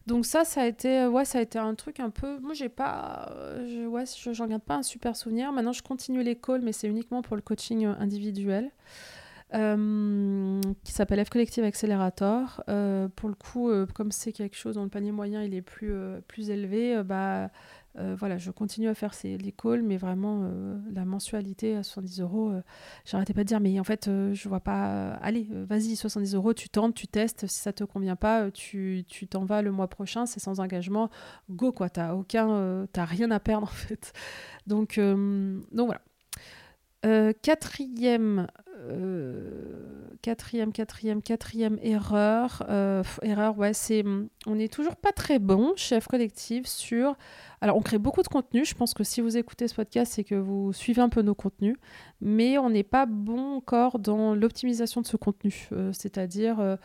Donc 0.10 0.26
ça, 0.26 0.44
ça 0.44 0.64
a 0.64 0.66
été, 0.66 1.02
euh, 1.02 1.10
ouais, 1.10 1.24
ça 1.24 1.38
a 1.38 1.42
été 1.42 1.60
un 1.60 1.76
truc 1.76 2.00
un 2.00 2.10
peu. 2.10 2.40
Moi, 2.40 2.56
j'ai 2.56 2.68
pas, 2.68 3.32
euh, 3.36 3.68
je, 3.68 3.88
ouais, 3.88 4.06
j'en 4.34 4.48
garde 4.48 4.64
pas 4.64 4.76
un 4.76 4.84
super 4.84 5.16
souvenir. 5.16 5.52
Maintenant, 5.52 5.72
je 5.72 5.84
continue 5.84 6.24
calls, 6.36 6.62
mais 6.62 6.72
c'est 6.72 6.88
uniquement 6.88 7.22
pour 7.22 7.36
le 7.36 7.44
coaching 7.44 7.86
euh, 7.86 7.94
individuel. 8.00 8.72
qui 9.52 10.92
s'appelle 10.92 11.24
F 11.24 11.30
Collective 11.30 11.64
Accelerator. 11.64 12.64
pour 13.16 13.30
le 13.30 13.36
coup, 13.36 13.72
comme 13.94 14.12
c'est 14.12 14.32
quelque 14.32 14.56
chose 14.56 14.76
dont 14.76 14.84
le 14.84 14.90
panier 14.90 15.12
moyen 15.12 15.44
il 15.44 15.54
est 15.54 15.62
plus, 15.64 15.94
plus 16.28 16.50
élevé, 16.50 17.02
bah, 17.04 17.50
euh, 18.00 18.16
voilà, 18.18 18.38
je 18.38 18.52
continue 18.52 18.88
à 18.88 18.94
faire 18.94 19.14
ces, 19.14 19.38
les 19.38 19.52
calls, 19.52 19.84
mais 19.84 19.98
vraiment 19.98 20.42
euh, 20.44 20.78
la 20.92 21.06
mensualité 21.06 21.76
à 21.76 21.84
70 21.84 22.22
euros, 22.22 22.54
j'arrêtais 23.06 23.34
pas 23.34 23.44
de 23.44 23.48
dire, 23.48 23.60
mais 23.60 23.80
en 23.80 23.84
fait, 23.84 24.06
je 24.06 24.50
vois 24.50 24.60
pas. 24.60 25.12
allez, 25.22 25.48
vas-y, 25.52 25.96
70 25.96 26.36
euros, 26.36 26.54
tu 26.54 26.70
tentes, 26.70 26.96
tu 26.96 27.08
testes. 27.08 27.48
Si 27.48 27.60
ça 27.60 27.74
te 27.74 27.84
convient 27.84 28.16
pas, 28.16 28.52
tu 28.52 29.06
t'en 29.30 29.46
vas 29.46 29.62
le 29.62 29.72
mois 29.72 29.88
prochain, 29.88 30.26
c'est 30.26 30.40
sans 30.40 30.60
engagement. 30.60 31.10
Go, 31.50 31.72
quoi. 31.72 31.90
T'as 31.90 32.14
aucun, 32.14 32.88
t'as 32.92 33.06
rien 33.06 33.32
à 33.32 33.40
perdre, 33.40 33.68
en 33.72 33.72
fait. 33.72 34.14
Donc, 34.68 35.00
donc 35.00 35.86
voilà. 35.86 36.02
Euh, 37.06 37.32
quatrième, 37.42 38.48
euh, 38.68 38.69
quatrième, 40.22 40.72
quatrième, 40.72 41.22
quatrième 41.22 41.78
erreur. 41.82 42.64
Euh, 42.70 43.04
erreur, 43.22 43.58
ouais, 43.58 43.74
c'est. 43.74 44.04
On 44.46 44.56
n'est 44.56 44.68
toujours 44.68 44.96
pas 44.96 45.12
très 45.12 45.40
bon, 45.40 45.74
chef 45.76 46.08
collectif, 46.08 46.66
sur. 46.66 47.16
Alors, 47.62 47.78
on 47.78 47.82
crée 47.82 47.98
beaucoup 47.98 48.22
de 48.22 48.28
contenu. 48.28 48.66
Je 48.66 48.76
pense 48.76 48.94
que 48.94 49.04
si 49.04 49.22
vous 49.22 49.38
écoutez 49.38 49.68
ce 49.68 49.76
podcast, 49.76 50.14
c'est 50.14 50.24
que 50.24 50.36
vous 50.36 50.74
suivez 50.74 51.02
un 51.02 51.10
peu 51.10 51.22
nos 51.22 51.36
contenus. 51.36 51.76
Mais 52.22 52.58
on 52.58 52.70
n'est 52.70 52.84
pas 52.84 53.06
bon 53.06 53.56
encore 53.58 54.00
dans 54.00 54.36
l'optimisation 54.36 55.02
de 55.02 55.08
ce 55.08 55.18
contenu. 55.18 55.70
C'est-à-dire 55.92 56.78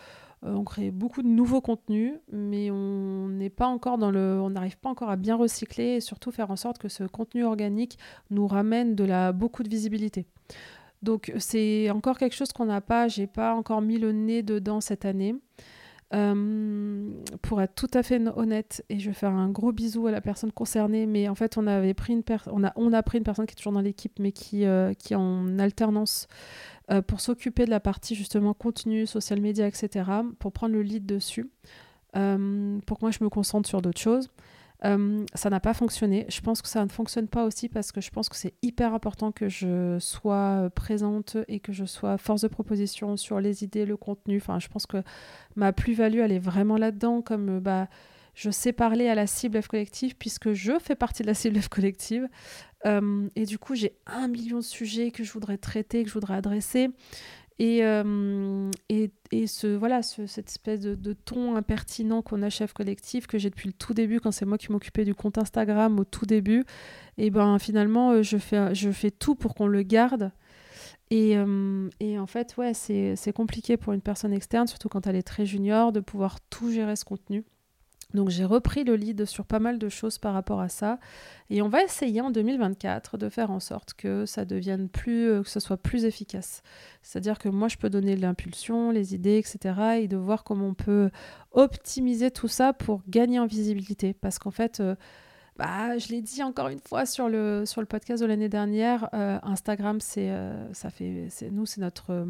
euh, 0.44 0.52
on 0.54 0.64
crée 0.64 0.90
beaucoup 0.90 1.22
de 1.22 1.28
nouveaux 1.28 1.60
contenus, 1.60 2.14
mais 2.30 2.70
on 2.70 3.28
n'est 3.28 3.50
pas 3.50 3.66
encore 3.66 3.98
dans 3.98 4.10
le, 4.10 4.40
on 4.40 4.50
n'arrive 4.50 4.78
pas 4.78 4.90
encore 4.90 5.08
à 5.08 5.16
bien 5.16 5.36
recycler 5.36 5.96
et 5.96 6.00
surtout 6.00 6.30
faire 6.30 6.50
en 6.50 6.56
sorte 6.56 6.78
que 6.78 6.88
ce 6.88 7.04
contenu 7.04 7.44
organique 7.44 7.98
nous 8.30 8.46
ramène 8.46 8.94
de 8.94 9.04
la 9.04 9.32
beaucoup 9.32 9.62
de 9.62 9.68
visibilité. 9.68 10.26
Donc 11.04 11.32
c'est 11.38 11.90
encore 11.90 12.18
quelque 12.18 12.34
chose 12.34 12.52
qu'on 12.52 12.64
n'a 12.64 12.80
pas, 12.80 13.06
j'ai 13.08 13.26
pas 13.26 13.54
encore 13.54 13.82
mis 13.82 13.98
le 13.98 14.12
nez 14.12 14.42
dedans 14.42 14.80
cette 14.80 15.04
année. 15.04 15.36
Euh, 16.12 17.10
pour 17.42 17.60
être 17.60 17.74
tout 17.74 17.90
à 17.92 18.04
fait 18.04 18.22
honnête, 18.36 18.84
et 18.88 19.00
je 19.00 19.10
vais 19.10 19.14
faire 19.14 19.32
un 19.32 19.48
gros 19.48 19.72
bisou 19.72 20.06
à 20.06 20.12
la 20.12 20.20
personne 20.20 20.52
concernée, 20.52 21.06
mais 21.06 21.28
en 21.28 21.34
fait, 21.34 21.58
on 21.58 21.66
avait 21.66 21.94
pris 21.94 22.12
une 22.12 22.22
on 22.52 22.62
a, 22.62 22.72
on 22.76 22.92
a 22.92 23.02
pris 23.02 23.18
une 23.18 23.24
personne 23.24 23.46
qui 23.46 23.52
est 23.52 23.56
toujours 23.56 23.72
dans 23.72 23.80
l'équipe, 23.80 24.18
mais 24.20 24.30
qui, 24.30 24.64
euh, 24.64 24.92
qui 24.94 25.14
est 25.14 25.16
en 25.16 25.58
alternance 25.58 26.28
euh, 26.90 27.02
pour 27.02 27.20
s'occuper 27.20 27.64
de 27.64 27.70
la 27.70 27.80
partie 27.80 28.14
justement 28.14 28.54
contenu, 28.54 29.06
social 29.06 29.40
media, 29.40 29.66
etc., 29.66 30.08
pour 30.38 30.52
prendre 30.52 30.74
le 30.74 30.82
lead 30.82 31.04
dessus, 31.04 31.50
pour 32.12 32.98
que 32.98 33.00
moi 33.00 33.10
je 33.10 33.24
me 33.24 33.28
concentre 33.28 33.68
sur 33.68 33.82
d'autres 33.82 34.00
choses. 34.00 34.30
Euh, 34.84 35.24
ça 35.34 35.50
n'a 35.50 35.60
pas 35.60 35.72
fonctionné. 35.72 36.26
Je 36.28 36.40
pense 36.40 36.60
que 36.60 36.68
ça 36.68 36.84
ne 36.84 36.90
fonctionne 36.90 37.28
pas 37.28 37.44
aussi 37.44 37.68
parce 37.68 37.92
que 37.92 38.00
je 38.00 38.10
pense 38.10 38.28
que 38.28 38.36
c'est 38.36 38.54
hyper 38.62 38.92
important 38.92 39.32
que 39.32 39.48
je 39.48 39.98
sois 39.98 40.68
présente 40.74 41.36
et 41.48 41.60
que 41.60 41.72
je 41.72 41.84
sois 41.84 42.18
force 42.18 42.42
de 42.42 42.48
proposition 42.48 43.16
sur 43.16 43.40
les 43.40 43.64
idées, 43.64 43.86
le 43.86 43.96
contenu. 43.96 44.36
Enfin, 44.36 44.58
je 44.58 44.68
pense 44.68 44.86
que 44.86 45.02
ma 45.56 45.72
plus-value, 45.72 46.18
elle 46.18 46.32
est 46.32 46.38
vraiment 46.38 46.76
là-dedans, 46.76 47.22
comme 47.22 47.60
bah, 47.60 47.88
je 48.34 48.50
sais 48.50 48.72
parler 48.72 49.08
à 49.08 49.14
la 49.14 49.26
cible 49.26 49.62
F 49.62 49.68
collective 49.68 50.16
puisque 50.16 50.52
je 50.52 50.78
fais 50.78 50.96
partie 50.96 51.22
de 51.22 51.28
la 51.28 51.34
cible 51.34 51.60
F 51.60 51.68
collective. 51.68 52.28
Euh, 52.86 53.28
et 53.36 53.46
du 53.46 53.58
coup, 53.58 53.74
j'ai 53.74 53.96
un 54.06 54.28
million 54.28 54.58
de 54.58 54.64
sujets 54.64 55.10
que 55.10 55.24
je 55.24 55.32
voudrais 55.32 55.56
traiter, 55.56 56.02
que 56.02 56.08
je 56.08 56.14
voudrais 56.14 56.34
adresser. 56.34 56.90
Et, 57.60 57.84
euh, 57.84 58.70
et, 58.88 59.12
et, 59.30 59.46
ce, 59.46 59.68
voilà, 59.68 60.02
ce, 60.02 60.26
cette 60.26 60.48
espèce 60.48 60.80
de, 60.80 61.12
ton 61.12 61.54
impertinent 61.54 62.20
qu'on 62.20 62.42
a 62.42 62.50
chef 62.50 62.72
collectif, 62.72 63.26
que 63.28 63.38
j'ai 63.38 63.48
depuis 63.48 63.68
le 63.68 63.72
tout 63.72 63.94
début, 63.94 64.18
quand 64.18 64.32
c'est 64.32 64.44
moi 64.44 64.58
qui 64.58 64.72
m'occupais 64.72 65.04
du 65.04 65.14
compte 65.14 65.38
Instagram 65.38 65.98
au 66.00 66.04
tout 66.04 66.26
début, 66.26 66.64
et 67.16 67.30
ben 67.30 67.58
finalement, 67.60 68.10
euh, 68.10 68.22
je 68.22 68.38
fais, 68.38 68.74
je 68.74 68.90
fais 68.90 69.12
tout 69.12 69.36
pour 69.36 69.54
qu'on 69.54 69.68
le 69.68 69.82
garde. 69.82 70.32
Et, 71.10 71.36
et, 72.00 72.18
en 72.18 72.26
fait, 72.26 72.56
ouais, 72.56 72.74
c'est 72.74 73.32
compliqué 73.32 73.76
pour 73.76 73.92
une 73.92 74.00
personne 74.00 74.32
externe, 74.32 74.66
surtout 74.66 74.88
quand 74.88 75.06
elle 75.06 75.14
est 75.14 75.22
très 75.22 75.46
junior, 75.46 75.92
de 75.92 76.00
pouvoir 76.00 76.40
tout 76.50 76.72
gérer 76.72 76.96
ce 76.96 77.04
contenu. 77.04 77.44
Donc 78.14 78.30
j'ai 78.30 78.44
repris 78.44 78.84
le 78.84 78.94
lead 78.94 79.24
sur 79.24 79.44
pas 79.44 79.58
mal 79.58 79.78
de 79.78 79.88
choses 79.88 80.18
par 80.18 80.34
rapport 80.34 80.60
à 80.60 80.68
ça 80.68 80.98
et 81.50 81.60
on 81.62 81.68
va 81.68 81.82
essayer 81.82 82.20
en 82.20 82.30
2024 82.30 83.18
de 83.18 83.28
faire 83.28 83.50
en 83.50 83.58
sorte 83.58 83.94
que 83.94 84.24
ça 84.24 84.44
devienne 84.44 84.88
plus 84.88 85.28
euh, 85.28 85.42
que 85.42 85.50
ce 85.50 85.58
soit 85.58 85.76
plus 85.76 86.04
efficace. 86.04 86.62
C'est-à-dire 87.02 87.38
que 87.38 87.48
moi 87.48 87.66
je 87.66 87.76
peux 87.76 87.90
donner 87.90 88.16
l'impulsion, 88.16 88.92
les 88.92 89.14
idées, 89.14 89.38
etc. 89.38 89.98
et 90.02 90.08
de 90.08 90.16
voir 90.16 90.44
comment 90.44 90.68
on 90.68 90.74
peut 90.74 91.10
optimiser 91.50 92.30
tout 92.30 92.48
ça 92.48 92.72
pour 92.72 93.02
gagner 93.08 93.40
en 93.40 93.46
visibilité 93.46 94.14
parce 94.14 94.38
qu'en 94.38 94.52
fait 94.52 94.78
euh, 94.78 94.94
bah, 95.56 95.98
je 95.98 96.08
l'ai 96.08 96.22
dit 96.22 96.42
encore 96.44 96.68
une 96.68 96.80
fois 96.80 97.06
sur 97.06 97.28
le, 97.28 97.64
sur 97.66 97.80
le 97.80 97.86
podcast 97.86 98.22
de 98.22 98.26
l'année 98.26 98.48
dernière, 98.48 99.08
euh, 99.14 99.38
Instagram, 99.42 100.00
c'est 100.00 100.30
nous, 101.50 101.66
c'est 101.66 101.80
notre, 101.80 102.26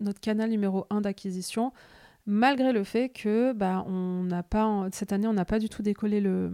notre 0.00 0.20
canal 0.20 0.50
numéro 0.50 0.86
un 0.90 1.00
d'acquisition 1.00 1.72
malgré 2.30 2.72
le 2.72 2.84
fait 2.84 3.08
que 3.08 3.52
bah, 3.52 3.84
on 3.86 4.22
n'a 4.22 4.42
pas, 4.42 4.88
cette 4.92 5.12
année, 5.12 5.26
on 5.26 5.32
n'a 5.32 5.44
pas 5.44 5.58
du 5.58 5.68
tout 5.68 5.82
décollé 5.82 6.20
le, 6.20 6.52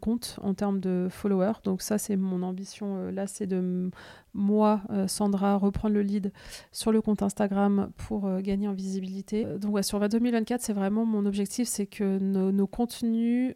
compte 0.00 0.38
en 0.42 0.54
termes 0.54 0.80
de 0.80 1.06
followers. 1.08 1.60
Donc 1.62 1.82
ça, 1.82 1.98
c'est 1.98 2.16
mon 2.16 2.42
ambition. 2.42 2.96
Euh, 2.96 3.10
là, 3.12 3.26
c'est 3.28 3.46
de 3.46 3.90
moi, 4.34 4.82
euh, 4.90 5.06
Sandra, 5.06 5.56
reprendre 5.56 5.94
le 5.94 6.02
lead 6.02 6.32
sur 6.72 6.90
le 6.90 7.00
compte 7.00 7.22
Instagram 7.22 7.90
pour 7.96 8.26
euh, 8.26 8.40
gagner 8.40 8.66
en 8.66 8.72
visibilité. 8.72 9.44
donc 9.44 9.74
ouais, 9.74 9.82
sur 9.84 10.00
2024, 10.00 10.60
c'est 10.60 10.72
vraiment 10.72 11.04
mon 11.04 11.24
objectif, 11.24 11.68
c'est 11.68 11.86
que 11.86 12.18
nos, 12.18 12.50
nos 12.50 12.66
contenus 12.66 13.54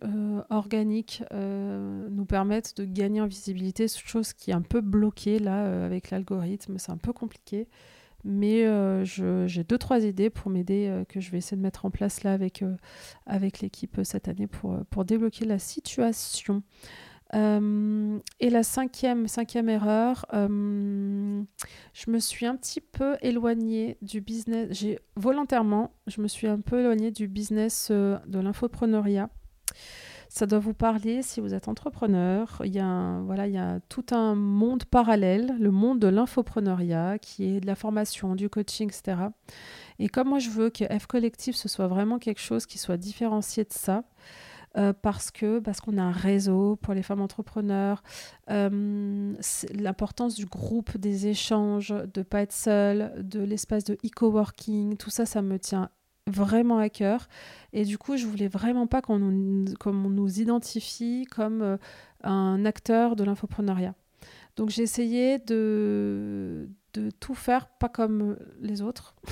organiques 0.51 1.25
nous 1.33 2.27
permettent 2.27 2.77
de 2.77 2.85
gagner 2.85 3.21
en 3.21 3.27
visibilité, 3.27 3.89
chose 3.89 4.33
qui 4.33 4.53
est 4.53 4.55
un 4.55 4.63
peu 4.63 4.81
bloquée 4.81 5.41
là 5.41 5.85
avec 5.85 6.11
l'algorithme. 6.11 6.79
C'est 6.79 6.93
un 6.93 6.99
peu 6.99 7.13
compliqué. 7.13 7.69
Mais 8.29 8.67
euh, 8.67 9.05
j'ai 9.05 9.63
deux, 9.63 9.79
trois 9.79 10.05
idées 10.05 10.31
pour 10.31 10.51
m'aider 10.51 10.89
euh, 10.89 11.05
que 11.05 11.21
je 11.21 11.31
vais 11.31 11.39
essayer 11.39 11.57
de 11.57 11.63
mettre 11.63 11.85
en 11.85 11.93
place 11.93 12.25
là 12.25 12.33
avec, 12.33 12.61
euh, 12.61 12.77
avec 13.25 13.61
l'équipe 13.61 14.01
cette 14.03 14.27
année 14.27 14.49
pour, 14.49 14.79
pour 14.91 15.05
débloquer 15.05 15.45
la 15.45 15.61
situation. 15.61 16.65
et 17.33 18.51
la 18.51 18.63
cinquième, 18.65 19.29
cinquième 19.29 19.69
erreur, 19.69 20.27
je 20.33 22.11
me 22.11 22.19
suis 22.19 22.47
un 22.47 22.57
petit 22.57 22.81
peu 22.81 23.17
éloignée 23.23 23.97
du 24.03 24.21
business. 24.21 24.69
J'ai 24.73 24.99
volontairement, 25.15 25.93
je 26.09 26.21
me 26.21 26.27
suis 26.27 26.49
un 26.49 26.61
peu 26.61 26.81
éloignée 26.81 27.13
du 27.13 27.29
business 27.29 27.93
de 27.93 28.39
l'infopreneuriat. 28.41 29.31
Ça 30.29 30.47
doit 30.47 30.59
vous 30.59 30.75
parler 30.75 31.23
si 31.23 31.41
vous 31.41 31.55
êtes 31.55 31.69
entrepreneur. 31.69 32.61
Il 32.65 32.75
y 32.75 32.81
a, 32.81 33.21
voilà, 33.25 33.47
il 33.47 33.55
y 33.55 33.59
a 33.59 33.81
tout 33.89 34.05
un 34.11 34.35
monde 34.35 34.85
parallèle, 34.85 35.55
le 35.59 35.71
monde 35.71 35.99
de 35.99 36.09
l'infopreneuriat, 36.09 37.19
qui 37.19 37.45
est 37.57 37.61
de 37.61 37.67
la 37.67 37.75
formation, 37.75 38.35
du 38.35 38.49
coaching, 38.49 38.89
etc. 38.89 39.29
Et 39.99 40.09
comme 40.09 40.29
moi, 40.29 40.39
je 40.39 40.51
veux 40.51 40.71
que 40.71 40.85
F 40.85 41.07
Collectif, 41.07 41.57
ce 41.57 41.69
soit 41.69 41.87
vraiment 41.87 42.19
quelque 42.19 42.41
chose 42.41 42.67
qui 42.67 42.79
soit 42.79 42.97
différencié 42.97 43.65
de 43.65 43.73
ça, 43.73 44.05
euh, 44.77 44.93
parce 44.93 45.31
que 45.31 45.59
parce 45.59 45.81
qu'on 45.81 45.97
a 45.97 46.03
un 46.03 46.13
réseau 46.13 46.77
pour 46.77 46.93
les 46.93 47.03
femmes 47.03 47.23
entrepreneurs, 47.23 48.03
euh, 48.51 49.35
l'importance 49.73 50.35
du 50.35 50.45
groupe, 50.45 50.99
des 50.99 51.29
échanges, 51.29 51.95
de 52.13 52.23
pas 52.23 52.43
être 52.43 52.53
seule, 52.53 53.13
de 53.23 53.41
l'espace 53.41 53.85
de 53.85 53.95
e-coworking, 54.05 54.97
tout 54.97 55.11
ça, 55.11 55.25
ça 55.25 55.41
me 55.41 55.59
tient 55.59 55.89
vraiment 56.27 56.79
à 56.79 56.89
cœur. 56.89 57.29
Et 57.73 57.85
du 57.85 57.99
coup, 57.99 58.17
je 58.17 58.27
voulais 58.27 58.49
vraiment 58.49 58.87
pas 58.87 59.03
qu'on 59.03 59.19
nous, 59.19 59.65
nous 59.85 60.41
identifie 60.41 61.27
comme 61.31 61.63
euh, 61.63 61.77
un 62.23 62.65
acteur 62.65 63.17
de 63.17 63.25
l'infopreneuriat. 63.25 63.95
Donc 64.57 64.71
j'ai 64.71 64.83
essayé 64.83 65.39
de, 65.39 66.69
de 66.95 67.11
tout 67.11 67.35
faire 67.35 67.69
pas 67.69 67.89
comme 67.89 68.39
les 68.61 68.83
autres. 68.83 69.15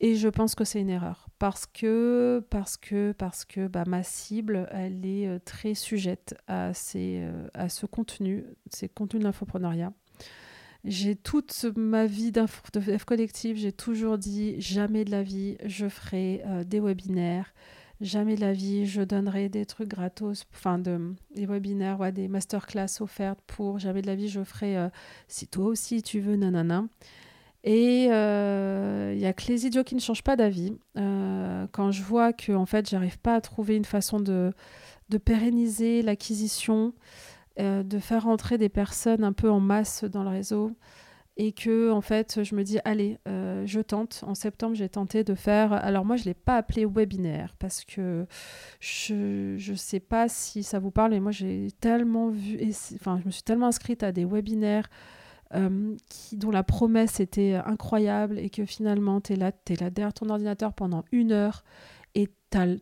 Et 0.00 0.14
je 0.14 0.28
pense 0.28 0.54
que 0.54 0.62
c'est 0.62 0.80
une 0.80 0.90
erreur 0.90 1.28
parce 1.40 1.66
que 1.66 2.44
parce 2.50 2.76
que 2.76 3.12
parce 3.12 3.44
que 3.44 3.66
bah, 3.66 3.82
ma 3.86 4.04
cible 4.04 4.68
elle 4.70 5.04
est 5.04 5.26
euh, 5.26 5.40
très 5.44 5.74
sujette 5.74 6.36
à 6.46 6.72
ces 6.72 7.20
euh, 7.22 7.48
à 7.54 7.68
ce 7.68 7.84
contenu, 7.84 8.44
ces 8.70 8.88
contenus 8.88 9.22
de 9.22 9.26
l'infopreneuriat. 9.26 9.92
J'ai 10.84 11.16
toute 11.16 11.66
ma 11.76 12.06
vie 12.06 12.30
de 12.30 12.46
F 12.46 13.04
collective, 13.04 13.56
j'ai 13.56 13.72
toujours 13.72 14.16
dit 14.16 14.60
jamais 14.60 15.04
de 15.04 15.10
la 15.10 15.22
vie 15.22 15.56
je 15.64 15.88
ferai 15.88 16.40
euh, 16.46 16.62
des 16.62 16.78
webinaires, 16.78 17.52
jamais 18.00 18.36
de 18.36 18.40
la 18.40 18.52
vie 18.52 18.86
je 18.86 19.02
donnerai 19.02 19.48
des 19.48 19.66
trucs 19.66 19.88
gratos, 19.88 20.44
enfin 20.54 20.78
de, 20.78 21.14
des 21.34 21.46
webinaires, 21.46 21.98
ouais, 21.98 22.12
des 22.12 22.28
masterclass 22.28 23.00
offertes 23.00 23.40
pour, 23.48 23.80
jamais 23.80 24.02
de 24.02 24.06
la 24.06 24.14
vie 24.14 24.28
je 24.28 24.44
ferai 24.44 24.76
euh, 24.76 24.88
si 25.26 25.48
toi 25.48 25.66
aussi 25.66 26.02
tu 26.02 26.20
veux, 26.20 26.36
nanana. 26.36 26.84
Et 27.64 28.04
il 28.04 28.12
euh, 28.12 29.14
y 29.16 29.26
a 29.26 29.32
que 29.32 29.48
les 29.48 29.66
idiots 29.66 29.82
qui 29.82 29.96
ne 29.96 30.00
changent 30.00 30.22
pas 30.22 30.36
d'avis. 30.36 30.72
quand 30.94 31.90
je 31.90 32.02
vois 32.04 32.32
que 32.32 32.52
en 32.52 32.66
fait 32.66 32.88
j'arrive 32.88 33.18
pas 33.18 33.34
à 33.34 33.40
trouver 33.40 33.74
une 33.74 33.84
façon 33.84 34.20
de 34.20 34.54
pérenniser 35.24 36.02
l'acquisition, 36.02 36.94
euh, 37.60 37.82
de 37.82 37.98
faire 37.98 38.24
rentrer 38.24 38.58
des 38.58 38.68
personnes 38.68 39.24
un 39.24 39.32
peu 39.32 39.50
en 39.50 39.60
masse 39.60 40.04
dans 40.04 40.22
le 40.22 40.30
réseau 40.30 40.72
et 41.36 41.52
que 41.52 41.90
en 41.90 42.00
fait 42.00 42.42
je 42.42 42.54
me 42.54 42.64
dis 42.64 42.78
allez 42.84 43.18
euh, 43.26 43.64
je 43.64 43.80
tente. 43.80 44.24
En 44.26 44.34
septembre 44.34 44.74
j'ai 44.74 44.88
tenté 44.88 45.24
de 45.24 45.34
faire 45.34 45.72
alors 45.72 46.04
moi 46.04 46.16
je 46.16 46.24
l'ai 46.24 46.34
pas 46.34 46.56
appelé 46.56 46.84
webinaire 46.84 47.54
parce 47.58 47.84
que 47.84 48.26
je 48.80 49.54
je 49.56 49.74
sais 49.74 50.00
pas 50.00 50.28
si 50.28 50.62
ça 50.62 50.78
vous 50.78 50.90
parle 50.90 51.12
mais 51.12 51.20
moi 51.20 51.32
j'ai 51.32 51.68
tellement 51.80 52.28
vu 52.28 52.60
enfin 52.96 53.18
je 53.20 53.26
me 53.26 53.30
suis 53.30 53.44
tellement 53.44 53.68
inscrite 53.68 54.02
à 54.02 54.12
des 54.12 54.24
webinaires 54.24 54.88
euh, 55.54 55.96
qui, 56.10 56.36
dont 56.36 56.50
la 56.50 56.62
promesse 56.62 57.20
était 57.20 57.54
incroyable 57.54 58.38
et 58.38 58.50
que 58.50 58.66
finalement 58.66 59.20
tu 59.20 59.32
es 59.32 59.36
là, 59.36 59.50
es 59.70 59.76
là 59.76 59.90
derrière 59.90 60.12
ton 60.12 60.28
ordinateur 60.28 60.74
pendant 60.74 61.04
une 61.12 61.32
heure 61.32 61.64
et 62.14 62.28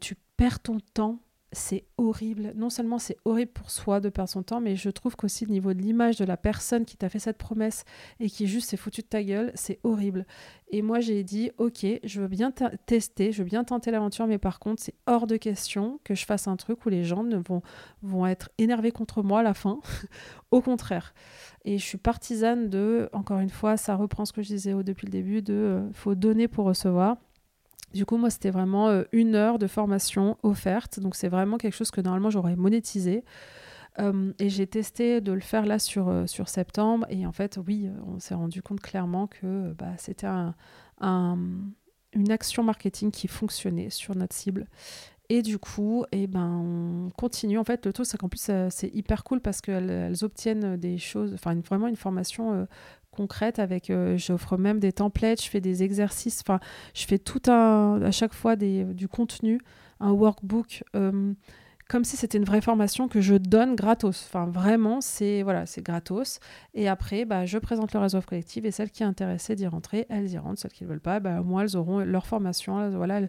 tu 0.01 0.17
perds 0.37 0.61
ton 0.61 0.79
temps 0.95 1.21
c'est 1.57 1.85
horrible. 1.97 2.53
Non 2.55 2.71
seulement 2.71 2.99
c'est 2.99 3.17
horrible 3.25 3.53
pour 3.53 3.71
soi 3.71 4.01
de 4.01 4.09
perdre 4.09 4.31
son 4.31 4.43
temps, 4.43 4.61
mais 4.61 4.77
je 4.77 4.91
trouve 4.91 5.17
qu'aussi 5.17 5.45
au 5.45 5.49
niveau 5.49 5.73
de 5.75 5.81
l'image 5.81 6.17
de 6.17 6.25
la 6.25 6.37
personne 6.37 6.85
qui 6.85 6.97
t'a 6.97 7.09
fait 7.09 7.19
cette 7.19 7.39
promesse 7.39 7.85
et 8.21 8.29
qui 8.29 8.47
juste 8.47 8.71
s'est 8.71 8.77
foutu 8.77 9.01
de 9.01 9.07
ta 9.07 9.23
gueule, 9.23 9.53
c'est 9.55 9.81
horrible. 9.83 10.27
Et 10.71 10.83
moi 10.83 11.01
j'ai 11.01 11.25
dit, 11.25 11.51
ok, 11.59 11.87
je 12.05 12.21
veux 12.21 12.29
bien 12.29 12.53
tester, 12.87 13.33
je 13.33 13.43
veux 13.43 13.49
bien 13.49 13.65
tenter 13.65 13.91
l'aventure, 13.91 14.27
mais 14.27 14.39
par 14.39 14.59
contre 14.59 14.83
c'est 14.83 14.95
hors 15.07 15.27
de 15.27 15.37
question 15.37 15.99
que 16.05 16.15
je 16.15 16.27
fasse 16.27 16.47
un 16.47 16.57
truc 16.57 16.85
où 16.85 16.89
les 16.89 17.05
gens 17.05 17.25
ne 17.25 17.37
vont, 17.37 17.63
vont 18.03 18.27
être 18.27 18.51
énervés 18.59 18.93
contre 18.93 19.23
moi 19.23 19.41
à 19.41 19.43
la 19.43 19.55
fin. 19.55 19.81
au 20.51 20.61
contraire. 20.61 21.15
Et 21.65 21.79
je 21.79 21.85
suis 21.85 21.99
partisane 21.99 22.69
de, 22.69 23.09
encore 23.13 23.41
une 23.41 23.51
fois, 23.51 23.77
ça 23.77 23.97
reprend 23.97 24.25
ce 24.25 24.33
que 24.33 24.43
je 24.43 24.49
disais 24.49 24.73
depuis 24.85 25.07
le 25.07 25.13
début, 25.13 25.43
de 25.43 25.55
euh, 25.55 25.93
faut 25.93 26.15
donner 26.15 26.49
pour 26.49 26.67
recevoir. 26.67 27.17
Du 27.97 28.05
coup, 28.05 28.19
moi, 28.19 28.29
c'était 28.29 28.51
vraiment 28.51 28.91
euh, 28.91 29.05
une 29.13 29.35
heure 29.35 29.59
de 29.59 29.67
formation 29.67 30.37
offerte. 30.43 31.01
Donc, 31.01 31.17
c'est 31.17 31.29
vraiment 31.29 31.57
quelque 31.57 31.75
chose 31.75 31.91
que 31.91 32.03
normalement, 32.03 32.29
j'aurais 32.29 32.55
monétisé. 32.55 33.25
Euh, 33.99 34.35
et 34.39 34.51
j'ai 34.51 34.67
testé 34.67 35.23
de 35.23 35.33
le 35.33 35.41
faire 35.41 35.65
là 35.65 35.79
sur, 35.79 36.09
euh, 36.09 36.27
sur 36.27 36.51
septembre. 36.51 37.07
Et 37.09 37.25
en 37.27 37.33
fait, 37.33 37.59
oui, 37.67 37.89
on 38.07 38.19
s'est 38.19 38.35
rendu 38.35 38.61
compte 38.61 38.81
clairement 38.81 39.27
que 39.27 39.73
bah, 39.73 39.95
c'était 39.97 40.27
un, 40.27 40.55
une 42.13 42.31
action 42.31 42.63
marketing 42.63 43.11
qui 43.11 43.29
fonctionnait 43.29 43.89
sur 43.89 44.15
notre 44.15 44.35
cible. 44.35 44.67
Et 45.31 45.41
du 45.41 45.59
coup, 45.59 46.05
eh 46.13 46.27
ben, 46.27 47.07
on 47.09 47.11
continue. 47.17 47.59
En 47.59 47.65
fait, 47.65 47.87
le 47.87 47.95
truc, 47.95 48.05
c'est 48.05 48.19
qu'en 48.19 48.29
plus, 48.29 48.51
c'est 48.69 48.95
hyper 48.95 49.25
cool 49.25 49.41
parce 49.41 49.63
qu'elles 49.63 49.91
elles 49.91 50.23
obtiennent 50.23 50.77
des 50.77 50.99
choses, 50.99 51.33
enfin, 51.33 51.59
vraiment 51.61 51.89
une 51.89 51.97
formation 51.97 52.69
concrète 53.17 53.59
avec 53.59 53.91
euh, 53.91 54.17
j'offre 54.17 54.57
même 54.57 54.79
des 54.79 54.93
templates 54.93 55.43
je 55.43 55.49
fais 55.49 55.61
des 55.61 55.83
exercices 55.83 56.43
enfin 56.43 56.61
je 56.95 57.07
fais 57.07 57.19
tout 57.19 57.43
un 57.51 58.01
à 58.03 58.11
chaque 58.11 58.35
fois 58.35 58.55
des, 58.55 58.85
du 58.85 59.09
contenu 59.09 59.61
un 60.01 60.13
workbook 60.13 60.85
euh, 60.95 61.33
comme 61.89 62.05
si 62.05 62.17
c'était 62.17 62.39
une 62.39 62.45
vraie 62.45 62.61
formation 62.61 63.07
que 63.07 63.21
je 63.21 63.35
donne 63.35 63.77
gratos. 63.77 64.25
Enfin 64.27 64.47
vraiment 64.47 65.01
c'est 65.01 65.43
voilà 65.43 65.67
c'est 65.67 65.83
gratos. 65.83 66.41
Et 66.75 66.89
après 66.89 67.25
bah, 67.25 67.47
je 67.47 67.59
présente 67.59 67.93
le 67.93 68.01
réseau 68.01 68.21
collective 68.23 68.67
et 68.67 68.73
celles 68.73 68.91
qui 68.91 69.05
sont 69.05 69.09
intéressées 69.09 69.55
d'y 69.55 69.67
rentrer 69.69 70.07
elles 70.09 70.33
y 70.33 70.39
rentrent. 70.39 70.61
Celles 70.61 70.73
qui 70.73 70.85
ne 70.85 70.89
veulent 70.89 71.01
pas 71.01 71.21
bah, 71.21 71.43
moi 71.43 71.63
elles 71.63 71.77
auront 71.77 72.01
leur 72.01 72.27
formation. 72.27 72.91
Voilà 72.91 73.21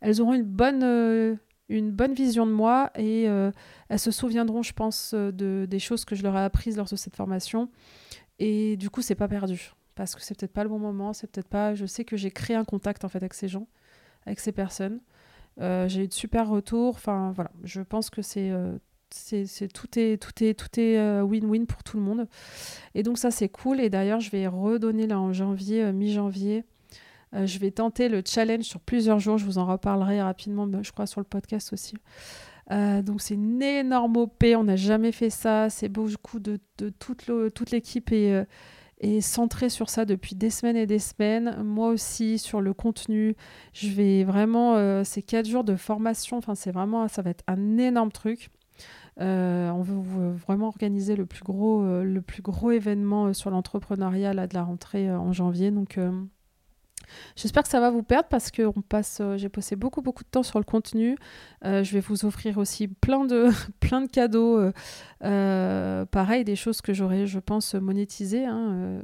elles, 0.00 0.20
auront 0.22 0.32
une 0.32 0.44
bonne 0.44 0.82
euh, 0.82 1.36
une 1.68 1.90
bonne 1.90 2.14
vision 2.14 2.46
de 2.46 2.52
moi 2.52 2.90
et 2.96 3.24
elles 3.24 3.98
se 3.98 4.12
souviendront, 4.12 4.62
je 4.62 4.72
pense, 4.72 5.14
de, 5.14 5.66
des 5.68 5.78
choses 5.80 6.04
que 6.04 6.14
je 6.14 6.22
leur 6.22 6.36
ai 6.36 6.44
apprises 6.44 6.76
lors 6.76 6.86
de 6.86 6.94
cette 6.94 7.16
formation 7.16 7.68
et 8.38 8.76
du 8.76 8.90
coup, 8.90 9.02
c'est 9.02 9.14
pas 9.14 9.28
perdu. 9.28 9.72
Parce 9.94 10.14
que 10.14 10.20
c'est 10.22 10.38
peut-être 10.38 10.52
pas 10.52 10.62
le 10.62 10.68
bon 10.68 10.78
moment, 10.78 11.12
c'est 11.12 11.26
peut-être 11.26 11.48
pas. 11.48 11.74
Je 11.74 11.86
sais 11.86 12.04
que 12.04 12.16
j'ai 12.16 12.30
créé 12.30 12.54
un 12.56 12.64
contact 12.64 13.04
en 13.04 13.08
fait 13.08 13.18
avec 13.18 13.34
ces 13.34 13.48
gens, 13.48 13.66
avec 14.26 14.40
ces 14.40 14.52
personnes. 14.52 15.00
Euh, 15.58 15.88
j'ai 15.88 16.04
eu 16.04 16.08
de 16.08 16.12
super 16.12 16.48
retours. 16.48 16.94
Enfin 16.96 17.32
voilà, 17.34 17.50
je 17.64 17.80
pense 17.80 18.10
que 18.10 18.20
c'est 18.20 18.50
euh, 18.50 18.76
c'est, 19.10 19.46
tout 19.72 19.98
est 19.98 20.20
tout 20.20 20.44
est 20.44 20.52
tout 20.52 20.78
est 20.78 20.98
euh, 20.98 21.22
win-win 21.22 21.64
pour 21.64 21.82
tout 21.82 21.96
le 21.96 22.02
monde. 22.02 22.28
Et 22.94 23.02
donc 23.02 23.16
ça 23.16 23.30
c'est 23.30 23.48
cool. 23.48 23.80
Et 23.80 23.88
d'ailleurs, 23.88 24.20
je 24.20 24.30
vais 24.30 24.46
redonner 24.46 25.06
là 25.06 25.18
en 25.18 25.32
janvier, 25.32 25.90
mi-janvier. 25.92 26.64
je 27.32 27.58
vais 27.58 27.70
tenter 27.70 28.10
le 28.10 28.22
challenge 28.26 28.64
sur 28.64 28.80
plusieurs 28.80 29.18
jours. 29.18 29.38
Je 29.38 29.46
vous 29.46 29.56
en 29.56 29.64
reparlerai 29.64 30.20
rapidement, 30.20 30.68
je 30.82 30.92
crois, 30.92 31.06
sur 31.06 31.20
le 31.20 31.26
podcast 31.26 31.72
aussi. 31.72 31.96
Euh, 32.72 33.02
donc 33.02 33.20
c'est 33.20 33.34
une 33.34 33.62
énorme 33.62 34.16
OP, 34.16 34.44
on 34.56 34.64
n'a 34.64 34.76
jamais 34.76 35.12
fait 35.12 35.30
ça, 35.30 35.70
c'est 35.70 35.88
beaucoup 35.88 36.40
de, 36.40 36.58
toute 36.98 37.70
l'équipe 37.70 38.10
est, 38.12 38.32
euh, 38.32 38.44
est, 39.00 39.20
centrée 39.20 39.68
sur 39.68 39.88
ça 39.88 40.04
depuis 40.04 40.34
des 40.34 40.50
semaines 40.50 40.76
et 40.76 40.86
des 40.86 40.98
semaines. 40.98 41.62
Moi 41.62 41.88
aussi 41.88 42.38
sur 42.38 42.60
le 42.60 42.74
contenu, 42.74 43.36
je 43.72 43.88
vais 43.90 44.24
vraiment, 44.24 44.76
euh, 44.76 45.04
ces 45.04 45.22
quatre 45.22 45.48
jours 45.48 45.64
de 45.64 45.76
formation, 45.76 46.40
c'est 46.54 46.72
vraiment, 46.72 47.06
ça 47.08 47.22
va 47.22 47.30
être 47.30 47.44
un 47.46 47.78
énorme 47.78 48.10
truc. 48.12 48.50
on 49.18 49.82
veut 49.82 50.32
vraiment 50.32 50.68
organiser 50.68 51.16
le 51.16 51.26
plus 51.26 51.44
gros, 51.44 51.82
le 52.02 52.20
plus 52.20 52.42
gros 52.42 52.72
événement 52.72 53.32
sur 53.32 53.50
l'entrepreneuriat 53.50 54.34
de 54.46 54.54
la 54.54 54.62
rentrée 54.64 55.10
en 55.10 55.32
janvier. 55.32 55.70
Donc 55.70 55.98
J'espère 57.36 57.62
que 57.62 57.68
ça 57.68 57.80
va 57.80 57.90
vous 57.90 58.02
perdre 58.02 58.28
parce 58.28 58.50
que 58.50 58.62
on 58.62 58.82
passe, 58.82 59.18
euh, 59.20 59.36
j'ai 59.36 59.48
passé 59.48 59.76
beaucoup 59.76 60.02
beaucoup 60.02 60.24
de 60.24 60.28
temps 60.28 60.42
sur 60.42 60.58
le 60.58 60.64
contenu. 60.64 61.16
Euh, 61.64 61.82
je 61.82 61.92
vais 61.92 62.00
vous 62.00 62.24
offrir 62.24 62.58
aussi 62.58 62.88
plein 62.88 63.24
de, 63.24 63.48
plein 63.80 64.00
de 64.00 64.08
cadeaux. 64.08 64.60
Euh, 65.24 66.04
pareil, 66.06 66.44
des 66.44 66.56
choses 66.56 66.80
que 66.80 66.92
j'aurais, 66.92 67.26
je 67.26 67.38
pense, 67.38 67.74
monétisées. 67.74 68.44
Hein, 68.44 69.00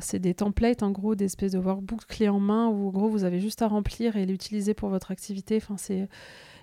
c'est 0.00 0.18
des 0.18 0.34
templates, 0.34 0.82
en 0.82 0.90
gros, 0.90 1.14
des 1.14 1.26
espèces 1.26 1.52
de 1.52 1.58
workbooks 1.58 2.06
clés 2.06 2.28
en 2.28 2.40
main 2.40 2.68
où, 2.68 2.88
en 2.88 2.90
gros, 2.90 3.08
vous 3.08 3.24
avez 3.24 3.40
juste 3.40 3.62
à 3.62 3.68
remplir 3.68 4.16
et 4.16 4.26
l'utiliser 4.26 4.74
pour 4.74 4.88
votre 4.88 5.10
activité. 5.10 5.58
Enfin, 5.62 5.76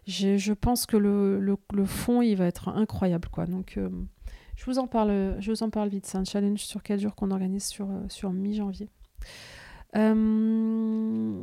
je 0.06 0.54
pense 0.54 0.86
que 0.86 0.98
le, 0.98 1.40
le, 1.40 1.58
le, 1.74 1.86
fond, 1.86 2.22
il 2.22 2.36
va 2.36 2.46
être 2.46 2.70
incroyable, 2.70 3.28
quoi. 3.30 3.46
Donc, 3.46 3.80
je 4.56 4.66
vous 4.66 4.80
en 4.80 4.88
parle, 4.88 5.36
je 5.40 5.52
vous 5.52 5.64
en 5.64 5.70
parle 5.70 5.90
vite. 5.90 6.08
C'est 6.08 6.18
un 6.18 6.26
challenge 6.26 6.62
sur 6.62 6.82
4 6.82 7.00
jours 7.00 7.16
qu'on 7.16 7.32
organise 7.32 7.66
sur, 7.66 7.88
sur 8.10 8.32
mi-janvier. 8.34 8.90
Euh, 9.98 11.42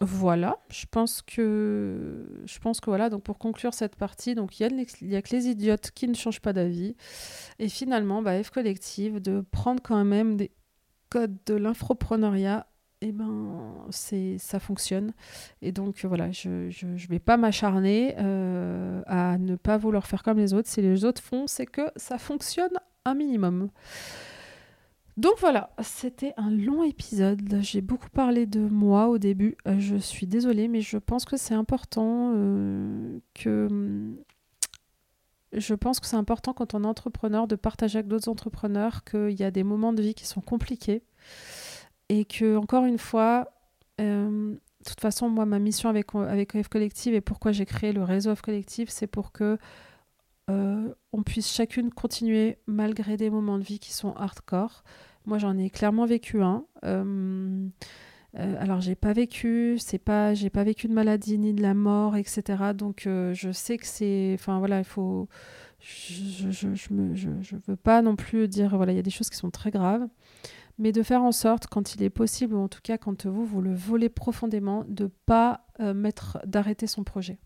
voilà, 0.00 0.58
je 0.68 0.84
pense 0.90 1.22
que 1.22 2.44
voilà. 2.86 3.08
Donc 3.08 3.22
pour 3.22 3.38
conclure 3.38 3.74
cette 3.74 3.96
partie, 3.96 4.34
donc 4.34 4.60
il 4.60 4.86
y 5.02 5.16
a, 5.16 5.22
que 5.22 5.36
les 5.36 5.48
idiotes 5.48 5.90
qui 5.92 6.06
ne 6.08 6.14
changent 6.14 6.40
pas 6.40 6.52
d'avis. 6.52 6.96
Et 7.58 7.68
finalement, 7.68 8.22
bah, 8.22 8.42
F 8.42 8.50
collective 8.50 9.20
de 9.20 9.40
prendre 9.50 9.82
quand 9.82 10.04
même 10.04 10.36
des 10.36 10.50
codes 11.08 11.36
de 11.46 11.54
l'infropreneuriat 11.54 12.66
et 13.02 13.08
eh 13.08 13.12
ben 13.12 13.86
c'est 13.90 14.38
ça 14.38 14.58
fonctionne 14.58 15.12
et 15.60 15.70
donc 15.70 16.02
voilà 16.06 16.32
je 16.32 16.70
je, 16.70 17.08
vais 17.08 17.18
pas 17.18 17.36
m'acharner 17.36 18.14
euh, 18.18 19.02
à 19.04 19.36
ne 19.36 19.54
pas 19.54 19.76
vouloir 19.76 20.06
faire 20.06 20.22
comme 20.22 20.38
les 20.38 20.54
autres 20.54 20.68
si 20.68 20.80
les 20.80 21.04
autres 21.04 21.22
font 21.22 21.46
c'est 21.46 21.66
que 21.66 21.82
ça 21.96 22.16
fonctionne 22.16 22.72
un 23.04 23.14
minimum 23.14 23.68
donc 25.16 25.34
voilà, 25.40 25.70
c'était 25.82 26.34
un 26.36 26.50
long 26.50 26.82
épisode. 26.82 27.58
J'ai 27.62 27.80
beaucoup 27.80 28.10
parlé 28.10 28.44
de 28.44 28.60
moi 28.60 29.08
au 29.08 29.16
début. 29.16 29.56
Euh, 29.66 29.76
je 29.78 29.96
suis 29.96 30.26
désolée, 30.26 30.68
mais 30.68 30.82
je 30.82 30.98
pense 30.98 31.24
que 31.24 31.38
c'est 31.38 31.54
important 31.54 32.32
euh, 32.34 33.18
que 33.34 34.14
je 35.52 35.74
pense 35.74 36.00
que 36.00 36.06
c'est 36.06 36.16
important 36.16 36.52
quand 36.52 36.74
on 36.74 36.84
est 36.84 36.86
entrepreneur 36.86 37.46
de 37.46 37.56
partager 37.56 37.98
avec 37.98 38.08
d'autres 38.08 38.28
entrepreneurs 38.28 39.04
qu'il 39.04 39.32
y 39.32 39.44
a 39.44 39.50
des 39.50 39.62
moments 39.62 39.94
de 39.94 40.02
vie 40.02 40.12
qui 40.14 40.26
sont 40.26 40.42
compliqués 40.42 41.02
et 42.10 42.26
que 42.26 42.56
encore 42.56 42.84
une 42.84 42.98
fois, 42.98 43.48
euh, 44.02 44.52
de 44.52 44.84
toute 44.84 45.00
façon, 45.00 45.30
moi, 45.30 45.46
ma 45.46 45.58
mission 45.58 45.88
avec 45.88 46.14
avec 46.14 46.54
OF 46.54 46.68
Collective 46.68 47.14
et 47.14 47.22
pourquoi 47.22 47.52
j'ai 47.52 47.64
créé 47.64 47.92
le 47.92 48.02
réseau 48.02 48.32
OF 48.32 48.42
Collective, 48.42 48.90
c'est 48.90 49.06
pour 49.06 49.32
que 49.32 49.56
on 50.48 51.22
puisse 51.24 51.52
chacune 51.52 51.90
continuer 51.90 52.58
malgré 52.66 53.16
des 53.16 53.30
moments 53.30 53.58
de 53.58 53.64
vie 53.64 53.78
qui 53.78 53.92
sont 53.92 54.12
hardcore. 54.12 54.84
Moi, 55.26 55.38
j'en 55.38 55.58
ai 55.58 55.70
clairement 55.70 56.06
vécu 56.06 56.40
un. 56.40 56.64
Euh, 56.84 57.68
euh, 58.38 58.56
alors, 58.60 58.80
j'ai 58.80 58.94
pas 58.94 59.12
vécu, 59.12 59.76
c'est 59.78 59.98
pas, 59.98 60.34
j'ai 60.34 60.50
pas 60.50 60.62
vécu 60.62 60.86
de 60.86 60.92
maladie 60.92 61.36
ni 61.38 61.52
de 61.52 61.62
la 61.62 61.74
mort, 61.74 62.16
etc. 62.16 62.72
Donc, 62.74 63.06
euh, 63.06 63.34
je 63.34 63.50
sais 63.50 63.76
que 63.76 63.86
c'est, 63.86 64.32
enfin 64.34 64.58
voilà, 64.60 64.78
il 64.78 64.84
faut, 64.84 65.28
je, 65.80 66.50
je, 66.50 66.74
je, 66.74 67.34
je, 67.40 67.56
veux 67.66 67.76
pas 67.76 68.02
non 68.02 68.14
plus 68.14 68.46
dire, 68.46 68.76
voilà, 68.76 68.92
il 68.92 68.96
y 68.96 69.00
a 69.00 69.02
des 69.02 69.10
choses 69.10 69.30
qui 69.30 69.36
sont 69.36 69.50
très 69.50 69.70
graves, 69.70 70.06
mais 70.78 70.92
de 70.92 71.02
faire 71.02 71.22
en 71.22 71.32
sorte, 71.32 71.66
quand 71.66 71.94
il 71.94 72.02
est 72.02 72.10
possible, 72.10 72.54
ou 72.54 72.60
en 72.60 72.68
tout 72.68 72.80
cas 72.82 72.98
quand 72.98 73.26
vous 73.26 73.44
vous 73.44 73.62
le 73.62 73.74
volez 73.74 74.08
profondément, 74.08 74.84
de 74.86 75.10
pas 75.24 75.66
mettre, 75.80 76.38
d'arrêter 76.46 76.86
son 76.86 77.02
projet. 77.04 77.38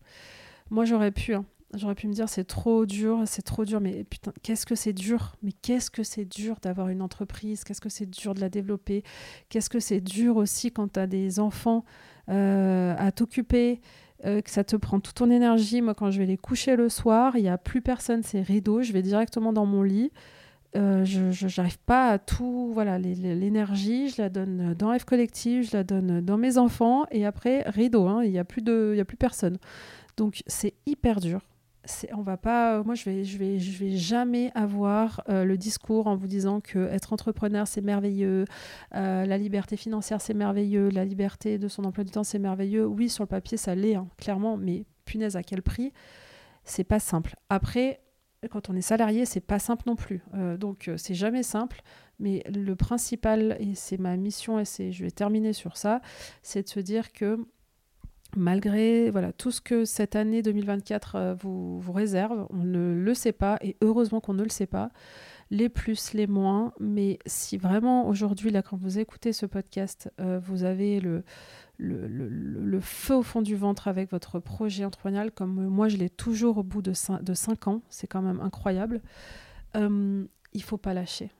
Moi, 0.69 0.85
j'aurais 0.85 1.11
pu, 1.11 1.33
hein, 1.33 1.45
J'aurais 1.73 1.95
pu 1.95 2.07
me 2.07 2.13
dire 2.13 2.27
c'est 2.27 2.43
trop 2.43 2.85
dur, 2.85 3.21
c'est 3.25 3.43
trop 3.43 3.63
dur, 3.63 3.79
mais 3.79 4.03
putain, 4.03 4.33
qu'est-ce 4.43 4.65
que 4.65 4.75
c'est 4.75 4.91
dur? 4.91 5.35
Mais 5.41 5.53
qu'est-ce 5.53 5.89
que 5.89 6.03
c'est 6.03 6.25
dur 6.25 6.57
d'avoir 6.61 6.89
une 6.89 7.01
entreprise? 7.01 7.63
Qu'est-ce 7.63 7.79
que 7.79 7.89
c'est 7.89 8.09
dur 8.09 8.33
de 8.33 8.41
la 8.41 8.49
développer? 8.49 9.03
Qu'est-ce 9.47 9.69
que 9.69 9.79
c'est 9.79 10.01
dur 10.01 10.35
aussi 10.35 10.71
quand 10.71 10.93
tu 10.93 10.99
as 10.99 11.07
des 11.07 11.39
enfants 11.39 11.85
euh, 12.29 12.93
à 12.97 13.13
t'occuper, 13.13 13.79
euh, 14.25 14.41
que 14.41 14.49
ça 14.49 14.65
te 14.65 14.75
prend 14.75 14.99
toute 14.99 15.15
ton 15.15 15.31
énergie? 15.31 15.81
Moi, 15.81 15.93
quand 15.93 16.11
je 16.11 16.19
vais 16.19 16.25
les 16.25 16.37
coucher 16.37 16.75
le 16.75 16.89
soir, 16.89 17.37
il 17.37 17.43
n'y 17.43 17.49
a 17.49 17.57
plus 17.57 17.81
personne, 17.81 18.21
c'est 18.21 18.41
rideau, 18.41 18.81
je 18.81 18.91
vais 18.91 19.01
directement 19.01 19.53
dans 19.53 19.65
mon 19.65 19.83
lit. 19.83 20.11
Euh, 20.75 21.05
je 21.05 21.45
n'arrive 21.57 21.79
pas 21.79 22.09
à 22.09 22.19
tout, 22.19 22.71
voilà, 22.73 22.97
l'énergie, 22.97 24.09
je 24.09 24.21
la 24.21 24.29
donne 24.29 24.73
dans 24.73 24.97
F 24.97 25.03
Collective, 25.05 25.69
je 25.69 25.75
la 25.75 25.83
donne 25.83 26.21
dans 26.21 26.37
mes 26.37 26.57
enfants, 26.57 27.05
et 27.11 27.25
après, 27.25 27.63
rideau, 27.67 28.07
hein, 28.07 28.23
il 28.23 28.31
n'y 28.31 28.39
a, 28.39 28.45
plus 28.45 28.61
de, 28.61 28.97
a 28.99 29.05
plus 29.05 29.17
personne. 29.17 29.57
Donc 30.17 30.43
c'est 30.47 30.73
hyper 30.85 31.19
dur 31.19 31.41
on 32.13 32.21
va 32.21 32.37
pas 32.37 32.83
moi 32.83 32.93
je 32.95 33.05
vais 33.05 33.23
je 33.23 33.37
vais 33.37 33.59
je 33.59 33.77
vais 33.83 33.95
jamais 33.97 34.51
avoir 34.53 35.21
euh, 35.29 35.43
le 35.45 35.57
discours 35.57 36.07
en 36.07 36.15
vous 36.15 36.27
disant 36.27 36.61
que 36.61 36.79
être 36.89 37.11
entrepreneur 37.11 37.67
c'est 37.67 37.81
merveilleux 37.81 38.45
euh, 38.95 39.25
la 39.25 39.37
liberté 39.37 39.77
financière 39.77 40.21
c'est 40.21 40.35
merveilleux 40.35 40.89
la 40.89 41.05
liberté 41.05 41.57
de 41.57 41.67
son 41.67 41.83
emploi 41.83 42.03
du 42.03 42.11
temps 42.11 42.23
c'est 42.23 42.39
merveilleux. 42.39 42.85
Oui 42.85 43.09
sur 43.09 43.23
le 43.23 43.27
papier 43.27 43.57
ça 43.57 43.73
l'est 43.73 43.95
hein, 43.95 44.07
clairement 44.17 44.57
mais 44.57 44.85
punaise 45.05 45.35
à 45.35 45.43
quel 45.43 45.61
prix? 45.61 45.91
C'est 46.63 46.83
pas 46.83 46.99
simple. 46.99 47.35
Après 47.49 48.01
quand 48.51 48.69
on 48.69 48.75
est 48.75 48.81
salarié 48.81 49.25
c'est 49.25 49.39
pas 49.41 49.59
simple 49.59 49.83
non 49.87 49.95
plus. 49.95 50.23
Euh, 50.35 50.57
donc 50.57 50.89
c'est 50.97 51.15
jamais 51.15 51.43
simple 51.43 51.81
mais 52.19 52.43
le 52.53 52.75
principal 52.75 53.57
et 53.59 53.73
c'est 53.73 53.97
ma 53.97 54.17
mission 54.17 54.59
et 54.59 54.65
c'est 54.65 54.91
je 54.91 55.03
vais 55.03 55.11
terminer 55.11 55.53
sur 55.53 55.77
ça 55.77 56.01
c'est 56.43 56.63
de 56.63 56.69
se 56.69 56.79
dire 56.79 57.11
que 57.11 57.39
malgré 58.35 59.09
voilà 59.09 59.33
tout 59.33 59.51
ce 59.51 59.61
que 59.61 59.85
cette 59.85 60.15
année 60.15 60.41
2024 60.41 61.15
euh, 61.15 61.33
vous, 61.35 61.79
vous 61.79 61.91
réserve, 61.91 62.47
on 62.49 62.63
ne 62.63 62.93
le 62.93 63.13
sait 63.13 63.31
pas 63.31 63.57
et 63.61 63.77
heureusement 63.81 64.19
qu'on 64.19 64.33
ne 64.33 64.43
le 64.43 64.49
sait 64.49 64.67
pas, 64.67 64.91
les 65.51 65.67
plus, 65.67 66.13
les 66.13 66.27
moins, 66.27 66.73
mais 66.79 67.19
si 67.25 67.57
vraiment 67.57 68.07
aujourd'hui, 68.07 68.51
là, 68.51 68.61
quand 68.61 68.77
vous 68.77 68.99
écoutez 68.99 69.33
ce 69.33 69.45
podcast, 69.45 70.09
euh, 70.19 70.39
vous 70.39 70.63
avez 70.63 71.01
le, 71.01 71.23
feu 72.79 73.15
au 73.15 73.21
fond 73.21 73.41
du 73.41 73.55
ventre 73.55 73.89
avec 73.89 74.09
votre 74.09 74.39
projet 74.39 74.85
entrepreneurial, 74.85 75.31
comme 75.31 75.67
moi 75.67 75.89
je 75.89 75.97
l'ai 75.97 76.09
toujours 76.09 76.57
au 76.57 76.63
bout 76.63 76.81
de 76.81 76.93
5, 76.93 77.21
de 77.21 77.33
cinq 77.33 77.67
ans, 77.67 77.81
c'est 77.89 78.07
quand 78.07 78.21
même 78.21 78.39
incroyable, 78.39 79.01
euh, 79.75 80.23
il 80.53 80.63
faut 80.63 80.77
pas 80.77 80.93
lâcher. 80.93 81.31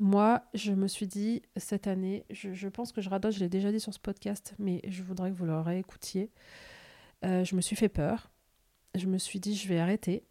Moi, 0.00 0.42
je 0.54 0.72
me 0.72 0.88
suis 0.88 1.06
dit 1.06 1.42
cette 1.56 1.86
année, 1.86 2.24
je, 2.30 2.68
pense 2.68 2.90
que 2.90 3.00
je 3.00 3.08
radote, 3.08 3.32
je 3.32 3.40
l'ai 3.40 3.48
déjà 3.48 3.70
dit 3.70 3.78
sur 3.78 3.94
ce 3.94 4.00
podcast, 4.00 4.54
mais 4.58 4.80
je 4.88 5.02
voudrais 5.02 5.30
que 5.30 5.36
vous 5.36 5.44
le 5.44 5.60
réécoutiez. 5.60 6.30
Euh, 7.24 7.44
je 7.44 7.54
me 7.54 7.60
suis 7.60 7.76
fait 7.76 7.88
peur. 7.88 8.30
Je 8.96 9.06
me 9.06 9.18
suis 9.18 9.38
dit, 9.38 9.54
je 9.54 9.68
vais 9.68 9.78
arrêter 9.78 10.24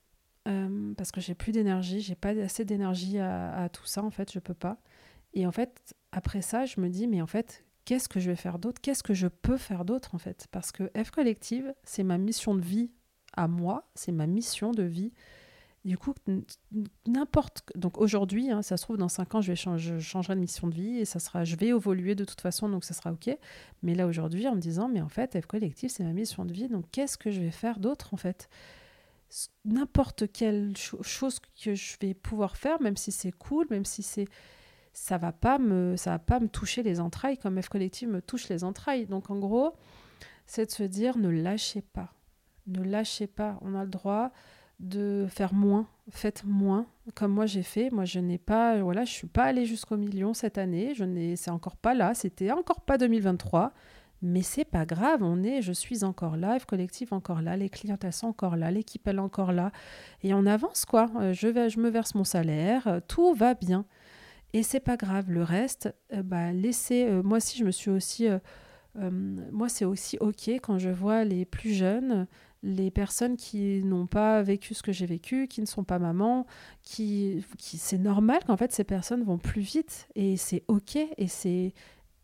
euh, 0.49 0.93
parce 0.95 1.11
que 1.11 1.21
j'ai 1.21 1.33
plus 1.33 1.53
d'énergie, 1.53 2.01
j'ai 2.01 2.15
pas 2.15 2.29
assez 2.29 2.65
d'énergie 2.65 3.19
à, 3.19 3.69
tout 3.71 3.85
ça, 3.85 4.03
en 4.03 4.11
fait, 4.11 4.31
je 4.33 4.39
peux 4.39 4.53
pas. 4.53 4.81
Et 5.33 5.47
en 5.47 5.51
fait, 5.51 5.95
après 6.11 6.41
ça, 6.41 6.65
je 6.65 6.81
me 6.81 6.89
dis, 6.89 7.07
mais 7.07 7.21
en 7.21 7.27
fait, 7.27 7.65
qu'est-ce 7.85 8.09
que 8.09 8.19
je 8.19 8.29
vais 8.29 8.35
faire 8.35 8.59
d'autre? 8.59 8.81
Qu'est-ce 8.81 9.03
que 9.03 9.13
je 9.13 9.27
peux 9.27 9.57
faire 9.57 9.85
d'autre, 9.85 10.13
en 10.13 10.17
fait? 10.17 10.47
Parce 10.51 10.73
que 10.73 10.91
F 11.01 11.11
Collective, 11.11 11.73
c'est 11.83 12.03
ma 12.03 12.17
mission 12.17 12.53
de 12.53 12.61
vie 12.61 12.91
à 13.35 13.47
moi, 13.47 13.89
c'est 13.95 14.11
ma 14.11 14.27
mission 14.27 14.71
de 14.71 14.83
vie 14.83 15.13
du 15.85 15.97
coup, 15.97 16.13
n'importe. 17.05 17.63
Donc 17.75 17.97
aujourd'hui, 17.97 18.49
hein, 18.49 18.61
ça 18.61 18.77
se 18.77 18.83
trouve, 18.83 18.97
dans 18.97 19.09
5 19.09 19.35
ans, 19.35 19.41
je, 19.41 19.51
vais 19.51 19.55
changer, 19.55 19.99
changerai 19.99 20.35
de 20.35 20.39
mission 20.39 20.67
de 20.67 20.73
vie 20.73 20.99
et 20.99 21.05
ça 21.05 21.19
sera, 21.19 21.43
je 21.43 21.57
vais 21.57 21.67
évoluer 21.67 22.15
de 22.15 22.23
toute 22.23 22.39
façon, 22.39 22.69
donc 22.69 22.85
ça 22.85 22.93
sera 22.93 23.11
OK. 23.11 23.29
Mais 23.81 23.93
là, 23.93 24.07
aujourd'hui, 24.07 24.47
en 24.47 24.55
me 24.55 24.61
disant, 24.61 24.87
mais 24.87 25.01
en 25.01 25.09
fait, 25.09 25.39
F 25.39 25.45
Collectif, 25.45 25.91
c'est 25.91 26.03
ma 26.03 26.13
mission 26.13 26.45
de 26.45 26.53
vie, 26.53 26.69
donc 26.69 26.85
qu'est-ce 26.91 27.17
que 27.17 27.31
je 27.31 27.41
vais 27.41 27.51
faire 27.51 27.79
d'autre, 27.79 28.13
en 28.13 28.17
fait? 28.17 28.49
N'importe 29.65 30.31
quelle 30.31 30.73
chose 30.77 31.39
que 31.61 31.75
je 31.75 31.97
vais 31.99 32.13
pouvoir 32.13 32.55
faire, 32.55 32.81
même 32.81 32.95
si 32.95 33.11
c'est 33.11 33.31
cool, 33.31 33.67
même 33.69 33.85
si 33.85 34.03
c'est. 34.03 34.27
Ça 34.95 35.17
va 35.17 35.31
pas 35.31 35.57
me, 35.57 35.97
ça 35.97 36.11
va 36.11 36.19
pas 36.19 36.39
me 36.39 36.47
toucher 36.47 36.83
les 36.83 36.99
entrailles 36.99 37.39
comme 37.39 37.59
F 37.59 37.67
Collectif 37.67 38.07
me 38.07 38.21
touche 38.21 38.47
les 38.47 38.63
entrailles. 38.63 39.07
Donc 39.07 39.31
en 39.31 39.39
gros, 39.39 39.73
c'est 40.45 40.67
de 40.67 40.71
se 40.71 40.83
dire 40.83 41.17
ne 41.17 41.29
lâchez 41.29 41.81
pas, 41.81 42.13
ne 42.67 42.83
lâchez 42.83 43.25
pas. 43.25 43.57
On 43.61 43.73
a 43.73 43.85
le 43.85 43.89
droit 43.89 44.31
de 44.79 45.27
faire 45.29 45.53
moins, 45.53 45.87
faites 46.09 46.43
moins, 46.45 46.85
comme 47.15 47.31
moi 47.31 47.45
j'ai 47.45 47.63
fait. 47.63 47.89
Moi, 47.91 48.05
je 48.05 48.19
n'ai 48.19 48.37
pas, 48.37 48.81
voilà, 48.81 49.05
je 49.05 49.11
suis 49.11 49.27
pas 49.27 49.43
allée 49.43 49.65
jusqu'au 49.65 49.97
million 49.97 50.33
cette 50.33 50.57
année. 50.57 50.93
Je 50.95 51.03
n'ai, 51.03 51.35
c'est 51.35 51.51
encore 51.51 51.77
pas 51.77 51.93
là. 51.93 52.13
C'était 52.13 52.51
encore 52.51 52.81
pas 52.81 52.97
2023, 52.97 53.73
mais 54.23 54.41
c'est 54.41 54.65
pas 54.65 54.85
grave. 54.85 55.21
On 55.21 55.43
est, 55.43 55.61
je 55.61 55.73
suis 55.73 56.03
encore 56.03 56.37
là, 56.37 56.57
F 56.57 56.65
collectif 56.65 57.11
encore 57.13 57.41
là, 57.41 57.57
les 57.57 57.69
clientes 57.69 58.03
elles 58.03 58.13
sont 58.13 58.27
encore 58.27 58.55
là, 58.55 58.71
l'équipe 58.71 59.07
elle 59.07 59.17
est 59.17 59.19
encore 59.19 59.51
là, 59.51 59.71
et 60.23 60.33
on 60.33 60.45
avance 60.45 60.85
quoi. 60.85 61.09
Euh, 61.19 61.33
je 61.33 61.47
vais, 61.47 61.69
je 61.69 61.79
me 61.79 61.89
verse 61.89 62.15
mon 62.15 62.23
salaire, 62.23 62.87
euh, 62.87 62.99
tout 63.05 63.33
va 63.33 63.53
bien, 63.53 63.85
et 64.53 64.63
c'est 64.63 64.79
pas 64.79 64.97
grave. 64.97 65.29
Le 65.29 65.43
reste, 65.43 65.93
euh, 66.13 66.23
bah 66.23 66.51
laissez. 66.53 67.09
moi 67.23 67.39
si 67.39 67.57
je 67.57 67.65
me 67.65 67.71
suis 67.71 67.91
aussi 67.91 68.27
moi, 69.51 69.69
c'est 69.69 69.85
aussi 69.85 70.17
OK 70.19 70.47
quand 70.47 70.77
je 70.77 70.89
vois 70.89 71.23
les 71.23 71.45
plus 71.45 71.73
jeunes 71.73 72.27
les 72.63 72.91
personnes 72.91 73.35
qui 73.35 73.83
n'ont 73.83 74.07
pas 74.07 74.41
vécu 74.41 74.73
ce 74.73 74.81
que 74.81 74.91
j'ai 74.91 75.05
vécu, 75.05 75.47
qui 75.47 75.61
ne 75.61 75.65
sont 75.65 75.83
pas 75.83 75.99
mamans, 75.99 76.47
qui, 76.81 77.45
qui 77.57 77.77
c'est 77.77 77.97
normal 77.97 78.39
qu'en 78.47 78.57
fait 78.57 78.71
ces 78.71 78.85
personnes 78.85 79.23
vont 79.23 79.37
plus 79.37 79.61
vite 79.61 80.07
et 80.15 80.37
c'est 80.37 80.63
ok 80.67 80.95
et 80.95 81.27
c'est 81.27 81.73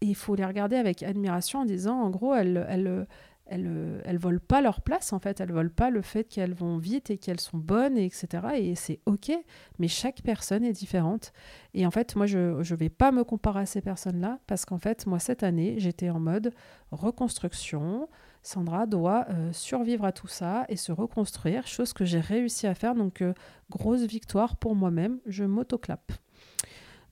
il 0.02 0.16
faut 0.16 0.36
les 0.36 0.46
regarder 0.46 0.78
avec 0.78 1.04
admiration 1.04 1.60
en 1.60 1.66
disant 1.66 2.02
en 2.02 2.10
gros 2.10 2.34
elles 2.34 2.66
elles 2.70 3.06
elles, 3.50 4.02
elles 4.06 4.18
volent 4.18 4.40
pas 4.48 4.62
leur 4.62 4.82
place 4.82 5.12
en 5.12 5.20
fait, 5.20 5.42
elles 5.42 5.52
volent 5.52 5.72
pas 5.76 5.90
le 5.90 6.02
fait 6.02 6.24
qu'elles 6.24 6.54
vont 6.54 6.78
vite 6.78 7.10
et 7.10 7.18
qu'elles 7.18 7.40
sont 7.40 7.58
bonnes 7.58 7.98
et 7.98 8.06
etc. 8.06 8.28
Et 8.56 8.76
c'est 8.76 9.00
ok, 9.06 9.32
mais 9.80 9.88
chaque 9.88 10.22
personne 10.22 10.64
est 10.64 10.72
différente. 10.72 11.34
Et 11.74 11.86
en 11.86 11.92
fait, 11.92 12.16
moi, 12.16 12.28
je 12.28 12.38
ne 12.38 12.76
vais 12.76 12.90
pas 12.90 13.12
me 13.12 13.24
comparer 13.24 13.62
à 13.62 13.66
ces 13.66 13.82
personnes-là 13.82 14.40
parce 14.48 14.66
qu'en 14.66 14.78
fait, 14.78 15.06
moi, 15.08 15.20
cette 15.20 15.44
année, 15.44 15.76
j'étais 15.78 16.10
en 16.10 16.20
mode 16.20 16.54
reconstruction, 16.92 18.08
Sandra 18.42 18.86
doit 18.86 19.26
euh, 19.30 19.52
survivre 19.52 20.06
à 20.06 20.12
tout 20.12 20.28
ça 20.28 20.66
et 20.70 20.76
se 20.76 20.92
reconstruire, 20.92 21.68
chose 21.68 21.94
que 21.94 22.06
j'ai 22.06 22.20
réussi 22.20 22.68
à 22.68 22.74
faire. 22.74 22.96
Donc, 22.96 23.22
euh, 23.22 23.34
grosse 23.70 24.02
victoire 24.02 24.56
pour 24.58 24.76
moi-même, 24.76 25.20
je 25.26 25.44
m'autoclappe. 25.44 26.12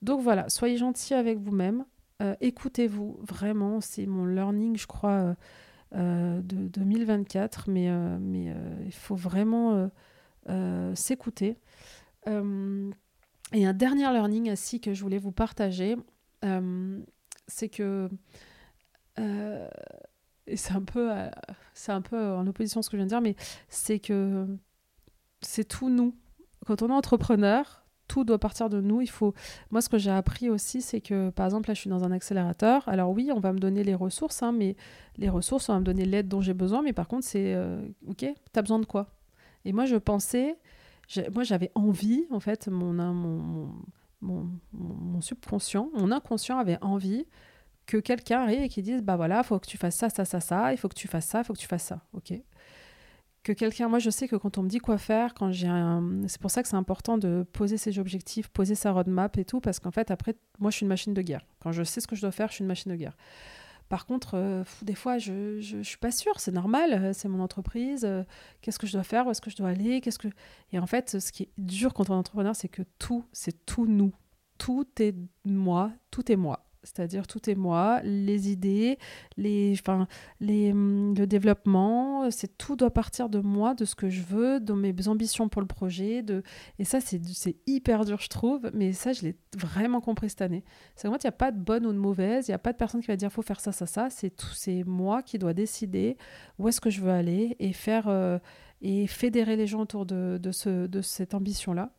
Donc 0.02 0.22
voilà, 0.22 0.48
soyez 0.50 0.78
gentils 0.78 1.16
avec 1.16 1.40
vous-même, 1.40 1.86
euh, 2.22 2.36
écoutez-vous, 2.40 3.20
vraiment, 3.22 3.82
c'est 3.82 4.06
mon 4.06 4.26
learning, 4.26 4.78
je 4.78 4.88
crois, 4.88 5.36
de 5.94 6.42
2024, 6.42 7.70
mais, 7.70 7.90
mais 8.20 8.54
il 8.86 8.92
faut 8.92 9.16
vraiment 9.16 9.90
s'écouter. 10.96 11.58
et 12.28 13.66
un 13.66 13.74
dernier 13.74 14.12
learning 14.12 14.50
ainsi 14.50 14.82
que 14.82 14.94
je 14.94 15.02
voulais 15.02 15.18
vous 15.18 15.32
partager, 15.32 15.96
c'est 17.48 17.70
que 17.70 18.10
et 20.48 20.58
c'est 20.58 20.74
un 20.74 20.82
peu 20.82 21.12
euh, 21.12 21.30
c'est 21.74 21.92
un 21.92 22.02
peu 22.02 22.34
en 22.34 22.48
opposition 22.48 22.80
à 22.80 22.84
ce 22.84 22.90
que 22.90 22.98
je 22.98 23.04
viens 23.04 23.06
de 23.06 23.10
dire 23.10 23.22
mais 23.22 23.36
c'est 23.70 24.00
que 24.00 24.48
c'est 25.42 25.66
tout 25.66 25.90
nous. 25.90 26.16
Quand 26.66 26.82
on 26.82 26.90
est 26.90 26.94
entrepreneur 26.94 27.84
tout 28.08 28.24
doit 28.24 28.40
partir 28.40 28.70
de 28.70 28.82
nous. 28.82 29.02
Il 29.02 29.10
faut 29.10 29.34
moi 29.70 29.82
ce 29.82 29.90
que 29.90 29.98
j'ai 29.98 30.12
appris 30.12 30.50
aussi 30.50 30.82
c'est 30.82 31.02
que 31.02 31.30
par 31.30 31.46
exemple 31.46 31.70
là 31.70 31.74
je 31.74 31.82
suis 31.82 31.90
dans 31.90 32.04
un 32.04 32.12
accélérateur. 32.12 32.88
Alors 32.88 33.12
oui 33.12 33.30
on 33.34 33.40
va 33.40 33.54
me 33.54 33.60
donner 33.60 33.84
les 33.84 33.96
ressources 33.96 34.42
hein, 34.44 34.52
mais 34.52 34.76
les 35.18 35.30
ressources 35.30 35.70
on 35.70 35.74
va 35.74 35.80
me 35.80 35.86
donner 35.86 36.06
l'aide 36.06 36.28
dont 36.28 36.42
j'ai 36.42 36.54
besoin 36.54 36.82
mais 36.82 36.94
par 36.94 37.08
contre 37.08 37.26
c'est 37.26 37.54
euh, 37.54 37.86
ok 38.08 38.26
t'as 38.52 38.62
besoin 38.62 38.80
de 38.80 38.86
quoi? 38.86 39.08
Et 39.66 39.74
moi 39.74 39.86
je 39.86 39.98
pensais 39.98 40.58
moi 41.34 41.44
j'avais 41.44 41.72
envie 41.76 42.26
en 42.32 42.40
fait 42.40 42.68
mon 42.68 42.94
mon, 42.94 43.70
mon, 44.22 44.50
mon, 44.72 44.96
mon 44.96 45.22
subconscient 45.22 45.90
mon 45.94 46.12
inconscient 46.12 46.58
avait 46.58 46.82
envie 46.82 47.26
que 47.88 47.98
quelqu'un 47.98 48.42
arrive 48.42 48.62
et 48.62 48.70
qui 48.70 48.84
dise 48.84 49.02
bah 49.02 49.16
voilà, 49.16 49.42
faut 49.42 49.58
que 49.58 49.66
tu 49.66 49.78
fasses 49.78 49.96
ça, 49.96 50.10
ça, 50.10 50.26
ça, 50.26 50.40
ça, 50.40 50.74
il 50.74 50.78
faut 50.78 50.90
que 50.90 50.96
tu 50.96 51.08
fasses 51.08 51.26
ça, 51.26 51.40
il 51.40 51.44
faut 51.46 51.54
que 51.54 51.60
tu 51.60 51.68
fasses 51.68 51.86
ça, 51.86 52.02
ok 52.14 52.34
Que 53.44 53.54
quelqu'un, 53.54 53.88
moi 53.88 54.00
je 54.00 54.10
sais 54.10 54.28
que 54.28 54.36
quand 54.36 54.58
on 54.58 54.64
me 54.64 54.70
dit 54.70 54.80
quoi 54.80 54.98
faire, 54.98 55.34
quand 55.34 55.52
j'ai 55.52 55.68
un, 55.68 56.22
c'est 56.28 56.40
pour 56.40 56.52
ça 56.52 56.62
que 56.62 56.70
c'est 56.70 56.76
important 56.76 57.18
de 57.18 57.46
poser 57.54 57.78
ses 57.78 57.98
objectifs, 57.98 58.50
poser 58.50 58.76
sa 58.76 58.92
roadmap 58.92 59.38
et 59.38 59.46
tout, 59.46 59.62
parce 59.62 59.80
qu'en 59.80 59.92
fait 59.92 60.12
après, 60.12 60.36
moi 60.60 60.70
je 60.70 60.76
suis 60.76 60.84
une 60.84 60.90
machine 60.90 61.14
de 61.14 61.22
guerre. 61.22 61.46
Quand 61.62 61.72
je 61.72 61.84
sais 61.84 62.02
ce 62.02 62.08
que 62.08 62.16
je 62.16 62.22
dois 62.22 62.32
faire, 62.32 62.50
je 62.50 62.56
suis 62.56 62.62
une 62.62 62.68
machine 62.68 62.92
de 62.92 62.98
guerre. 62.98 63.16
Par 63.90 64.06
contre, 64.06 64.34
euh, 64.34 64.66
des 64.82 64.96
fois, 64.96 65.18
je, 65.18 65.62
je, 65.62 65.82
suis 65.82 65.98
pas 65.98 66.12
sûre, 66.12 66.42
c'est 66.42 66.52
normal, 66.52 66.94
euh, 66.94 67.14
c'est 67.14 67.30
mon 67.30 67.42
entreprise, 67.42 68.04
euh, 68.04 68.24
qu'est-ce 68.62 68.80
que 68.80 68.86
je 68.86 68.92
dois 68.92 69.04
faire, 69.04 69.26
où 69.26 69.32
est-ce 69.32 69.40
que 69.40 69.50
je 69.50 69.56
dois 69.56 69.70
aller, 69.70 70.02
qu'est-ce 70.02 70.20
que... 70.20 70.28
Et 70.74 70.80
en 70.80 70.88
fait, 70.88 71.22
ce 71.22 71.32
qui 71.32 71.44
est 71.44 71.52
dur 71.58 71.94
quand 71.94 72.10
on 72.10 72.14
est 72.14 72.18
entrepreneur, 72.18 72.54
c'est 72.54 72.68
que 72.68 72.82
tout, 73.00 73.26
c'est 73.32 73.66
tout 73.66 73.88
nous. 73.88 74.14
Tout 74.58 74.88
est 75.00 75.16
moi, 75.46 75.94
tout 76.12 76.30
est 76.30 76.36
moi 76.36 76.67
c'est-à-dire 76.88 77.28
tout 77.28 77.50
est 77.50 77.56
moi, 77.56 78.02
les 78.04 78.50
idées, 78.50 78.98
les, 79.36 79.76
enfin, 79.80 80.08
les, 80.40 80.72
hum, 80.72 81.14
le 81.16 81.28
développement, 81.28 82.32
c'est 82.32 82.58
tout 82.58 82.76
doit 82.76 82.92
partir 82.92 83.30
de 83.30 83.40
moi, 83.40 83.74
de 83.74 83.86
ce 83.86 83.96
que 83.96 84.10
je 84.10 84.22
veux, 84.22 84.60
de 84.60 84.74
mes 84.74 85.08
ambitions 85.08 85.50
pour 85.50 85.62
le 85.62 85.68
projet. 85.68 86.24
De... 86.24 86.44
Et 86.80 86.86
ça, 86.86 87.00
c'est 87.02 87.56
hyper 87.68 88.06
dur, 88.06 88.20
je 88.22 88.30
trouve, 88.30 88.72
mais 88.74 88.94
ça, 88.94 89.14
je 89.14 89.24
l'ai 89.24 89.36
vraiment 89.58 90.02
compris 90.02 90.30
cette 90.30 90.42
année. 90.42 90.64
C'est 90.96 91.08
moi, 91.08 91.18
il 91.22 91.26
n'y 91.26 91.30
a 91.30 91.34
pas 91.34 91.52
de 91.52 91.60
bonne 91.60 91.86
ou 91.86 91.92
de 91.92 91.98
mauvaise, 91.98 92.48
il 92.48 92.52
n'y 92.52 92.56
a 92.56 92.60
pas 92.60 92.72
de 92.72 92.78
personne 92.78 93.02
qui 93.02 93.08
va 93.08 93.16
dire 93.16 93.32
faut 93.32 93.42
faire 93.42 93.60
ça, 93.60 93.72
ça, 93.72 93.86
ça. 93.86 94.08
C'est 94.10 94.84
moi 94.86 95.22
qui 95.22 95.38
dois 95.38 95.54
décider 95.54 96.18
où 96.58 96.68
est-ce 96.68 96.82
que 96.82 96.90
je 96.90 97.02
veux 97.02 97.12
aller 97.12 97.56
et 97.60 97.74
faire 97.74 98.08
euh, 98.08 98.40
et 98.82 99.08
fédérer 99.08 99.56
les 99.56 99.68
gens 99.68 99.82
autour 99.82 100.06
de, 100.06 100.40
de, 100.42 100.52
ce, 100.52 100.88
de 100.88 101.02
cette 101.02 101.34
ambition-là. 101.34 101.92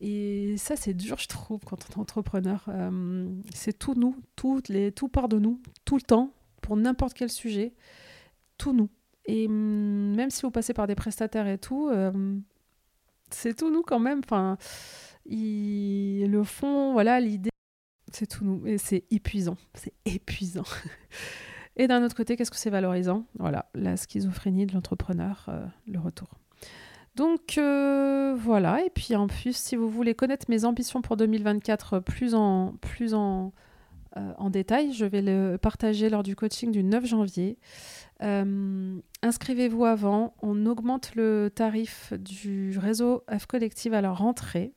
Et 0.00 0.56
ça, 0.58 0.76
c'est 0.76 0.94
dur, 0.94 1.18
je 1.18 1.26
trouve, 1.26 1.60
quand 1.64 1.78
on 1.88 1.92
est 1.94 1.98
entrepreneur. 1.98 2.64
Euh, 2.68 3.28
c'est 3.52 3.76
tout 3.76 3.94
nous, 3.94 4.16
tout, 4.36 4.62
les, 4.68 4.92
tout 4.92 5.08
part 5.08 5.28
de 5.28 5.38
nous, 5.38 5.60
tout 5.84 5.96
le 5.96 6.02
temps, 6.02 6.32
pour 6.62 6.76
n'importe 6.76 7.14
quel 7.14 7.30
sujet, 7.30 7.74
tout 8.58 8.72
nous. 8.72 8.88
Et 9.24 9.46
hum, 9.46 10.14
même 10.14 10.30
si 10.30 10.42
vous 10.42 10.50
passez 10.50 10.72
par 10.72 10.86
des 10.86 10.94
prestataires 10.94 11.48
et 11.48 11.58
tout, 11.58 11.88
euh, 11.88 12.38
c'est 13.30 13.56
tout 13.56 13.70
nous 13.70 13.82
quand 13.82 13.98
même. 13.98 14.20
Enfin, 14.24 14.56
le 15.26 16.42
fond, 16.44 16.92
voilà, 16.92 17.20
l'idée, 17.20 17.50
c'est 18.12 18.26
tout 18.26 18.44
nous. 18.44 18.66
Et 18.66 18.78
c'est 18.78 19.04
épuisant. 19.10 19.56
C'est 19.74 19.94
épuisant. 20.04 20.64
et 21.76 21.88
d'un 21.88 22.04
autre 22.04 22.16
côté, 22.16 22.36
qu'est-ce 22.36 22.50
que 22.50 22.56
c'est 22.56 22.70
valorisant? 22.70 23.26
Voilà, 23.38 23.68
la 23.74 23.96
schizophrénie 23.96 24.66
de 24.66 24.74
l'entrepreneur, 24.74 25.46
euh, 25.48 25.66
le 25.86 25.98
retour. 25.98 26.28
Donc 27.18 27.58
euh, 27.58 28.36
voilà, 28.38 28.84
et 28.84 28.90
puis 28.90 29.16
en 29.16 29.26
plus, 29.26 29.56
si 29.56 29.74
vous 29.74 29.88
voulez 29.88 30.14
connaître 30.14 30.46
mes 30.48 30.64
ambitions 30.64 31.02
pour 31.02 31.16
2024 31.16 31.98
plus 31.98 32.36
en, 32.36 32.74
plus 32.80 33.12
en, 33.12 33.52
euh, 34.16 34.32
en 34.38 34.50
détail, 34.50 34.92
je 34.92 35.04
vais 35.04 35.20
le 35.20 35.56
partager 35.56 36.10
lors 36.10 36.22
du 36.22 36.36
coaching 36.36 36.70
du 36.70 36.84
9 36.84 37.06
janvier. 37.06 37.58
Euh, 38.22 39.00
inscrivez-vous 39.22 39.84
avant, 39.84 40.36
on 40.42 40.64
augmente 40.64 41.16
le 41.16 41.50
tarif 41.52 42.12
du 42.12 42.78
réseau 42.78 43.24
F 43.36 43.46
Collective 43.46 43.94
à 43.94 44.00
la 44.00 44.12
rentrée. 44.12 44.72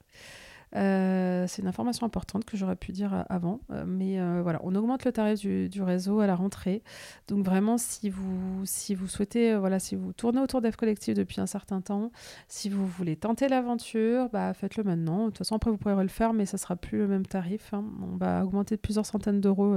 Euh, 0.75 1.45
c'est 1.47 1.61
une 1.61 1.67
information 1.67 2.05
importante 2.05 2.45
que 2.45 2.55
j'aurais 2.55 2.75
pu 2.75 2.91
dire 2.91 3.25
avant, 3.29 3.59
mais 3.85 4.19
voilà, 4.41 4.59
on 4.63 4.73
augmente 4.75 5.05
le 5.05 5.11
tarif 5.11 5.39
du, 5.39 5.81
réseau 5.81 6.19
à 6.19 6.27
la 6.27 6.35
rentrée. 6.35 6.83
Donc 7.27 7.45
vraiment, 7.45 7.77
si 7.77 8.09
vous, 8.09 8.65
si 8.65 8.95
vous 8.95 9.07
souhaitez, 9.07 9.55
voilà, 9.55 9.79
si 9.79 9.95
vous 9.95 10.13
tournez 10.13 10.39
autour 10.39 10.61
d'Ef 10.61 10.75
Collective 10.75 11.15
depuis 11.15 11.41
un 11.41 11.47
certain 11.47 11.81
temps, 11.81 12.11
si 12.47 12.69
vous 12.69 12.85
voulez 12.85 13.15
tenter 13.15 13.47
l'aventure, 13.47 14.29
bah, 14.29 14.53
faites-le 14.53 14.83
maintenant. 14.83 15.25
De 15.25 15.29
toute 15.29 15.39
façon, 15.39 15.55
après, 15.55 15.71
vous 15.71 15.77
pourrez 15.77 16.01
le 16.01 16.09
faire, 16.09 16.33
mais 16.33 16.45
ça 16.45 16.57
sera 16.57 16.75
plus 16.75 16.99
le 16.99 17.07
même 17.07 17.25
tarif. 17.25 17.73
Hein. 17.73 17.83
On 18.01 18.17
va 18.17 18.45
augmenter 18.45 18.75
de 18.75 18.81
plusieurs 18.81 19.05
centaines 19.05 19.41
d'euros 19.41 19.75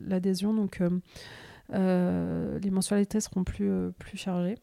l'adhésion, 0.00 0.54
donc 0.54 0.80
les 1.72 2.70
mensualités 2.70 3.20
seront 3.20 3.44
plus, 3.44 3.92
plus 3.98 4.16
chargées. 4.16 4.56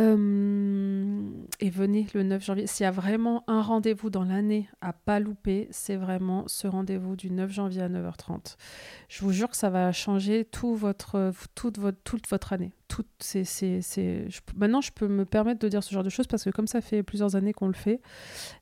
Euh, 0.00 1.20
et 1.60 1.68
venez 1.68 2.06
le 2.14 2.22
9 2.22 2.42
janvier. 2.42 2.66
S'il 2.66 2.84
y 2.84 2.86
a 2.86 2.90
vraiment 2.90 3.44
un 3.46 3.60
rendez-vous 3.60 4.08
dans 4.08 4.24
l'année 4.24 4.68
à 4.80 4.92
pas 4.94 5.20
louper, 5.20 5.68
c'est 5.70 5.96
vraiment 5.96 6.44
ce 6.46 6.66
rendez-vous 6.66 7.16
du 7.16 7.30
9 7.30 7.50
janvier 7.50 7.82
à 7.82 7.88
9h30. 7.88 8.56
Je 9.08 9.20
vous 9.22 9.32
jure 9.32 9.50
que 9.50 9.56
ça 9.56 9.68
va 9.68 9.92
changer 9.92 10.46
tout 10.46 10.74
votre, 10.74 11.32
toute, 11.54 11.78
votre, 11.78 11.98
toute 12.02 12.28
votre 12.28 12.52
année. 12.54 12.72
Tout, 12.88 13.04
c'est, 13.18 13.44
c'est, 13.44 13.82
c'est... 13.82 14.26
maintenant, 14.56 14.80
je 14.80 14.90
peux 14.90 15.06
me 15.06 15.24
permettre 15.24 15.60
de 15.60 15.68
dire 15.68 15.84
ce 15.84 15.92
genre 15.92 16.04
de 16.04 16.10
choses 16.10 16.26
parce 16.26 16.44
que 16.44 16.50
comme 16.50 16.66
ça 16.66 16.80
fait 16.80 17.02
plusieurs 17.02 17.36
années 17.36 17.52
qu'on 17.52 17.68
le 17.68 17.74
fait 17.74 18.00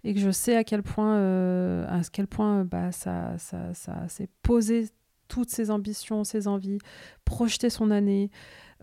et 0.03 0.15
que 0.15 0.21
je 0.21 0.31
sais 0.31 0.57
à 0.57 0.65
quel 0.65 0.83
point, 0.83 1.17
euh, 1.17 1.87
à 1.89 2.01
quel 2.13 2.27
point 2.27 2.65
bah, 2.65 2.91
ça, 2.91 3.39
ça, 3.39 3.73
ça 3.75 4.09
s'est 4.09 4.29
posé 4.43 4.89
toutes 5.29 5.51
ses 5.51 5.71
ambitions, 5.71 6.25
ses 6.25 6.49
envies, 6.49 6.79
projeter 7.25 7.71
son 7.71 7.91
année. 7.91 8.31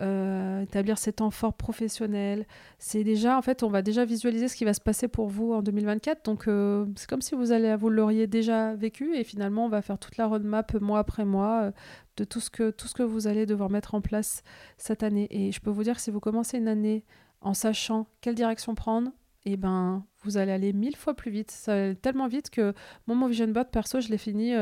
Euh, 0.02 0.62
établir 0.64 0.98
ses 0.98 1.14
temps 1.14 1.32
forts 1.32 1.54
professionnels. 1.54 2.46
C'est 2.80 3.06
déjà, 3.06 3.38
en 3.38 3.42
fait, 3.42 3.64
on 3.64 3.70
va 3.70 3.82
déjà 3.82 4.04
visualiser 4.04 4.50
ce 4.50 4.56
qui 4.58 4.66
va 4.66 4.74
se 4.74 4.82
passer 4.82 5.08
pour 5.08 5.30
vous 5.30 5.54
en 5.54 5.62
2024. 5.62 6.26
Donc, 6.26 6.50
euh, 6.50 6.86
c'est 6.98 7.08
comme 7.10 7.22
si 7.22 7.34
vous, 7.34 7.54
allez, 7.54 7.74
vous 7.78 7.90
l'auriez 7.90 8.28
déjà 8.28 8.76
vécu 8.76 9.16
et 9.16 9.24
finalement, 9.24 9.66
on 9.66 9.70
va 9.70 9.82
faire 9.82 9.98
toute 9.98 10.18
la 10.18 10.28
roadmap 10.28 10.74
mois 10.82 11.00
après 11.00 11.24
mois 11.24 11.62
euh, 11.64 11.72
de 12.18 12.26
tout 12.26 12.42
ce, 12.42 12.50
que, 12.50 12.72
tout 12.72 12.90
ce 12.90 12.94
que 12.94 13.04
vous 13.04 13.28
allez 13.28 13.46
devoir 13.46 13.70
mettre 13.70 13.96
en 13.96 14.02
place 14.02 14.44
cette 14.78 15.02
année. 15.02 15.28
Et 15.32 15.54
je 15.54 15.62
peux 15.62 15.70
vous 15.70 15.84
dire 15.84 15.96
que 15.96 16.02
si 16.02 16.12
vous 16.12 16.20
commencez 16.20 16.58
une 16.58 16.68
année 16.68 17.06
en 17.40 17.54
sachant 17.54 18.08
quelle 18.20 18.36
direction 18.36 18.76
prendre, 18.76 19.12
et 19.46 19.54
eh 19.54 19.58
ben, 19.58 20.04
vous 20.24 20.38
allez 20.38 20.52
aller 20.52 20.74
mille 20.74 20.96
fois 20.98 21.14
plus 21.14 21.32
vite. 21.32 21.52
Ça 21.52 21.90
va 21.90 21.96
tellement 21.96 22.28
vite 22.28 22.50
que 22.50 22.74
mon 23.08 23.28
Vision 23.28 23.48
Board, 23.48 23.70
perso, 23.70 24.02
je 24.02 24.10
l'ai 24.10 24.18
fini. 24.18 24.54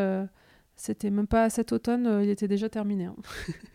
c'était 0.75 1.09
même 1.09 1.25
pas 1.25 1.49
cet 1.49 1.71
automne, 1.71 2.19
il 2.21 2.29
était 2.29 2.49
déjà 2.49 2.67
terminé. 2.67 3.05
Hein. 3.05 3.15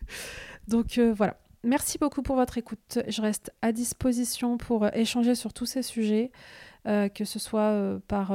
Donc 0.68 0.98
voilà. 0.98 1.38
Merci 1.64 1.98
beaucoup 1.98 2.22
pour 2.22 2.36
votre 2.36 2.56
écoute. 2.56 3.00
Je 3.08 3.20
reste 3.20 3.52
à 3.62 3.72
disposition 3.72 4.58
pour 4.58 4.84
euh, 4.84 4.90
échanger 4.94 5.34
sur 5.34 5.52
tous 5.52 5.66
ces 5.66 5.82
sujets, 5.82 6.30
euh, 6.86 7.08
que 7.08 7.24
ce 7.24 7.40
soit 7.40 7.72
euh, 7.72 7.98
par, 8.06 8.32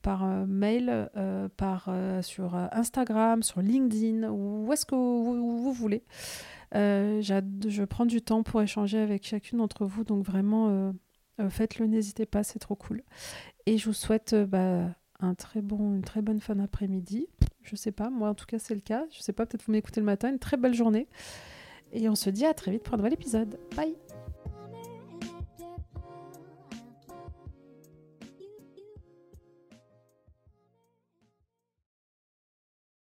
par 0.00 0.24
mail, 0.46 1.10
par, 1.58 1.90
sur 2.22 2.54
Instagram, 2.54 3.42
sur 3.42 3.60
LinkedIn, 3.60 4.30
ou 4.30 4.66
où 4.66 4.72
est-ce 4.72 4.86
que 4.86 4.94
vous, 4.94 5.72
voulez. 5.72 6.02
je 6.72 7.84
prends 7.84 8.06
du 8.06 8.22
temps 8.22 8.42
pour 8.42 8.62
échanger 8.62 8.98
avec 8.98 9.26
chacune 9.26 9.58
d'entre 9.58 9.84
vous, 9.84 10.04
donc 10.04 10.24
vraiment, 10.24 10.94
faites-le, 11.50 11.86
n'hésitez 11.86 12.24
pas, 12.24 12.42
c'est 12.42 12.58
trop 12.58 12.74
cool. 12.74 13.02
Et 13.66 13.76
je 13.76 13.84
vous 13.84 13.92
souhaite 13.92 14.34
bah, 14.34 14.86
un 15.20 15.34
très 15.34 15.60
bon, 15.60 15.94
une 15.94 16.02
très 16.02 16.22
bonne 16.22 16.40
fin 16.40 16.56
d'après-midi. 16.56 17.28
Je 17.62 17.76
sais 17.76 17.92
pas, 17.92 18.10
moi 18.10 18.30
en 18.30 18.34
tout 18.34 18.46
cas 18.46 18.58
c'est 18.58 18.74
le 18.74 18.80
cas. 18.80 19.04
Je 19.10 19.20
sais 19.20 19.32
pas, 19.32 19.44
peut-être 19.44 19.64
vous 19.66 19.72
m'écoutez 19.72 20.00
le 20.00 20.06
matin. 20.06 20.30
Une 20.30 20.38
très 20.38 20.56
belle 20.56 20.74
journée. 20.74 21.06
Et 21.92 22.08
on 22.08 22.14
se 22.14 22.30
dit 22.30 22.46
à 22.46 22.54
très 22.54 22.70
vite 22.70 22.82
pour 22.82 22.94
un 22.94 22.96
nouvel 22.98 23.12
épisode. 23.12 23.58
Bye 23.76 23.94